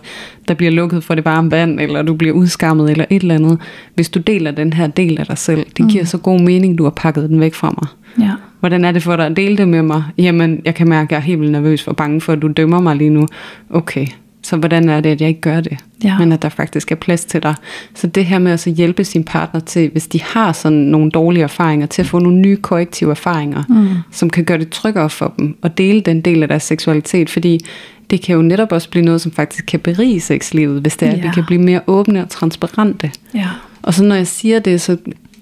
der 0.48 0.54
bliver 0.54 0.72
lukket 0.72 1.04
for 1.04 1.14
det 1.14 1.24
varme 1.24 1.50
vand, 1.50 1.80
eller 1.80 2.02
du 2.02 2.14
bliver 2.14 2.34
udskammet, 2.34 2.90
eller 2.90 3.04
et 3.10 3.22
eller 3.22 3.34
andet. 3.34 3.58
Hvis 3.94 4.08
du 4.08 4.18
deler 4.18 4.50
den 4.50 4.72
her 4.72 4.86
del 4.86 5.20
af 5.20 5.26
dig 5.26 5.38
selv, 5.38 5.66
det 5.76 5.88
giver 5.88 6.04
så 6.04 6.18
god 6.18 6.40
mening, 6.40 6.78
du 6.78 6.82
har 6.82 6.90
pakket 6.90 7.28
den 7.28 7.40
væk 7.40 7.54
fra 7.54 7.70
mig. 7.70 7.88
ja, 8.26 8.32
Hvordan 8.60 8.84
er 8.84 8.92
det 8.92 9.02
for 9.02 9.16
dig 9.16 9.26
at 9.26 9.36
dele 9.36 9.56
det 9.56 9.68
med 9.68 9.82
mig? 9.82 10.02
Jamen, 10.18 10.60
jeg 10.64 10.74
kan 10.74 10.88
mærke, 10.88 11.06
at 11.06 11.12
jeg 11.12 11.16
er 11.16 11.22
helt 11.22 11.40
vildt 11.40 11.52
nervøs 11.52 11.88
og 11.88 11.96
bange 11.96 12.20
for, 12.20 12.32
at 12.32 12.42
du 12.42 12.48
dømmer 12.48 12.80
mig 12.80 12.96
lige 12.96 13.10
nu. 13.10 13.26
Okay, 13.70 14.06
så 14.46 14.56
hvordan 14.56 14.88
er 14.88 15.00
det, 15.00 15.10
at 15.10 15.20
jeg 15.20 15.28
ikke 15.28 15.40
gør 15.40 15.60
det? 15.60 15.78
Ja. 16.04 16.18
Men 16.18 16.32
at 16.32 16.42
der 16.42 16.48
faktisk 16.48 16.92
er 16.92 16.96
plads 16.96 17.24
til 17.24 17.42
dig. 17.42 17.54
Så 17.94 18.06
det 18.06 18.24
her 18.24 18.38
med 18.38 18.52
at 18.52 18.60
så 18.60 18.70
hjælpe 18.70 19.04
sin 19.04 19.24
partner 19.24 19.60
til, 19.60 19.88
hvis 19.90 20.06
de 20.06 20.22
har 20.22 20.52
sådan 20.52 20.78
nogle 20.78 21.10
dårlige 21.10 21.42
erfaringer, 21.42 21.86
til 21.86 22.02
at 22.02 22.08
få 22.08 22.18
nogle 22.18 22.38
nye 22.38 22.56
korrektive 22.56 23.10
erfaringer, 23.10 23.62
mm. 23.68 23.88
som 24.10 24.30
kan 24.30 24.44
gøre 24.44 24.58
det 24.58 24.70
tryggere 24.70 25.10
for 25.10 25.34
dem, 25.38 25.56
og 25.62 25.78
dele 25.78 26.00
den 26.00 26.20
del 26.20 26.42
af 26.42 26.48
deres 26.48 26.62
seksualitet, 26.62 27.30
fordi 27.30 27.60
det 28.10 28.20
kan 28.22 28.36
jo 28.36 28.42
netop 28.42 28.72
også 28.72 28.90
blive 28.90 29.04
noget, 29.04 29.20
som 29.20 29.32
faktisk 29.32 29.66
kan 29.66 29.80
berige 29.80 30.20
sexlivet, 30.20 30.80
hvis 30.80 30.96
det 30.96 31.08
er, 31.08 31.12
at 31.12 31.18
vi 31.22 31.26
Ja. 31.26 31.32
kan 31.32 31.44
blive 31.46 31.62
mere 31.62 31.80
åbne 31.86 32.22
og 32.22 32.28
transparente. 32.28 33.10
ja, 33.34 33.48
Og 33.82 33.94
så 33.94 34.04
når 34.04 34.14
jeg 34.14 34.26
siger 34.26 34.58
det, 34.58 34.80
så 34.80 34.96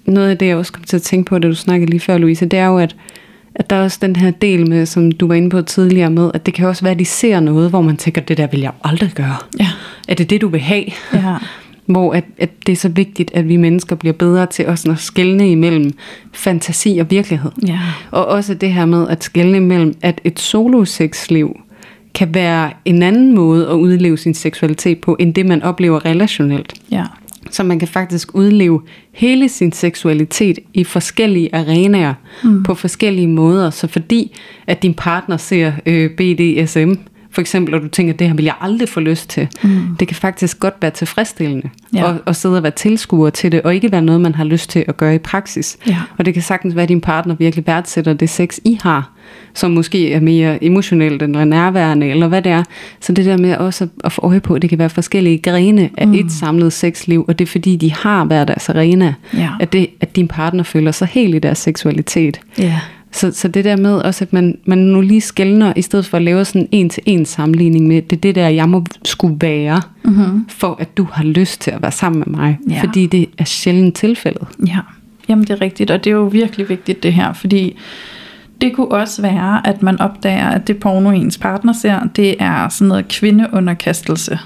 noget 0.05 0.29
af 0.29 0.37
det, 0.37 0.45
jeg 0.47 0.55
også 0.57 0.71
kom 0.73 0.83
til 0.83 0.95
at 0.95 1.01
tænke 1.01 1.29
på, 1.29 1.39
da 1.39 1.47
du 1.47 1.55
snakkede 1.55 1.89
lige 1.91 1.99
før, 1.99 2.17
Louise, 2.17 2.45
det 2.45 2.59
er 2.59 2.65
jo, 2.65 2.77
at, 2.77 2.95
at 3.55 3.69
der 3.69 3.75
er 3.75 3.83
også 3.83 3.97
den 4.01 4.15
her 4.15 4.31
del 4.31 4.69
med, 4.69 4.85
som 4.85 5.11
du 5.11 5.27
var 5.27 5.33
inde 5.35 5.49
på 5.49 5.61
tidligere 5.61 6.09
med, 6.09 6.31
at 6.33 6.45
det 6.45 6.53
kan 6.53 6.67
også 6.67 6.81
være, 6.83 6.91
at 6.93 6.99
de 6.99 7.05
ser 7.05 7.39
noget, 7.39 7.69
hvor 7.69 7.81
man 7.81 7.97
tænker, 7.97 8.21
det 8.21 8.37
der 8.37 8.47
vil 8.47 8.59
jeg 8.59 8.71
aldrig 8.83 9.11
gøre. 9.15 9.35
ja, 9.59 9.67
Er 10.07 10.13
det 10.15 10.29
det, 10.29 10.41
du 10.41 10.47
vil 10.47 10.59
have? 10.61 10.85
ja, 11.13 11.35
Hvor 11.85 12.13
at, 12.13 12.23
at 12.37 12.49
det 12.65 12.71
er 12.71 12.75
så 12.77 12.89
vigtigt, 12.89 13.31
at 13.33 13.47
vi 13.47 13.57
mennesker 13.57 13.95
bliver 13.95 14.13
bedre 14.13 14.45
til 14.45 14.67
også 14.67 14.91
at 14.91 14.99
skelne 14.99 15.51
imellem 15.51 15.91
fantasi 16.33 16.97
og 16.97 17.11
virkelighed. 17.11 17.51
ja, 17.67 17.79
Og 18.11 18.25
også 18.25 18.53
det 18.53 18.73
her 18.73 18.85
med 18.85 19.07
at 19.09 19.23
skelne 19.23 19.57
imellem, 19.57 19.95
at 20.01 20.21
et 20.23 20.39
solosexliv 20.39 21.59
kan 22.13 22.33
være 22.33 22.71
en 22.85 23.03
anden 23.03 23.35
måde 23.35 23.67
at 23.67 23.73
udleve 23.73 24.17
sin 24.17 24.33
seksualitet 24.33 25.01
på, 25.01 25.15
end 25.19 25.33
det 25.33 25.45
man 25.45 25.63
oplever 25.63 26.05
relationelt. 26.05 26.73
ja, 26.91 27.03
Så 27.49 27.63
man 27.63 27.79
kan 27.79 27.87
faktisk 27.87 28.35
udleve 28.35 28.81
hele 29.11 29.49
sin 29.49 29.71
seksualitet 29.71 30.59
i 30.73 30.83
forskellige 30.83 31.55
arenaer 31.55 32.13
mm. 32.43 32.63
på 32.63 32.75
forskellige 32.75 33.27
måder. 33.27 33.69
Så 33.69 33.87
fordi 33.87 34.37
at 34.67 34.83
din 34.83 34.93
partner 34.93 35.37
ser 35.37 35.71
øh, 35.85 36.09
BDSM 36.09 36.93
for 37.35 37.41
eksempel, 37.41 37.73
og 37.75 37.81
du 37.81 37.87
tænker, 37.87 38.13
det 38.13 38.27
her 38.27 38.33
vil 38.35 38.45
jeg 38.45 38.53
aldrig 38.61 38.89
få 38.89 38.99
lyst 38.99 39.29
til. 39.29 39.47
Mm. 39.63 39.95
Det 39.99 40.07
kan 40.07 40.15
faktisk 40.17 40.59
godt 40.59 40.73
være 40.81 40.91
tilfredsstillende 40.91 41.69
Ja. 41.93 42.09
at, 42.09 42.21
at 42.27 42.35
sidde 42.35 42.57
og 42.57 42.63
være 42.63 42.71
tilskuer 42.71 43.29
til 43.29 43.51
det, 43.51 43.61
og 43.61 43.75
ikke 43.75 43.91
være 43.91 44.01
noget, 44.01 44.21
man 44.21 44.35
har 44.35 44.43
lyst 44.43 44.69
til 44.69 44.85
at 44.87 44.97
gøre 44.97 45.15
i 45.15 45.17
praksis. 45.17 45.77
Ja. 45.87 45.97
Og 46.17 46.25
det 46.25 46.33
kan 46.33 46.43
sagtens 46.43 46.75
være, 46.75 46.83
at 46.83 46.89
din 46.89 47.01
partner 47.01 47.35
virkelig 47.35 47.67
værdsætter 47.67 48.13
det 48.13 48.29
sex, 48.29 48.57
I 48.65 48.79
har, 48.83 49.11
som 49.53 49.71
måske 49.71 50.13
er 50.13 50.19
mere 50.19 50.63
emotionelt 50.63 51.21
eller 51.21 51.43
nærværende, 51.45 52.07
eller 52.09 52.27
hvad 52.27 52.41
det 52.41 52.51
er. 52.51 52.63
Så 52.99 53.13
det 53.13 53.25
der 53.25 53.37
med 53.37 53.55
også 53.57 53.83
at- 53.83 53.89
at 54.03 54.11
få 54.11 54.21
øje 54.21 54.39
på, 54.39 54.53
at 54.53 54.61
det 54.61 54.69
kan 54.69 54.79
være 54.79 54.89
forskellige 54.89 55.37
grene 55.37 55.89
af 55.97 56.07
mm. 56.07 56.13
et 56.13 56.31
samlet 56.31 56.73
sexliv, 56.73 57.25
og 57.27 57.39
det 57.39 57.45
er 57.45 57.51
fordi, 57.51 57.75
de 57.75 57.93
har 57.93 58.25
hver 58.25 58.43
deres 58.45 58.69
arena, 58.69 59.13
Ja. 59.33 59.49
at, 59.59 59.73
det, 59.73 59.87
at 60.01 60.15
din 60.15 60.27
partner 60.27 60.63
føler 60.63 60.91
sig 60.91 61.07
helt 61.07 61.35
i 61.35 61.39
deres 61.39 61.57
seksualitet. 61.57 62.39
Ja. 62.59 62.79
Så, 63.15 63.31
så 63.33 63.47
det 63.47 63.65
der 63.65 63.75
med 63.77 63.93
også, 63.95 64.23
at 64.23 64.33
man, 64.33 64.57
man 64.65 64.77
nu 64.77 65.01
lige 65.01 65.21
skældner, 65.21 65.73
i 65.75 65.81
stedet 65.81 66.05
for 66.05 66.17
at 66.17 66.23
lave 66.23 66.45
sådan 66.45 66.61
en 66.61 66.67
en-til-en 66.71 67.25
sammenligning 67.25 67.87
med, 67.87 68.01
det 68.01 68.15
er 68.15 68.21
det 68.21 68.35
der, 68.35 68.47
jeg 68.47 68.69
må 68.69 68.85
skulle 69.05 69.37
være, 69.41 69.81
Mm-hmm. 70.03 70.45
for 70.49 70.75
at 70.79 70.97
du 70.97 71.07
har 71.11 71.23
lyst 71.23 71.61
til 71.61 71.71
at 71.71 71.81
være 71.81 71.91
sammen 71.91 72.23
med 72.27 72.37
mig. 72.39 72.57
Ja. 72.69 72.81
Fordi 72.81 73.05
det 73.05 73.29
er 73.37 73.43
sjældent 73.43 73.95
tilfældet. 73.95 74.47
Ja, 74.67 74.79
jamen 75.29 75.43
det 75.43 75.49
er 75.49 75.61
rigtigt, 75.61 75.91
og 75.91 76.03
det 76.03 76.09
er 76.09 76.15
jo 76.15 76.23
virkelig 76.25 76.69
vigtigt 76.69 77.03
det 77.03 77.13
her, 77.13 77.33
fordi 77.33 77.77
det 78.61 78.73
kunne 78.75 78.91
også 78.91 79.21
være, 79.21 79.67
at 79.67 79.83
man 79.83 80.01
opdager, 80.01 80.47
at 80.49 80.67
det 80.67 80.77
porno 80.77 81.11
ens 81.11 81.37
partner 81.37 81.73
ser, 81.73 81.99
det 82.15 82.35
er 82.39 82.69
sådan 82.69 82.87
noget 82.87 83.07
kvindeunderkastelse. 83.07 84.39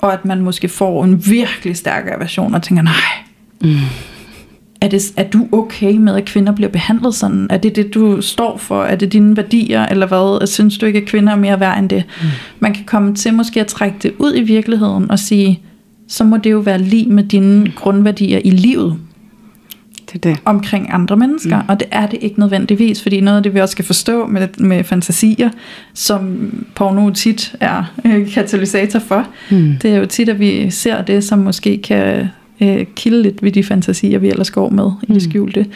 Og 0.00 0.12
at 0.12 0.24
man 0.24 0.40
måske 0.40 0.68
får 0.68 1.04
en 1.04 1.26
virkelig 1.26 1.76
stærk 1.76 2.04
aversion 2.16 2.54
og 2.54 2.62
tænker, 2.62 2.82
nej, 2.82 2.94
Mm. 3.60 3.68
Er, 4.80 4.88
det, 4.88 5.02
er 5.16 5.24
du 5.30 5.48
okay 5.52 5.96
med, 5.96 6.16
at 6.16 6.24
kvinder 6.24 6.52
bliver 6.52 6.68
behandlet 6.70 7.14
sådan? 7.14 7.46
Er 7.50 7.56
det 7.56 7.76
det, 7.76 7.94
du 7.94 8.20
står 8.22 8.56
for? 8.58 8.82
Er 8.84 8.96
det 8.96 9.12
dine 9.12 9.36
værdier, 9.36 9.86
eller 9.86 10.06
hvad? 10.06 10.46
Synes 10.46 10.78
du 10.78 10.86
ikke, 10.86 10.98
at 10.98 11.06
kvinder 11.06 11.32
er 11.32 11.36
mere 11.36 11.60
værd 11.60 11.78
end 11.78 11.88
det? 11.88 12.04
Mm. 12.22 12.26
Man 12.60 12.74
kan 12.74 12.84
komme 12.84 13.14
til 13.14 13.34
måske 13.34 13.60
at 13.60 13.66
trække 13.66 13.96
det 14.02 14.12
ud 14.18 14.32
i 14.36 14.42
virkeligheden 14.42 15.10
og 15.10 15.18
sige, 15.18 15.60
så 16.08 16.24
må 16.24 16.36
det 16.36 16.50
jo 16.50 16.58
være 16.58 16.78
lige 16.78 17.08
med 17.10 17.24
dine 17.24 17.72
grundværdier 17.76 18.40
i 18.44 18.50
livet 18.50 18.96
Det 20.12 20.14
er 20.14 20.18
det. 20.30 20.40
omkring 20.44 20.88
andre 20.92 21.16
mennesker, 21.16 21.56
mm. 21.62 21.68
og 21.68 21.80
det 21.80 21.88
er 21.90 22.06
det 22.06 22.18
ikke 22.22 22.40
nødvendigvis, 22.40 23.02
fordi 23.02 23.20
noget 23.20 23.36
af 23.36 23.42
det, 23.42 23.54
vi 23.54 23.60
også 23.60 23.72
skal 23.72 23.84
forstå 23.84 24.26
med, 24.26 24.48
med 24.58 24.84
fantasier, 24.84 25.50
som 25.94 26.38
porno 26.74 27.10
tit 27.10 27.54
er 27.60 27.84
øh, 28.04 28.30
katalysator 28.32 28.98
for, 28.98 29.26
Mm. 29.50 29.74
det 29.82 29.92
er 29.92 29.96
jo 29.98 30.06
tit, 30.06 30.28
at 30.28 30.40
vi 30.40 30.70
ser 30.70 31.02
det, 31.02 31.24
som 31.24 31.38
måske 31.38 31.78
kan 31.82 32.28
øh, 32.60 32.86
kilde 32.96 33.22
lidt 33.22 33.42
ved 33.42 33.52
de 33.52 33.64
fantasier, 33.64 34.18
vi 34.18 34.28
ellers 34.28 34.50
går 34.50 34.68
med 34.70 34.90
i 35.02 35.12
det 35.12 35.22
skjulte. 35.22 35.66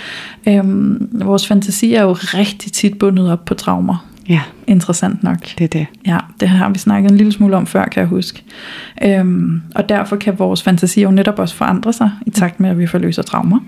Øhm, 0.48 1.08
vores 1.12 1.46
fantasier 1.46 1.98
er 1.98 2.02
jo 2.02 2.12
rigtig 2.12 2.72
tit 2.72 2.98
bundet 2.98 3.32
op 3.32 3.44
på 3.44 3.54
traumer, 3.54 4.06
Ja, 4.28 4.40
interessant 4.66 5.22
nok. 5.22 5.38
det 5.58 5.64
er 5.64 5.68
det. 5.68 5.86
Ja, 6.06 6.18
det 6.40 6.48
har 6.48 6.68
vi 6.68 6.78
snakket 6.78 7.10
en 7.10 7.16
lille 7.16 7.32
smule 7.32 7.56
om 7.56 7.66
før, 7.66 7.84
kan 7.84 8.00
jeg 8.00 8.08
huske. 8.08 8.42
Øhm, 9.04 9.62
og 9.74 9.88
derfor 9.88 10.16
kan 10.16 10.38
vores 10.38 10.62
fantasi 10.62 11.02
jo 11.02 11.10
netop 11.10 11.38
også 11.38 11.54
forandre 11.54 11.92
sig, 11.92 12.10
i 12.26 12.30
takt 12.30 12.60
med, 12.60 12.70
at 12.70 12.78
vi 12.78 12.86
forløser 12.86 13.22
traumer. 13.22 13.58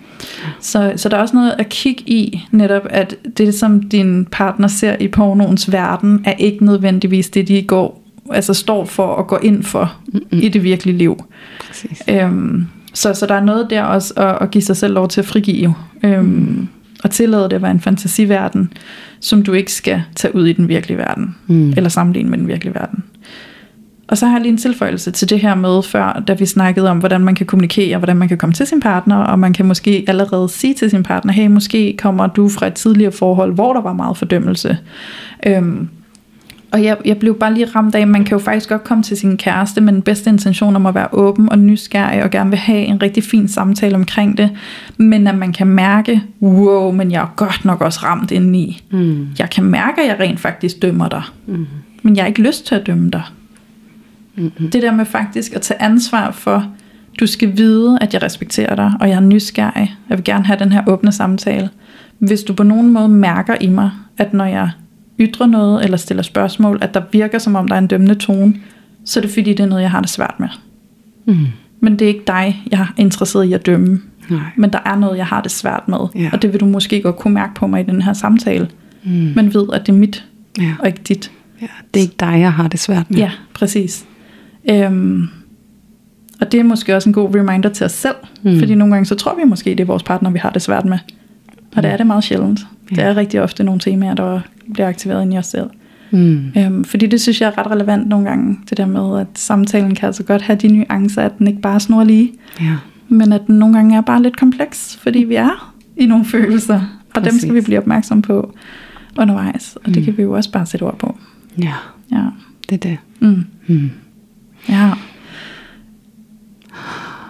Så, 0.60 0.92
så 0.96 1.08
der 1.08 1.16
er 1.16 1.20
også 1.20 1.36
noget 1.36 1.54
at 1.58 1.68
kigge 1.68 2.02
i, 2.06 2.42
netop 2.50 2.82
at 2.90 3.16
det, 3.38 3.54
som 3.54 3.82
din 3.82 4.24
partner 4.30 4.68
ser 4.68 4.96
i 5.00 5.08
pornoens 5.08 5.72
verden, 5.72 6.22
er 6.24 6.32
ikke 6.32 6.64
nødvendigvis 6.64 7.30
det, 7.30 7.48
de 7.48 7.62
går, 7.62 8.02
altså 8.30 8.54
står 8.54 8.84
for 8.84 9.06
og 9.06 9.26
går 9.26 9.38
ind 9.42 9.62
for 9.62 9.94
Mm-mm. 10.12 10.38
i 10.42 10.48
det 10.48 10.62
virkelige 10.62 10.98
liv. 10.98 11.24
Præcis. 11.66 12.02
Øhm, 12.08 12.66
så, 12.94 13.14
så 13.14 13.26
der 13.26 13.34
er 13.34 13.44
noget 13.44 13.66
der 13.70 13.82
også 13.82 14.14
at, 14.16 14.38
at 14.40 14.50
give 14.50 14.62
sig 14.62 14.76
selv 14.76 14.94
lov 14.94 15.08
til 15.08 15.20
at 15.20 15.26
frigive. 15.26 15.74
Øhm, 16.04 16.68
og 17.04 17.10
tillade 17.10 17.44
det 17.44 17.52
at 17.52 17.62
være 17.62 17.70
en 17.70 17.80
fantasiverden, 17.80 18.72
som 19.20 19.42
du 19.42 19.52
ikke 19.52 19.72
skal 19.72 20.02
tage 20.16 20.34
ud 20.34 20.46
i 20.46 20.52
den 20.52 20.68
virkelige 20.68 20.98
verden 20.98 21.36
Mm. 21.46 21.70
eller 21.70 21.88
sammenligne 21.88 22.30
med 22.30 22.38
den 22.38 22.48
virkelige 22.48 22.74
verden. 22.74 23.04
Og 24.08 24.18
så 24.18 24.26
har 24.26 24.32
jeg 24.32 24.42
lige 24.42 24.52
en 24.52 24.58
tilføjelse 24.58 25.10
til 25.10 25.30
det 25.30 25.40
her 25.40 25.54
med 25.54 25.82
før, 25.82 26.22
da 26.28 26.32
vi 26.32 26.46
snakkede 26.46 26.90
om, 26.90 26.98
hvordan 26.98 27.20
man 27.20 27.34
kan 27.34 27.46
kommunikere, 27.46 27.98
hvordan 27.98 28.16
man 28.16 28.28
kan 28.28 28.38
komme 28.38 28.52
til 28.52 28.66
sin 28.66 28.80
partner, 28.80 29.16
og 29.16 29.38
man 29.38 29.52
kan 29.52 29.66
måske 29.66 30.04
allerede 30.08 30.48
sige 30.48 30.74
til 30.74 30.90
sin 30.90 31.02
partner, 31.02 31.32
hey, 31.32 31.46
måske 31.46 31.96
kommer 31.98 32.26
du 32.26 32.48
fra 32.48 32.66
et 32.66 32.74
tidligere 32.74 33.12
forhold, 33.12 33.54
hvor 33.54 33.72
der 33.72 33.80
var 33.80 33.92
meget 33.92 34.16
fordømmelse. 34.16 34.78
Øhm, 35.46 35.88
og 36.74 36.84
jeg, 36.84 36.96
jeg 37.04 37.18
blev 37.18 37.38
bare 37.38 37.54
lige 37.54 37.66
ramt 37.66 37.94
af, 37.94 38.00
at 38.00 38.08
man 38.08 38.24
kan 38.24 38.38
jo 38.38 38.44
faktisk 38.44 38.68
godt 38.68 38.84
komme 38.84 39.02
til 39.02 39.16
sin 39.16 39.36
kæreste 39.36 39.80
med 39.80 39.92
den 39.92 40.02
bedste 40.02 40.30
intention 40.30 40.76
om 40.76 40.86
at 40.86 40.94
være 40.94 41.08
åben 41.12 41.48
og 41.48 41.58
nysgerrig 41.58 42.22
og 42.22 42.30
gerne 42.30 42.50
vil 42.50 42.58
have 42.58 42.78
en 42.78 43.02
rigtig 43.02 43.22
fin 43.22 43.48
samtale 43.48 43.94
omkring 43.94 44.38
det. 44.38 44.50
Men 44.96 45.26
at 45.26 45.38
man 45.38 45.52
kan 45.52 45.66
mærke, 45.66 46.22
wow, 46.42 46.90
men 46.92 47.10
jeg 47.10 47.22
er 47.22 47.32
godt 47.36 47.64
nok 47.64 47.80
også 47.80 48.00
ramt 48.02 48.30
indeni. 48.30 48.82
Mm. 48.90 49.28
Jeg 49.38 49.50
kan 49.50 49.64
mærke, 49.64 50.02
at 50.02 50.08
jeg 50.08 50.20
rent 50.20 50.40
faktisk 50.40 50.82
dømmer 50.82 51.08
dig. 51.08 51.22
Mm. 51.46 51.66
Men 52.02 52.16
jeg 52.16 52.22
har 52.22 52.28
ikke 52.28 52.42
lyst 52.42 52.66
til 52.66 52.74
at 52.74 52.86
dømme 52.86 53.10
dig. 53.10 53.22
Mm-hmm. 54.36 54.70
Det 54.70 54.82
der 54.82 54.92
med 54.92 55.04
faktisk 55.04 55.52
at 55.52 55.62
tage 55.62 55.82
ansvar 55.82 56.30
for, 56.30 56.66
du 57.20 57.26
skal 57.26 57.56
vide, 57.56 57.98
at 58.00 58.14
jeg 58.14 58.22
respekterer 58.22 58.74
dig, 58.74 58.92
og 59.00 59.08
jeg 59.08 59.16
er 59.16 59.20
nysgerrig. 59.20 59.96
Jeg 60.08 60.18
vil 60.18 60.24
gerne 60.24 60.44
have 60.44 60.58
den 60.58 60.72
her 60.72 60.82
åbne 60.86 61.12
samtale. 61.12 61.70
Hvis 62.18 62.42
du 62.42 62.54
på 62.54 62.62
nogen 62.62 62.92
måde 62.92 63.08
mærker 63.08 63.54
i 63.60 63.68
mig, 63.68 63.90
at 64.18 64.34
når 64.34 64.44
jeg 64.44 64.70
ytrer 65.20 65.46
noget 65.46 65.84
eller 65.84 65.96
stiller 65.96 66.22
spørgsmål, 66.22 66.78
at 66.80 66.94
der 66.94 67.02
virker 67.12 67.38
som 67.38 67.54
om 67.56 67.68
der 67.68 67.74
er 67.74 67.78
en 67.78 67.86
dømmende 67.86 68.14
tone, 68.14 68.54
så 69.04 69.20
er 69.20 69.22
det 69.22 69.30
fordi, 69.30 69.50
det 69.50 69.60
er 69.60 69.66
noget, 69.66 69.82
jeg 69.82 69.90
har 69.90 70.00
det 70.00 70.10
svært 70.10 70.34
med. 70.38 70.48
Mm. 71.24 71.46
Men 71.80 71.98
det 71.98 72.04
er 72.04 72.08
ikke 72.08 72.24
dig, 72.26 72.62
jeg 72.70 72.80
er 72.80 72.86
interesseret 72.96 73.44
i 73.44 73.52
at 73.52 73.66
dømme. 73.66 74.00
Nej. 74.30 74.40
Men 74.56 74.70
der 74.72 74.78
er 74.86 74.96
noget, 74.96 75.16
jeg 75.18 75.26
har 75.26 75.40
det 75.40 75.50
svært 75.50 75.88
med. 75.88 75.98
Ja. 76.14 76.30
Og 76.32 76.42
det 76.42 76.52
vil 76.52 76.60
du 76.60 76.66
måske 76.66 77.02
godt 77.02 77.16
kunne 77.16 77.34
mærke 77.34 77.54
på 77.54 77.66
mig 77.66 77.80
i 77.80 77.84
den 77.84 78.02
her 78.02 78.12
samtale. 78.12 78.68
Mm. 79.04 79.10
Men 79.36 79.54
ved, 79.54 79.66
at 79.72 79.86
det 79.86 79.92
er 79.92 79.96
mit, 79.96 80.24
ja. 80.58 80.74
og 80.78 80.86
ikke 80.86 81.00
dit. 81.08 81.30
ja. 81.62 81.66
Det 81.94 82.00
er 82.00 82.04
ikke 82.04 82.16
dig, 82.20 82.40
jeg 82.40 82.52
har 82.52 82.68
det 82.68 82.80
svært 82.80 83.10
med. 83.10 83.18
Ja, 83.18 83.30
præcis. 83.54 84.04
Øhm, 84.70 85.28
og 86.40 86.52
det 86.52 86.60
er 86.60 86.64
måske 86.64 86.96
også 86.96 87.08
en 87.08 87.12
god 87.12 87.34
reminder 87.34 87.68
til 87.68 87.84
os 87.86 87.92
selv, 87.92 88.14
Mm. 88.42 88.50
mm. 88.50 88.58
fordi 88.58 88.74
nogle 88.74 88.94
gange 88.94 89.06
så 89.06 89.14
tror 89.14 89.36
vi 89.36 89.44
måske, 89.44 89.70
det 89.70 89.80
er 89.80 89.84
vores 89.84 90.02
partner, 90.02 90.30
vi 90.30 90.38
har 90.38 90.50
det 90.50 90.62
svært 90.62 90.84
med. 90.84 90.98
Og 91.76 91.82
det 91.82 91.90
er 91.90 91.96
det 91.96 92.06
meget 92.06 92.24
sjældent. 92.24 92.60
Det 92.90 92.96
Ja. 92.98 93.02
er 93.02 93.16
rigtig 93.16 93.42
ofte 93.42 93.64
nogle 93.64 93.80
temaer, 93.80 94.14
der 94.14 94.40
bliver 94.72 94.88
aktiveret 94.88 95.22
ind 95.22 95.34
i 95.34 95.38
os 95.38 95.46
selv. 95.46 95.70
Mm. 96.10 96.52
Øhm, 96.56 96.84
fordi 96.84 97.06
det 97.06 97.20
synes 97.20 97.40
jeg 97.40 97.46
er 97.48 97.58
ret 97.58 97.70
relevant 97.70 98.08
nogle 98.08 98.28
gange, 98.28 98.58
det 98.70 98.78
der 98.78 98.86
med, 98.86 99.20
at 99.20 99.26
samtalen 99.34 99.94
kan 99.94 100.06
altså 100.06 100.22
godt 100.22 100.42
have 100.42 100.56
de 100.56 100.68
nuancer, 100.68 101.22
at 101.22 101.38
den 101.38 101.46
ikke 101.46 101.60
bare 101.60 101.80
snor 101.80 102.04
lige, 102.04 102.32
ja. 102.60 102.76
men 103.08 103.32
at 103.32 103.40
den 103.46 103.58
nogle 103.58 103.74
gange 103.74 103.96
er 103.96 104.00
bare 104.00 104.22
lidt 104.22 104.36
kompleks, 104.36 104.96
fordi 105.02 105.18
vi 105.18 105.34
er 105.34 105.74
i 105.96 106.06
nogle 106.06 106.24
følelser, 106.24 106.80
og 107.14 107.24
dem 107.24 107.32
skal 107.32 107.48
vi 107.54 107.58
Præcis. 107.60 107.64
blive 107.64 107.78
opmærksom 107.78 108.22
på 108.22 108.54
undervejs, 109.18 109.76
og 109.76 109.86
det 109.86 109.96
Mm. 109.96 110.04
kan 110.04 110.16
vi 110.16 110.22
jo 110.22 110.32
også 110.32 110.50
bare 110.52 110.66
sætte 110.66 110.82
ord 110.84 110.98
på. 110.98 111.18
Ja, 111.58 111.72
Ja. 112.12 112.22
det 112.70 112.74
er 112.84 112.88
det. 112.88 112.98
Mm. 113.20 113.44
Mm. 113.66 113.90
Ja. 114.68 114.90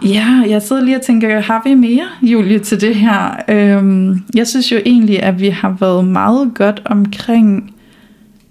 Ja, 0.04 0.42
jeg 0.48 0.62
sidder 0.62 0.82
lige 0.84 0.96
og 0.96 1.02
tænker, 1.02 1.40
har 1.40 1.62
vi 1.68 1.74
mere, 1.74 2.04
Julie, 2.22 2.58
til 2.58 2.80
det 2.80 2.94
her? 2.96 3.36
Øhm, 3.48 4.22
jeg 4.34 4.46
synes 4.46 4.72
jo 4.72 4.76
egentlig, 4.86 5.22
at 5.22 5.40
vi 5.40 5.48
har 5.48 5.76
været 5.80 6.04
meget 6.04 6.50
godt 6.54 6.82
omkring 6.84 7.74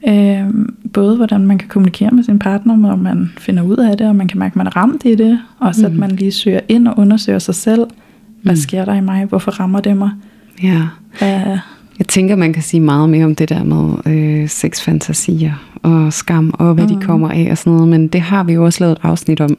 øhm, 0.08 0.76
både, 0.94 1.16
hvordan 1.16 1.48
man 1.48 1.58
kan 1.58 1.68
kommunikere 1.70 2.12
med 2.12 2.24
sin 2.24 2.40
partner, 2.40 2.76
når 2.76 2.96
man 2.96 3.32
finder 3.38 3.64
ud 3.64 3.78
af 3.78 3.98
det, 3.98 4.08
og 4.08 4.16
man 4.16 4.28
kan 4.28 4.40
mærke, 4.40 4.52
at 4.52 4.56
man 4.56 4.68
er 4.68 4.76
ramt 4.78 5.06
i 5.06 5.16
det. 5.16 5.40
Også 5.60 5.82
mm. 5.82 5.94
at 5.94 6.00
man 6.00 6.12
lige 6.12 6.32
søger 6.32 6.60
ind 6.70 6.88
og 6.88 7.00
undersøger 7.00 7.40
sig 7.40 7.56
selv. 7.56 7.82
Hvad 8.44 8.54
Mm. 8.54 8.58
sker 8.58 8.86
der 8.86 8.94
i 8.94 9.02
mig? 9.02 9.26
Hvorfor 9.26 9.52
rammer 9.52 9.80
det 9.80 9.98
mig? 9.98 10.12
Ja. 10.64 10.82
Hvad, 11.20 11.58
Jeg 12.00 12.08
tænker, 12.08 12.36
man 12.36 12.54
kan 12.54 12.64
sige 12.64 12.80
meget 12.82 13.10
mere 13.10 13.26
om 13.26 13.36
det 13.36 13.50
der 13.50 13.64
med 13.64 14.14
øh, 14.14 14.50
sexfantasier 14.50 15.54
og 15.84 16.14
skam 16.14 16.54
og 16.60 16.74
hvad 16.74 16.84
mm. 16.84 16.90
de 16.90 16.96
Mm. 16.96 17.02
kommer 17.02 17.30
af 17.30 17.48
og 17.52 17.58
sådan 17.58 17.74
noget, 17.74 17.88
men 17.88 18.08
det 18.08 18.22
har 18.22 18.44
vi 18.44 18.54
jo 18.54 18.66
også 18.66 18.84
lavet 18.84 18.92
et 18.92 19.00
afsnit 19.04 19.42
om. 19.42 19.58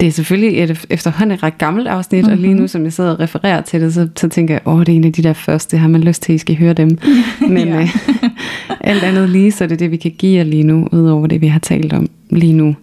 Det 0.00 0.08
er 0.08 0.12
selvfølgelig 0.12 0.62
et 0.62 0.86
efterhånden 0.90 1.34
et 1.34 1.42
ret 1.42 1.58
gammelt 1.58 1.88
afsnit, 1.88 2.24
mm-hmm. 2.24 2.32
og 2.32 2.38
lige 2.38 2.54
nu, 2.54 2.66
som 2.66 2.84
jeg 2.84 2.92
sidder 2.92 3.10
og 3.10 3.20
refererer 3.20 3.60
til 3.60 3.80
det, 3.80 3.94
så, 3.94 4.08
så 4.16 4.28
tænker 4.28 4.54
jeg, 4.54 4.60
åh, 4.66 4.80
det 4.80 4.88
er 4.88 4.96
en 4.96 5.04
af 5.04 5.12
de 5.12 5.22
der 5.22 5.32
første, 5.32 5.78
har 5.78 5.88
man 5.88 6.00
lyst 6.00 6.22
til, 6.22 6.32
at 6.32 6.34
I 6.34 6.38
skal 6.38 6.56
høre 6.56 6.72
dem. 6.72 6.98
Men 7.48 7.68
øh, 7.68 7.96
alt 8.80 9.02
andet 9.02 9.30
lige, 9.30 9.52
så 9.52 9.64
er 9.64 9.68
det 9.68 9.78
det, 9.78 9.90
vi 9.90 9.96
kan 9.96 10.10
give 10.18 10.36
jer 10.36 10.44
lige 10.44 10.62
nu, 10.62 10.88
udover 10.92 11.26
det, 11.26 11.40
vi 11.40 11.46
har 11.46 11.58
talt 11.58 11.92
om 11.92 12.08
lige 12.30 12.52
nu. 12.52 12.76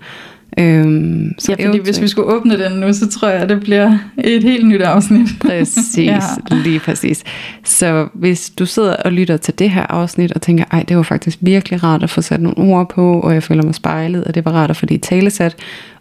Øhm, 0.60 1.32
så 1.40 1.52
ja, 1.52 1.54
fordi 1.56 1.64
hvis 1.64 1.76
eventuelt- 1.76 2.02
vi 2.02 2.08
skulle 2.08 2.28
åbne 2.34 2.64
den 2.64 2.72
nu, 2.80 2.94
så 2.94 3.08
tror 3.10 3.30
jeg, 3.30 3.42
at 3.42 3.50
det 3.50 3.60
bliver 3.60 3.98
et 4.24 4.44
helt 4.44 4.68
nyt 4.68 4.82
afsnit. 4.82 5.28
Præcis, 5.48 5.98
Ja. 5.98 6.20
ja. 6.52 6.56
lige 6.56 6.80
præcis. 6.80 7.24
Så 7.64 8.08
hvis 8.14 8.50
du 8.50 8.66
sidder 8.66 8.96
og 8.96 9.12
lytter 9.12 9.38
til 9.38 9.60
det 9.60 9.70
her 9.70 9.86
afsnit 9.90 10.32
og 10.32 10.42
tænker, 10.42 10.64
ej, 10.72 10.84
det 10.88 10.98
var 10.98 11.04
faktisk 11.04 11.38
virkelig 11.42 11.84
rart 11.84 12.04
at 12.04 12.10
få 12.10 12.22
sat 12.22 12.42
nogle 12.42 12.58
ord 12.58 12.90
på, 12.90 13.20
og 13.20 13.34
jeg 13.34 13.44
føler 13.44 13.64
mig 13.64 13.76
spejlet, 13.76 14.24
og 14.24 14.36
det 14.36 14.46
var 14.46 14.52
rart 14.52 14.70
at 14.70 14.78
få 14.78 14.86
det 14.86 14.96
i 14.96 14.98
talesat. 14.98 15.56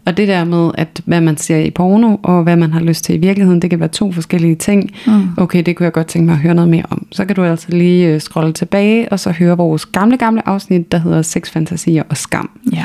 Og 0.05 0.17
det 0.17 0.27
der 0.27 0.43
med, 0.43 0.71
at 0.77 1.01
hvad 1.05 1.21
man 1.21 1.37
ser 1.37 1.57
i 1.57 1.69
porno, 1.71 2.15
og 2.23 2.43
hvad 2.43 2.55
man 2.55 2.73
har 2.73 2.79
lyst 2.79 3.05
til 3.05 3.15
i 3.15 3.17
virkeligheden, 3.17 3.61
det 3.61 3.69
kan 3.69 3.79
være 3.79 3.89
to 3.89 4.11
forskellige 4.11 4.55
ting. 4.55 4.91
Mm. 5.07 5.27
Okay, 5.37 5.63
det 5.65 5.75
kunne 5.75 5.83
jeg 5.85 5.93
godt 5.93 6.07
tænke 6.07 6.25
mig 6.25 6.33
at 6.33 6.39
høre 6.39 6.53
noget 6.55 6.69
mere 6.69 6.83
om. 6.89 7.07
Så 7.11 7.25
kan 7.25 7.35
du 7.35 7.43
altså 7.43 7.67
lige 7.69 8.07
øh, 8.07 8.19
scrolle 8.21 8.53
tilbage, 8.53 9.11
og 9.11 9.19
så 9.19 9.31
høre 9.31 9.57
vores 9.57 9.85
gamle, 9.85 10.17
gamle 10.17 10.47
afsnit, 10.49 10.91
der 10.91 10.97
hedder 10.97 11.21
Sex, 11.21 11.51
Fantasier 11.51 12.03
og 12.09 12.17
Skam. 12.17 12.49
Ja. 12.73 12.83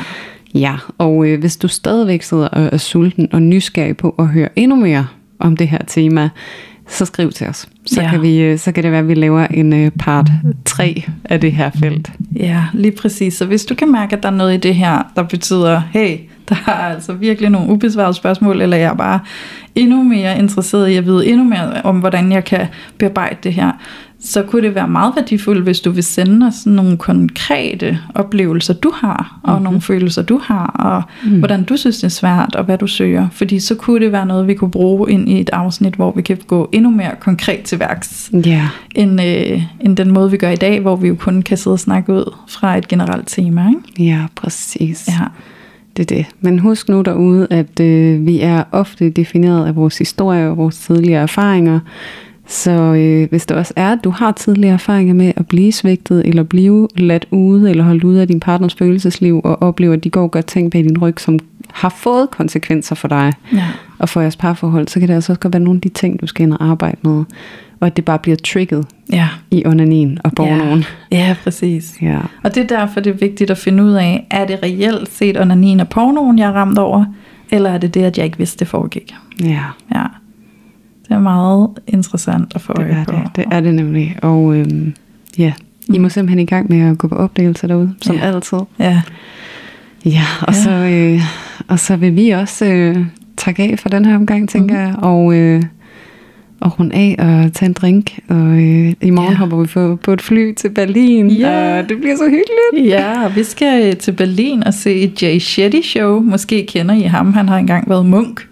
Ja, 0.55 0.75
og 0.97 1.27
øh, 1.27 1.39
hvis 1.39 1.57
du 1.57 1.67
stadigvæk 1.67 2.21
sidder 2.23 2.47
og 2.47 2.69
er 2.71 2.77
sulten 2.77 3.27
og 3.33 3.41
nysgerrig 3.41 3.97
på 3.97 4.15
at 4.19 4.27
høre 4.27 4.49
endnu 4.55 4.75
mere 4.75 5.07
om 5.39 5.57
det 5.57 5.67
her 5.67 5.79
tema, 5.87 6.29
så 6.87 7.05
skriv 7.05 7.31
til 7.31 7.47
os. 7.47 7.67
Så, 7.85 8.01
Ja. 8.01 8.09
kan, 8.09 8.21
vi, 8.21 8.37
øh, 8.39 8.57
så 8.57 8.71
kan 8.71 8.83
det 8.83 8.91
være, 8.91 8.99
at 9.01 9.07
vi 9.07 9.13
laver 9.13 9.47
en 9.47 9.73
øh, 9.73 9.91
part 9.99 10.29
3 10.65 11.03
af 11.25 11.41
det 11.41 11.51
her 11.51 11.69
felt. 11.79 12.11
Ja, 12.35 12.63
lige 12.73 12.91
præcis. 12.91 13.33
Så 13.33 13.45
hvis 13.45 13.65
du 13.65 13.75
kan 13.75 13.91
mærke, 13.91 14.15
at 14.15 14.23
der 14.23 14.29
er 14.29 14.33
noget 14.35 14.53
i 14.53 14.57
det 14.57 14.75
her, 14.75 15.11
der 15.15 15.23
betyder, 15.23 15.81
hey, 15.91 16.17
der 16.49 16.55
er 16.67 16.71
altså 16.71 17.13
virkelig 17.13 17.49
nogle 17.49 17.69
ubesvarede 17.69 18.13
spørgsmål, 18.13 18.61
eller 18.61 18.77
jeg 18.77 18.89
er 18.89 18.95
bare 18.95 19.19
endnu 19.75 20.03
mere 20.03 20.39
interesseret 20.39 20.89
i 20.89 20.95
at 20.95 21.05
vide 21.05 21.27
endnu 21.27 21.43
mere 21.43 21.81
om, 21.83 21.99
hvordan 21.99 22.31
jeg 22.31 22.43
kan 22.43 22.67
bearbejde 22.97 23.35
det 23.43 23.53
her, 23.53 23.71
så 24.23 24.43
kunne 24.43 24.67
det 24.67 24.75
være 24.75 24.87
meget 24.87 25.13
værdifuldt, 25.15 25.63
hvis 25.63 25.79
du 25.79 25.91
vil 25.91 26.03
sende 26.03 26.47
os 26.47 26.65
nogle 26.65 26.97
konkrete 26.97 27.99
oplevelser, 28.15 28.73
du 28.73 28.91
har, 28.95 29.39
og 29.43 29.51
mm-hmm. 29.51 29.63
nogle 29.63 29.81
følelser, 29.81 30.21
du 30.21 30.37
har, 30.43 30.65
og 30.65 31.29
mm. 31.29 31.39
hvordan 31.39 31.63
du 31.63 31.77
synes, 31.77 31.95
det 31.97 32.03
er 32.03 32.09
svært, 32.09 32.55
og 32.55 32.63
hvad 32.63 32.77
du 32.77 32.87
søger. 32.87 33.27
Fordi 33.31 33.59
så 33.59 33.75
kunne 33.75 34.05
det 34.05 34.11
være 34.11 34.25
noget, 34.25 34.47
vi 34.47 34.53
kunne 34.53 34.71
bruge 34.71 35.11
ind 35.11 35.29
i 35.29 35.39
et 35.39 35.49
afsnit, 35.53 35.93
hvor 35.93 36.11
vi 36.15 36.21
kan 36.21 36.37
gå 36.47 36.69
endnu 36.71 36.89
mere 36.89 37.11
konkret 37.19 37.63
til 37.63 37.79
værks, 37.79 38.31
Ja, 38.45 38.69
end, 38.95 39.21
øh, 39.21 39.63
end 39.79 39.97
den 39.97 40.11
måde, 40.11 40.31
vi 40.31 40.37
gør 40.37 40.49
i 40.49 40.55
dag, 40.55 40.79
hvor 40.79 40.95
vi 40.95 41.07
jo 41.07 41.15
kun 41.15 41.41
kan 41.41 41.57
sidde 41.57 41.73
og 41.73 41.79
snakke 41.79 42.13
ud 42.13 42.33
fra 42.47 42.77
et 42.77 42.87
generelt 42.87 43.27
tema. 43.27 43.69
Ikke? 43.69 44.03
ja 44.11 44.25
præcis. 44.35 45.07
Ja. 45.07 45.25
Det 45.97 46.11
er 46.11 46.15
det. 46.15 46.25
Men 46.41 46.59
husk 46.59 46.89
nu 46.89 47.01
derude, 47.01 47.47
at 47.49 47.79
øh, 47.79 48.25
vi 48.27 48.39
er 48.39 48.63
ofte 48.71 49.09
defineret 49.09 49.67
af 49.67 49.75
vores 49.75 49.97
historie 49.97 50.49
og 50.49 50.57
vores 50.57 50.77
tidligere 50.77 51.21
erfaringer. 51.21 51.79
Så 52.51 52.71
øh, 52.71 53.29
hvis 53.29 53.45
det 53.45 53.57
også 53.57 53.73
er, 53.75 53.91
at 53.91 53.99
du 54.03 54.09
har 54.09 54.31
tidligere 54.31 54.73
erfaringer 54.73 55.13
med 55.13 55.33
at 55.35 55.47
blive 55.47 55.71
svigtet, 55.71 56.25
eller 56.27 56.43
blive 56.43 56.87
ladt 56.97 57.25
ude, 57.31 57.69
eller 57.69 57.83
holdt 57.83 58.03
ude 58.03 58.21
af 58.21 58.27
din 58.27 58.39
partners 58.39 58.75
følelsesliv, 58.75 59.41
og 59.43 59.61
oplever, 59.61 59.93
at 59.93 60.03
de 60.03 60.09
går 60.09 60.23
og 60.23 60.31
gør 60.31 60.41
ting 60.41 60.71
bag 60.71 60.83
din 60.83 60.97
ryg, 61.01 61.19
som 61.19 61.39
har 61.73 61.89
fået 61.89 62.31
konsekvenser 62.31 62.95
for 62.95 63.07
dig 63.07 63.33
Ja. 63.53 63.65
og 63.99 64.09
for 64.09 64.21
jeres 64.21 64.35
parforhold, 64.35 64.87
så 64.87 64.99
kan 64.99 65.09
det 65.09 65.15
altså 65.15 65.31
også 65.31 65.39
godt 65.39 65.53
være 65.53 65.63
nogle 65.63 65.77
af 65.77 65.81
de 65.81 65.89
ting, 65.89 66.21
du 66.21 66.27
skal 66.27 66.43
ind 66.43 66.53
og 66.53 66.65
arbejde 66.65 66.97
med. 67.01 67.23
Og 67.79 67.87
at 67.87 67.95
det 67.97 68.05
bare 68.05 68.19
bliver 68.19 68.37
trigget 68.37 68.85
Ja. 69.13 69.27
i 69.51 69.65
onanin 69.65 70.17
og 70.23 70.31
pornoen. 70.35 70.83
ja, 71.11 71.35
præcis. 71.43 71.93
Ja. 72.01 72.17
Og 72.43 72.55
det 72.55 72.63
er 72.63 72.67
derfor, 72.77 72.99
det 72.99 73.09
er 73.13 73.17
vigtigt 73.17 73.51
at 73.51 73.57
finde 73.57 73.83
ud 73.83 73.91
af, 73.91 74.27
er 74.31 74.45
det 74.45 74.59
reelt 74.63 75.11
set 75.13 75.39
onanin 75.41 75.79
og 75.79 75.89
pornoen, 75.89 76.39
jeg 76.39 76.47
er 76.49 76.53
ramt 76.53 76.77
over, 76.79 77.05
eller 77.51 77.69
er 77.69 77.77
det 77.77 77.93
det, 77.93 78.03
at 78.03 78.17
jeg 78.17 78.25
ikke 78.25 78.37
vidste, 78.37 78.59
det 78.59 78.67
foregik? 78.67 79.15
ja. 79.43 79.59
Ja. 79.95 80.03
Det 81.11 81.17
er 81.17 81.21
meget 81.21 81.69
interessant 81.87 82.51
at 82.55 82.61
få 82.61 82.73
Det 82.73 82.79
øje 82.81 82.91
er 82.91 83.03
på. 83.05 83.11
det, 83.11 83.21
det 83.35 83.45
er 83.51 83.59
det 83.61 83.75
nemlig. 83.75 84.17
Og 84.21 84.55
øhm, 84.55 84.93
ja, 85.37 85.53
I 85.93 85.97
må 85.97 86.09
simpelthen 86.09 86.39
i 86.39 86.45
gang 86.45 86.69
med 86.69 86.81
at 86.81 86.97
gå 86.97 87.07
på 87.07 87.15
opdagelser 87.15 87.67
derude, 87.67 87.93
som 88.01 88.15
Ja. 88.15 88.21
altid. 88.21 88.57
Ja, 88.79 89.01
Ja, 90.05 90.23
og, 90.41 90.53
Ja. 90.53 90.61
Så, 90.61 90.71
øh, 90.71 91.21
og 91.67 91.79
så 91.79 91.95
vil 91.95 92.15
vi 92.15 92.29
også 92.29 92.65
øh, 92.65 93.05
takke 93.37 93.63
af 93.63 93.79
for 93.79 93.89
den 93.89 94.05
her 94.05 94.15
omgang, 94.15 94.49
tænker 94.49 94.75
Mhm. 94.75 94.85
jeg, 94.87 94.95
og, 95.03 95.33
øh, 95.35 95.63
og 96.61 96.79
runde 96.79 96.95
af 96.95 97.15
og 97.19 97.53
tage 97.53 97.67
en 97.67 97.73
drink. 97.73 98.19
Og 98.29 98.37
øh, 98.37 98.93
i 99.01 99.09
morgen 99.09 99.31
Ja. 99.31 99.37
hopper 99.37 99.57
vi 99.57 99.67
på, 99.67 99.95
på 100.03 100.13
et 100.13 100.21
fly 100.21 100.53
til 100.53 100.69
Berlin, 100.69 101.29
Ja. 101.29 101.79
og 101.79 101.89
det 101.89 101.97
bliver 101.97 102.15
så 102.15 102.23
hyggeligt. 102.23 102.91
ja 102.95 103.25
og 103.25 103.35
vi 103.35 103.43
skal 103.43 103.87
øh, 103.87 103.95
til 103.97 104.11
Berlin 104.11 104.63
og 104.63 104.73
se 104.73 104.95
et 104.95 105.23
Jay 105.23 105.39
Shetty 105.39 105.81
show. 105.83 106.19
Måske 106.19 106.65
kender 106.65 106.95
I 106.95 107.01
ham, 107.01 107.33
han 107.33 107.49
har 107.49 107.57
engang 107.57 107.89
været 107.89 108.05
munk. 108.05 108.47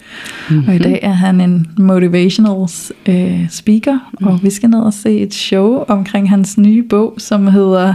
Mm-hmm. 0.50 0.68
Og 0.68 0.76
i 0.76 0.78
dag 0.78 1.00
er 1.02 1.12
han 1.14 1.42
en 1.42 1.68
motivational 1.78 2.68
øh, 3.06 3.50
speaker, 3.50 4.12
mm. 4.22 4.28
og 4.28 4.40
vi 4.44 4.50
skal 4.50 4.70
ned 4.70 4.80
og 4.80 4.94
se 4.94 5.18
et 5.20 5.34
show 5.34 5.84
omkring 5.88 6.30
hans 6.30 6.58
nye 6.58 6.84
bog, 6.84 7.14
som 7.18 7.48
hedder 7.48 7.94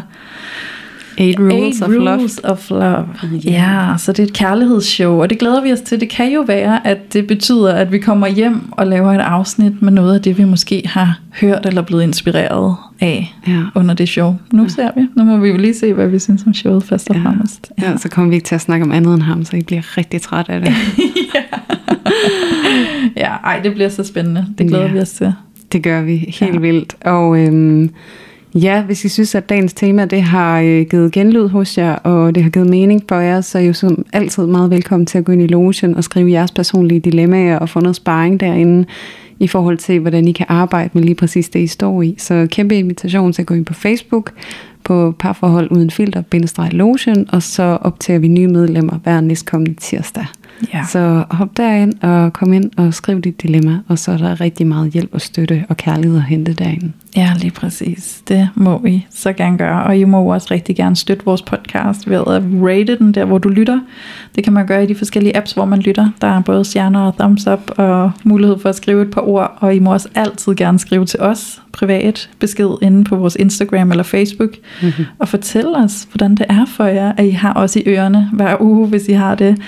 Eight 1.19 1.39
Rules 1.41 1.53
Eight 1.55 1.83
of 1.83 1.89
Love. 1.91 2.17
Rules 2.17 2.41
of 2.45 2.71
Love. 2.71 3.05
Ja, 3.45 3.95
så 3.99 4.13
det 4.13 4.19
er 4.19 4.23
et 4.27 4.33
kærlighedsshow, 4.33 5.21
og 5.23 5.31
det 5.31 5.39
glæder 5.39 5.63
vi 5.63 5.73
os 5.73 5.81
til. 5.81 6.01
Det 6.01 6.09
kan 6.09 6.33
jo 6.33 6.41
være, 6.41 6.87
at 6.87 7.13
det 7.13 7.27
betyder, 7.27 7.73
at 7.75 7.93
vi 7.93 7.99
kommer 7.99 8.27
hjem 8.27 8.61
og 8.71 8.87
laver 8.87 9.13
et 9.13 9.19
afsnit 9.21 9.83
med 9.83 9.93
noget 9.93 10.15
af 10.15 10.23
det, 10.23 10.39
vi 10.39 10.45
måske 10.45 10.83
har 10.87 11.19
hørt 11.41 11.67
eller 11.67 11.83
blevet 11.83 12.03
inspireret 12.03 12.75
af 13.01 13.35
Ja. 13.49 13.61
under 13.75 13.95
det 13.95 14.09
show. 14.09 14.35
Nu 14.53 14.69
ser 14.69 14.91
vi. 14.97 15.03
Nu 15.17 15.25
må 15.25 15.37
vi 15.37 15.49
jo 15.49 15.57
lige 15.57 15.75
se, 15.75 15.93
hvad 15.93 16.09
vi 16.09 16.19
synes 16.19 16.45
om 16.47 16.55
showet 16.55 16.85
først 16.85 17.11
og 17.11 17.17
Ja. 17.17 17.23
fremmest. 17.23 17.73
Ja, 17.83 17.97
så 17.97 18.09
kommer 18.09 18.29
vi 18.31 18.35
ikke 18.37 18.47
til 18.47 18.55
at 18.55 18.61
snakke 18.61 18.85
om 18.87 18.93
andet 18.93 19.15
end 19.15 19.23
ham, 19.23 19.45
så 19.45 19.57
I 19.57 19.63
bliver 19.63 19.97
rigtig 19.99 20.21
træt 20.23 20.47
af 20.49 20.61
det. 20.61 20.73
ja, 23.17 23.29
ej, 23.45 23.61
det 23.65 23.75
bliver 23.75 23.89
så 23.89 24.05
spændende. 24.05 24.47
Det 24.59 24.69
glæder 24.69 24.85
Ja. 24.87 24.93
vi 24.93 24.99
os 25.01 25.11
til. 25.11 25.33
Det 25.73 25.83
gør 25.83 26.03
vi 26.03 26.17
helt 26.17 26.41
Ja. 26.41 26.47
ja. 26.47 26.59
vildt. 26.59 26.95
Og 27.05 27.39
øhm, 27.39 27.91
ja, 28.55 28.83
hvis 28.83 29.05
I 29.05 29.09
synes, 29.09 29.35
at 29.35 29.49
dagens 29.49 29.73
tema 29.73 30.05
det 30.05 30.23
har 30.23 30.61
øh, 30.61 30.87
givet 30.91 31.13
genlyd 31.13 31.49
hos 31.49 31.79
jer, 31.79 31.95
og 31.95 32.35
det 32.35 32.43
har 32.43 32.51
givet 32.51 32.71
mening 32.71 33.03
for 33.09 33.17
jer, 33.17 33.41
så 33.41 33.59
er 33.59 33.63
I 33.63 33.67
jo 33.67 33.73
som 33.73 34.07
altid 34.13 34.47
meget 34.47 34.71
velkommen 34.71 35.07
til 35.07 35.19
at 35.19 35.25
gå 35.25 35.33
ind 35.33 35.43
i 35.43 35.47
logen 35.47 35.97
og 35.97 36.05
skrive 36.05 36.31
jeres 36.31 36.51
personlige 36.51 37.01
dilemmaer 37.01 37.59
og 37.59 37.69
få 37.69 37.81
noget 37.81 37.97
sparring 37.97 38.41
derinde 38.41 38.85
i 39.39 39.47
forhold 39.47 39.79
til, 39.79 40.01
hvordan 40.01 40.29
I 40.29 40.33
kan 40.33 40.47
arbejde 40.49 40.91
med 40.93 41.03
lige 41.03 41.15
præcis 41.15 41.49
det, 41.49 41.61
I 41.61 41.67
står 41.67 42.03
i. 42.03 42.15
Så 42.19 42.47
kæmpe 42.51 42.79
invitation 42.79 43.33
til 43.33 43.43
at 43.43 43.47
gå 43.47 43.55
ind 43.55 43.65
på 43.65 43.75
Facebook 43.75 44.33
på 44.85 45.15
parforhold 45.19 45.71
uden 45.71 45.91
filter, 45.91 46.23
bindestreg 46.23 46.73
logen, 46.73 47.27
og 47.33 47.43
så 47.43 47.63
optager 47.63 48.19
vi 48.19 48.29
nye 48.29 48.49
medlemmer 48.49 48.99
hver 49.03 49.21
næstkommende 49.21 49.75
tirsdag. 49.75 50.27
Ja. 50.75 50.85
Så 50.89 51.25
hop 51.31 51.57
derind 51.57 51.93
og 52.03 52.33
kom 52.33 52.53
ind 52.53 52.71
og 52.77 52.95
skriv 52.95 53.21
dit 53.21 53.43
dilemma, 53.43 53.79
og 53.89 53.99
så 53.99 54.13
er 54.13 54.17
der 54.17 54.41
rigtig 54.41 54.67
meget 54.67 54.93
hjælp 54.93 55.11
og 55.13 55.21
støtte 55.21 55.65
og 55.69 55.77
kærlighed 55.77 56.17
at 56.17 56.25
hente 56.25 56.53
derinde. 56.53 56.93
Ja, 57.17 57.33
lige 57.41 57.51
præcis. 57.51 58.23
Det 58.29 58.49
må 58.55 58.85
I 58.87 59.07
så 59.11 59.33
gerne 59.33 59.59
gøre. 59.59 59.83
Og 59.83 59.99
I 59.99 60.05
må 60.05 60.33
også 60.33 60.49
rigtig 60.51 60.77
gerne 60.77 60.97
støtte 60.97 61.25
vores 61.25 61.43
podcast 61.43 62.11
ved 62.11 62.17
at 62.17 62.43
rate 62.69 62.99
den 62.99 63.13
der, 63.13 63.25
hvor 63.25 63.39
du 63.39 63.49
lytter. 63.49 63.81
Det 64.35 64.45
kan 64.45 64.53
man 64.53 64.67
gøre 64.67 64.85
i 64.85 64.87
de 64.87 64.95
forskellige 64.95 65.37
apps, 65.37 65.53
hvor 65.53 65.65
man 65.65 65.79
lytter. 65.79 66.09
Der 66.21 66.27
er 66.27 66.41
både 66.41 66.65
stjerner 66.65 67.01
og 67.01 67.17
thumbs 67.19 67.47
up 67.47 67.71
og 67.77 68.13
mulighed 68.25 68.59
for 68.59 68.69
at 68.69 68.75
skrive 68.75 69.03
et 69.03 69.11
par 69.11 69.29
ord. 69.29 69.59
Og 69.61 69.75
I 69.75 69.79
må 69.79 69.93
også 69.93 70.09
altid 70.15 70.55
gerne 70.55 70.79
skrive 70.79 71.07
til 71.07 71.21
os 71.21 71.61
privat 71.73 72.31
besked 72.39 72.69
inde 72.83 73.05
på 73.05 73.17
vores 73.17 73.37
Instagram 73.37 73.91
eller 73.91 74.05
Facebook. 74.05 74.51
Mm-hmm. 74.83 75.05
Og 75.19 75.29
fortælle 75.29 75.77
os, 75.77 76.09
hvordan 76.13 76.35
det 76.35 76.47
er 76.49 76.65
for 76.67 76.85
jer, 76.85 77.13
at 77.17 77.27
I 77.27 77.31
har 77.31 77.55
os 77.55 77.77
i 77.77 77.83
ørerne 77.87 78.31
hver 78.33 78.57
uge, 78.61 78.89
hvis 78.89 79.09
I 79.09 79.13
har 79.13 79.35
det. 79.35 79.59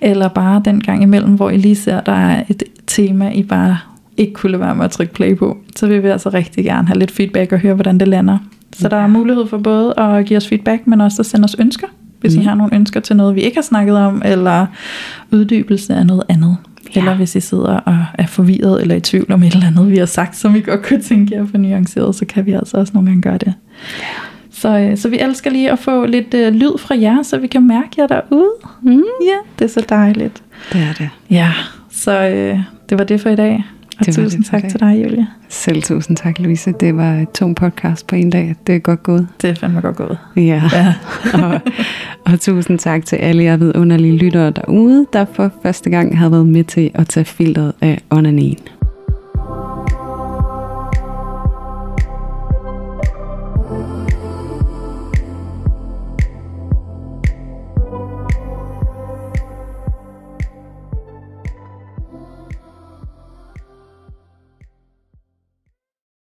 Eller 0.00 0.28
bare 0.36 0.62
den 0.64 0.80
gang 0.80 1.02
imellem, 1.02 1.34
hvor 1.34 1.50
I 1.50 1.56
lige 1.56 1.76
ser, 1.76 2.00
der 2.00 2.12
er 2.12 2.42
et 2.48 2.62
tema, 2.86 3.30
I 3.30 3.42
bare 3.42 3.78
ikke 4.16 4.32
kunne 4.32 4.60
være 4.60 4.74
med 4.74 4.84
at 4.84 4.90
trykke 4.90 5.14
play 5.14 5.36
på, 5.36 5.58
så 5.76 5.86
vil 5.86 6.02
vi 6.02 6.08
altså 6.08 6.28
rigtig 6.28 6.64
gerne 6.64 6.88
have 6.88 6.98
lidt 6.98 7.10
feedback 7.10 7.52
og 7.52 7.58
høre, 7.58 7.74
hvordan 7.74 8.00
det 8.00 8.08
lander. 8.08 8.38
Så 8.72 8.88
der 8.88 8.96
er 8.96 9.06
mulighed 9.06 9.46
for 9.46 9.58
både 9.58 9.94
at 9.98 10.26
give 10.26 10.36
os 10.36 10.48
feedback, 10.48 10.86
men 10.86 11.00
også 11.00 11.22
at 11.22 11.26
sende 11.26 11.44
os 11.44 11.56
ønsker, 11.58 11.86
hvis 12.20 12.36
mm. 12.36 12.40
I 12.40 12.44
har 12.44 12.54
nogle 12.54 12.74
ønsker 12.74 13.00
til 13.00 13.16
noget, 13.16 13.34
vi 13.34 13.40
ikke 13.40 13.56
har 13.56 13.62
snakket 13.62 13.96
om, 13.96 14.22
eller 14.24 14.66
uddybelse 15.30 15.94
af 15.94 16.06
noget 16.06 16.22
andet. 16.28 16.56
Ja. 16.96 17.00
Eller 17.00 17.14
hvis 17.14 17.36
I 17.36 17.40
sidder 17.40 17.76
og 17.76 18.04
er 18.14 18.26
forvirret 18.26 18.82
eller 18.82 18.94
i 18.94 19.00
tvivl 19.00 19.32
om 19.32 19.42
et 19.42 19.54
eller 19.54 19.66
andet, 19.66 19.90
vi 19.90 19.96
har 19.96 20.06
sagt, 20.06 20.36
som 20.36 20.56
I 20.56 20.60
godt 20.60 20.86
kunne 20.86 21.02
tænke 21.02 21.34
jer 21.34 21.46
for 21.46 21.58
nuanceret, 21.58 22.14
så 22.14 22.24
kan 22.24 22.46
vi 22.46 22.52
altså 22.52 22.76
også 22.76 22.92
nogle 22.94 23.08
gange 23.08 23.22
gøre 23.22 23.38
det. 23.38 23.54
Så, 24.56 24.78
øh, 24.78 24.96
så 24.96 25.08
vi 25.08 25.18
elsker 25.18 25.50
lige 25.50 25.72
at 25.72 25.78
få 25.78 26.06
lidt 26.06 26.34
øh, 26.34 26.52
lyd 26.54 26.78
fra 26.78 26.94
jer, 27.00 27.22
så 27.22 27.38
vi 27.38 27.46
kan 27.46 27.66
mærke 27.66 27.88
jer 27.98 28.06
derude. 28.06 28.50
Mm. 28.82 29.02
Ja, 29.22 29.36
det 29.58 29.64
er 29.64 29.68
så 29.68 29.86
dejligt. 29.88 30.42
Det 30.72 30.80
er 30.80 30.92
det. 30.98 31.08
Ja, 31.30 31.52
så 31.90 32.20
øh, 32.28 32.58
det 32.88 32.98
var 32.98 33.04
det 33.04 33.20
for 33.20 33.30
i 33.30 33.36
dag. 33.36 33.64
Og 34.00 34.06
Det 34.06 34.14
tusind 34.14 34.42
det 34.42 34.50
tak 34.50 34.62
dag. 34.62 34.70
til 34.70 34.80
dig, 34.80 35.02
Julia. 35.04 35.26
Selv 35.48 35.82
tusind 35.82 36.16
tak, 36.16 36.38
Louise. 36.38 36.72
Det 36.80 36.96
var 36.96 37.14
et 37.14 37.30
tung 37.30 37.56
podcast 37.56 38.06
på 38.06 38.14
en 38.16 38.30
dag. 38.30 38.54
Det 38.66 38.74
er 38.74 38.78
godt 38.78 39.02
gået. 39.02 39.28
Det 39.42 39.50
er 39.50 39.54
fandme 39.54 39.80
godt 39.80 39.96
gået. 39.96 40.18
Ja. 40.36 40.62
Ja. 40.72 40.94
og, 41.44 41.60
og 42.24 42.40
tusind 42.40 42.78
tak 42.78 43.04
til 43.06 43.16
alle 43.16 43.44
jer 43.44 43.56
vidunderlige 43.56 44.16
lyttere 44.16 44.50
derude, 44.50 45.06
der 45.12 45.24
for 45.32 45.50
første 45.62 45.90
gang 45.90 46.18
har 46.18 46.28
været 46.28 46.46
med 46.46 46.64
til 46.64 46.90
at 46.94 47.08
tage 47.08 47.24
filteret 47.24 47.72
af 47.80 48.02
onanin. 48.10 48.58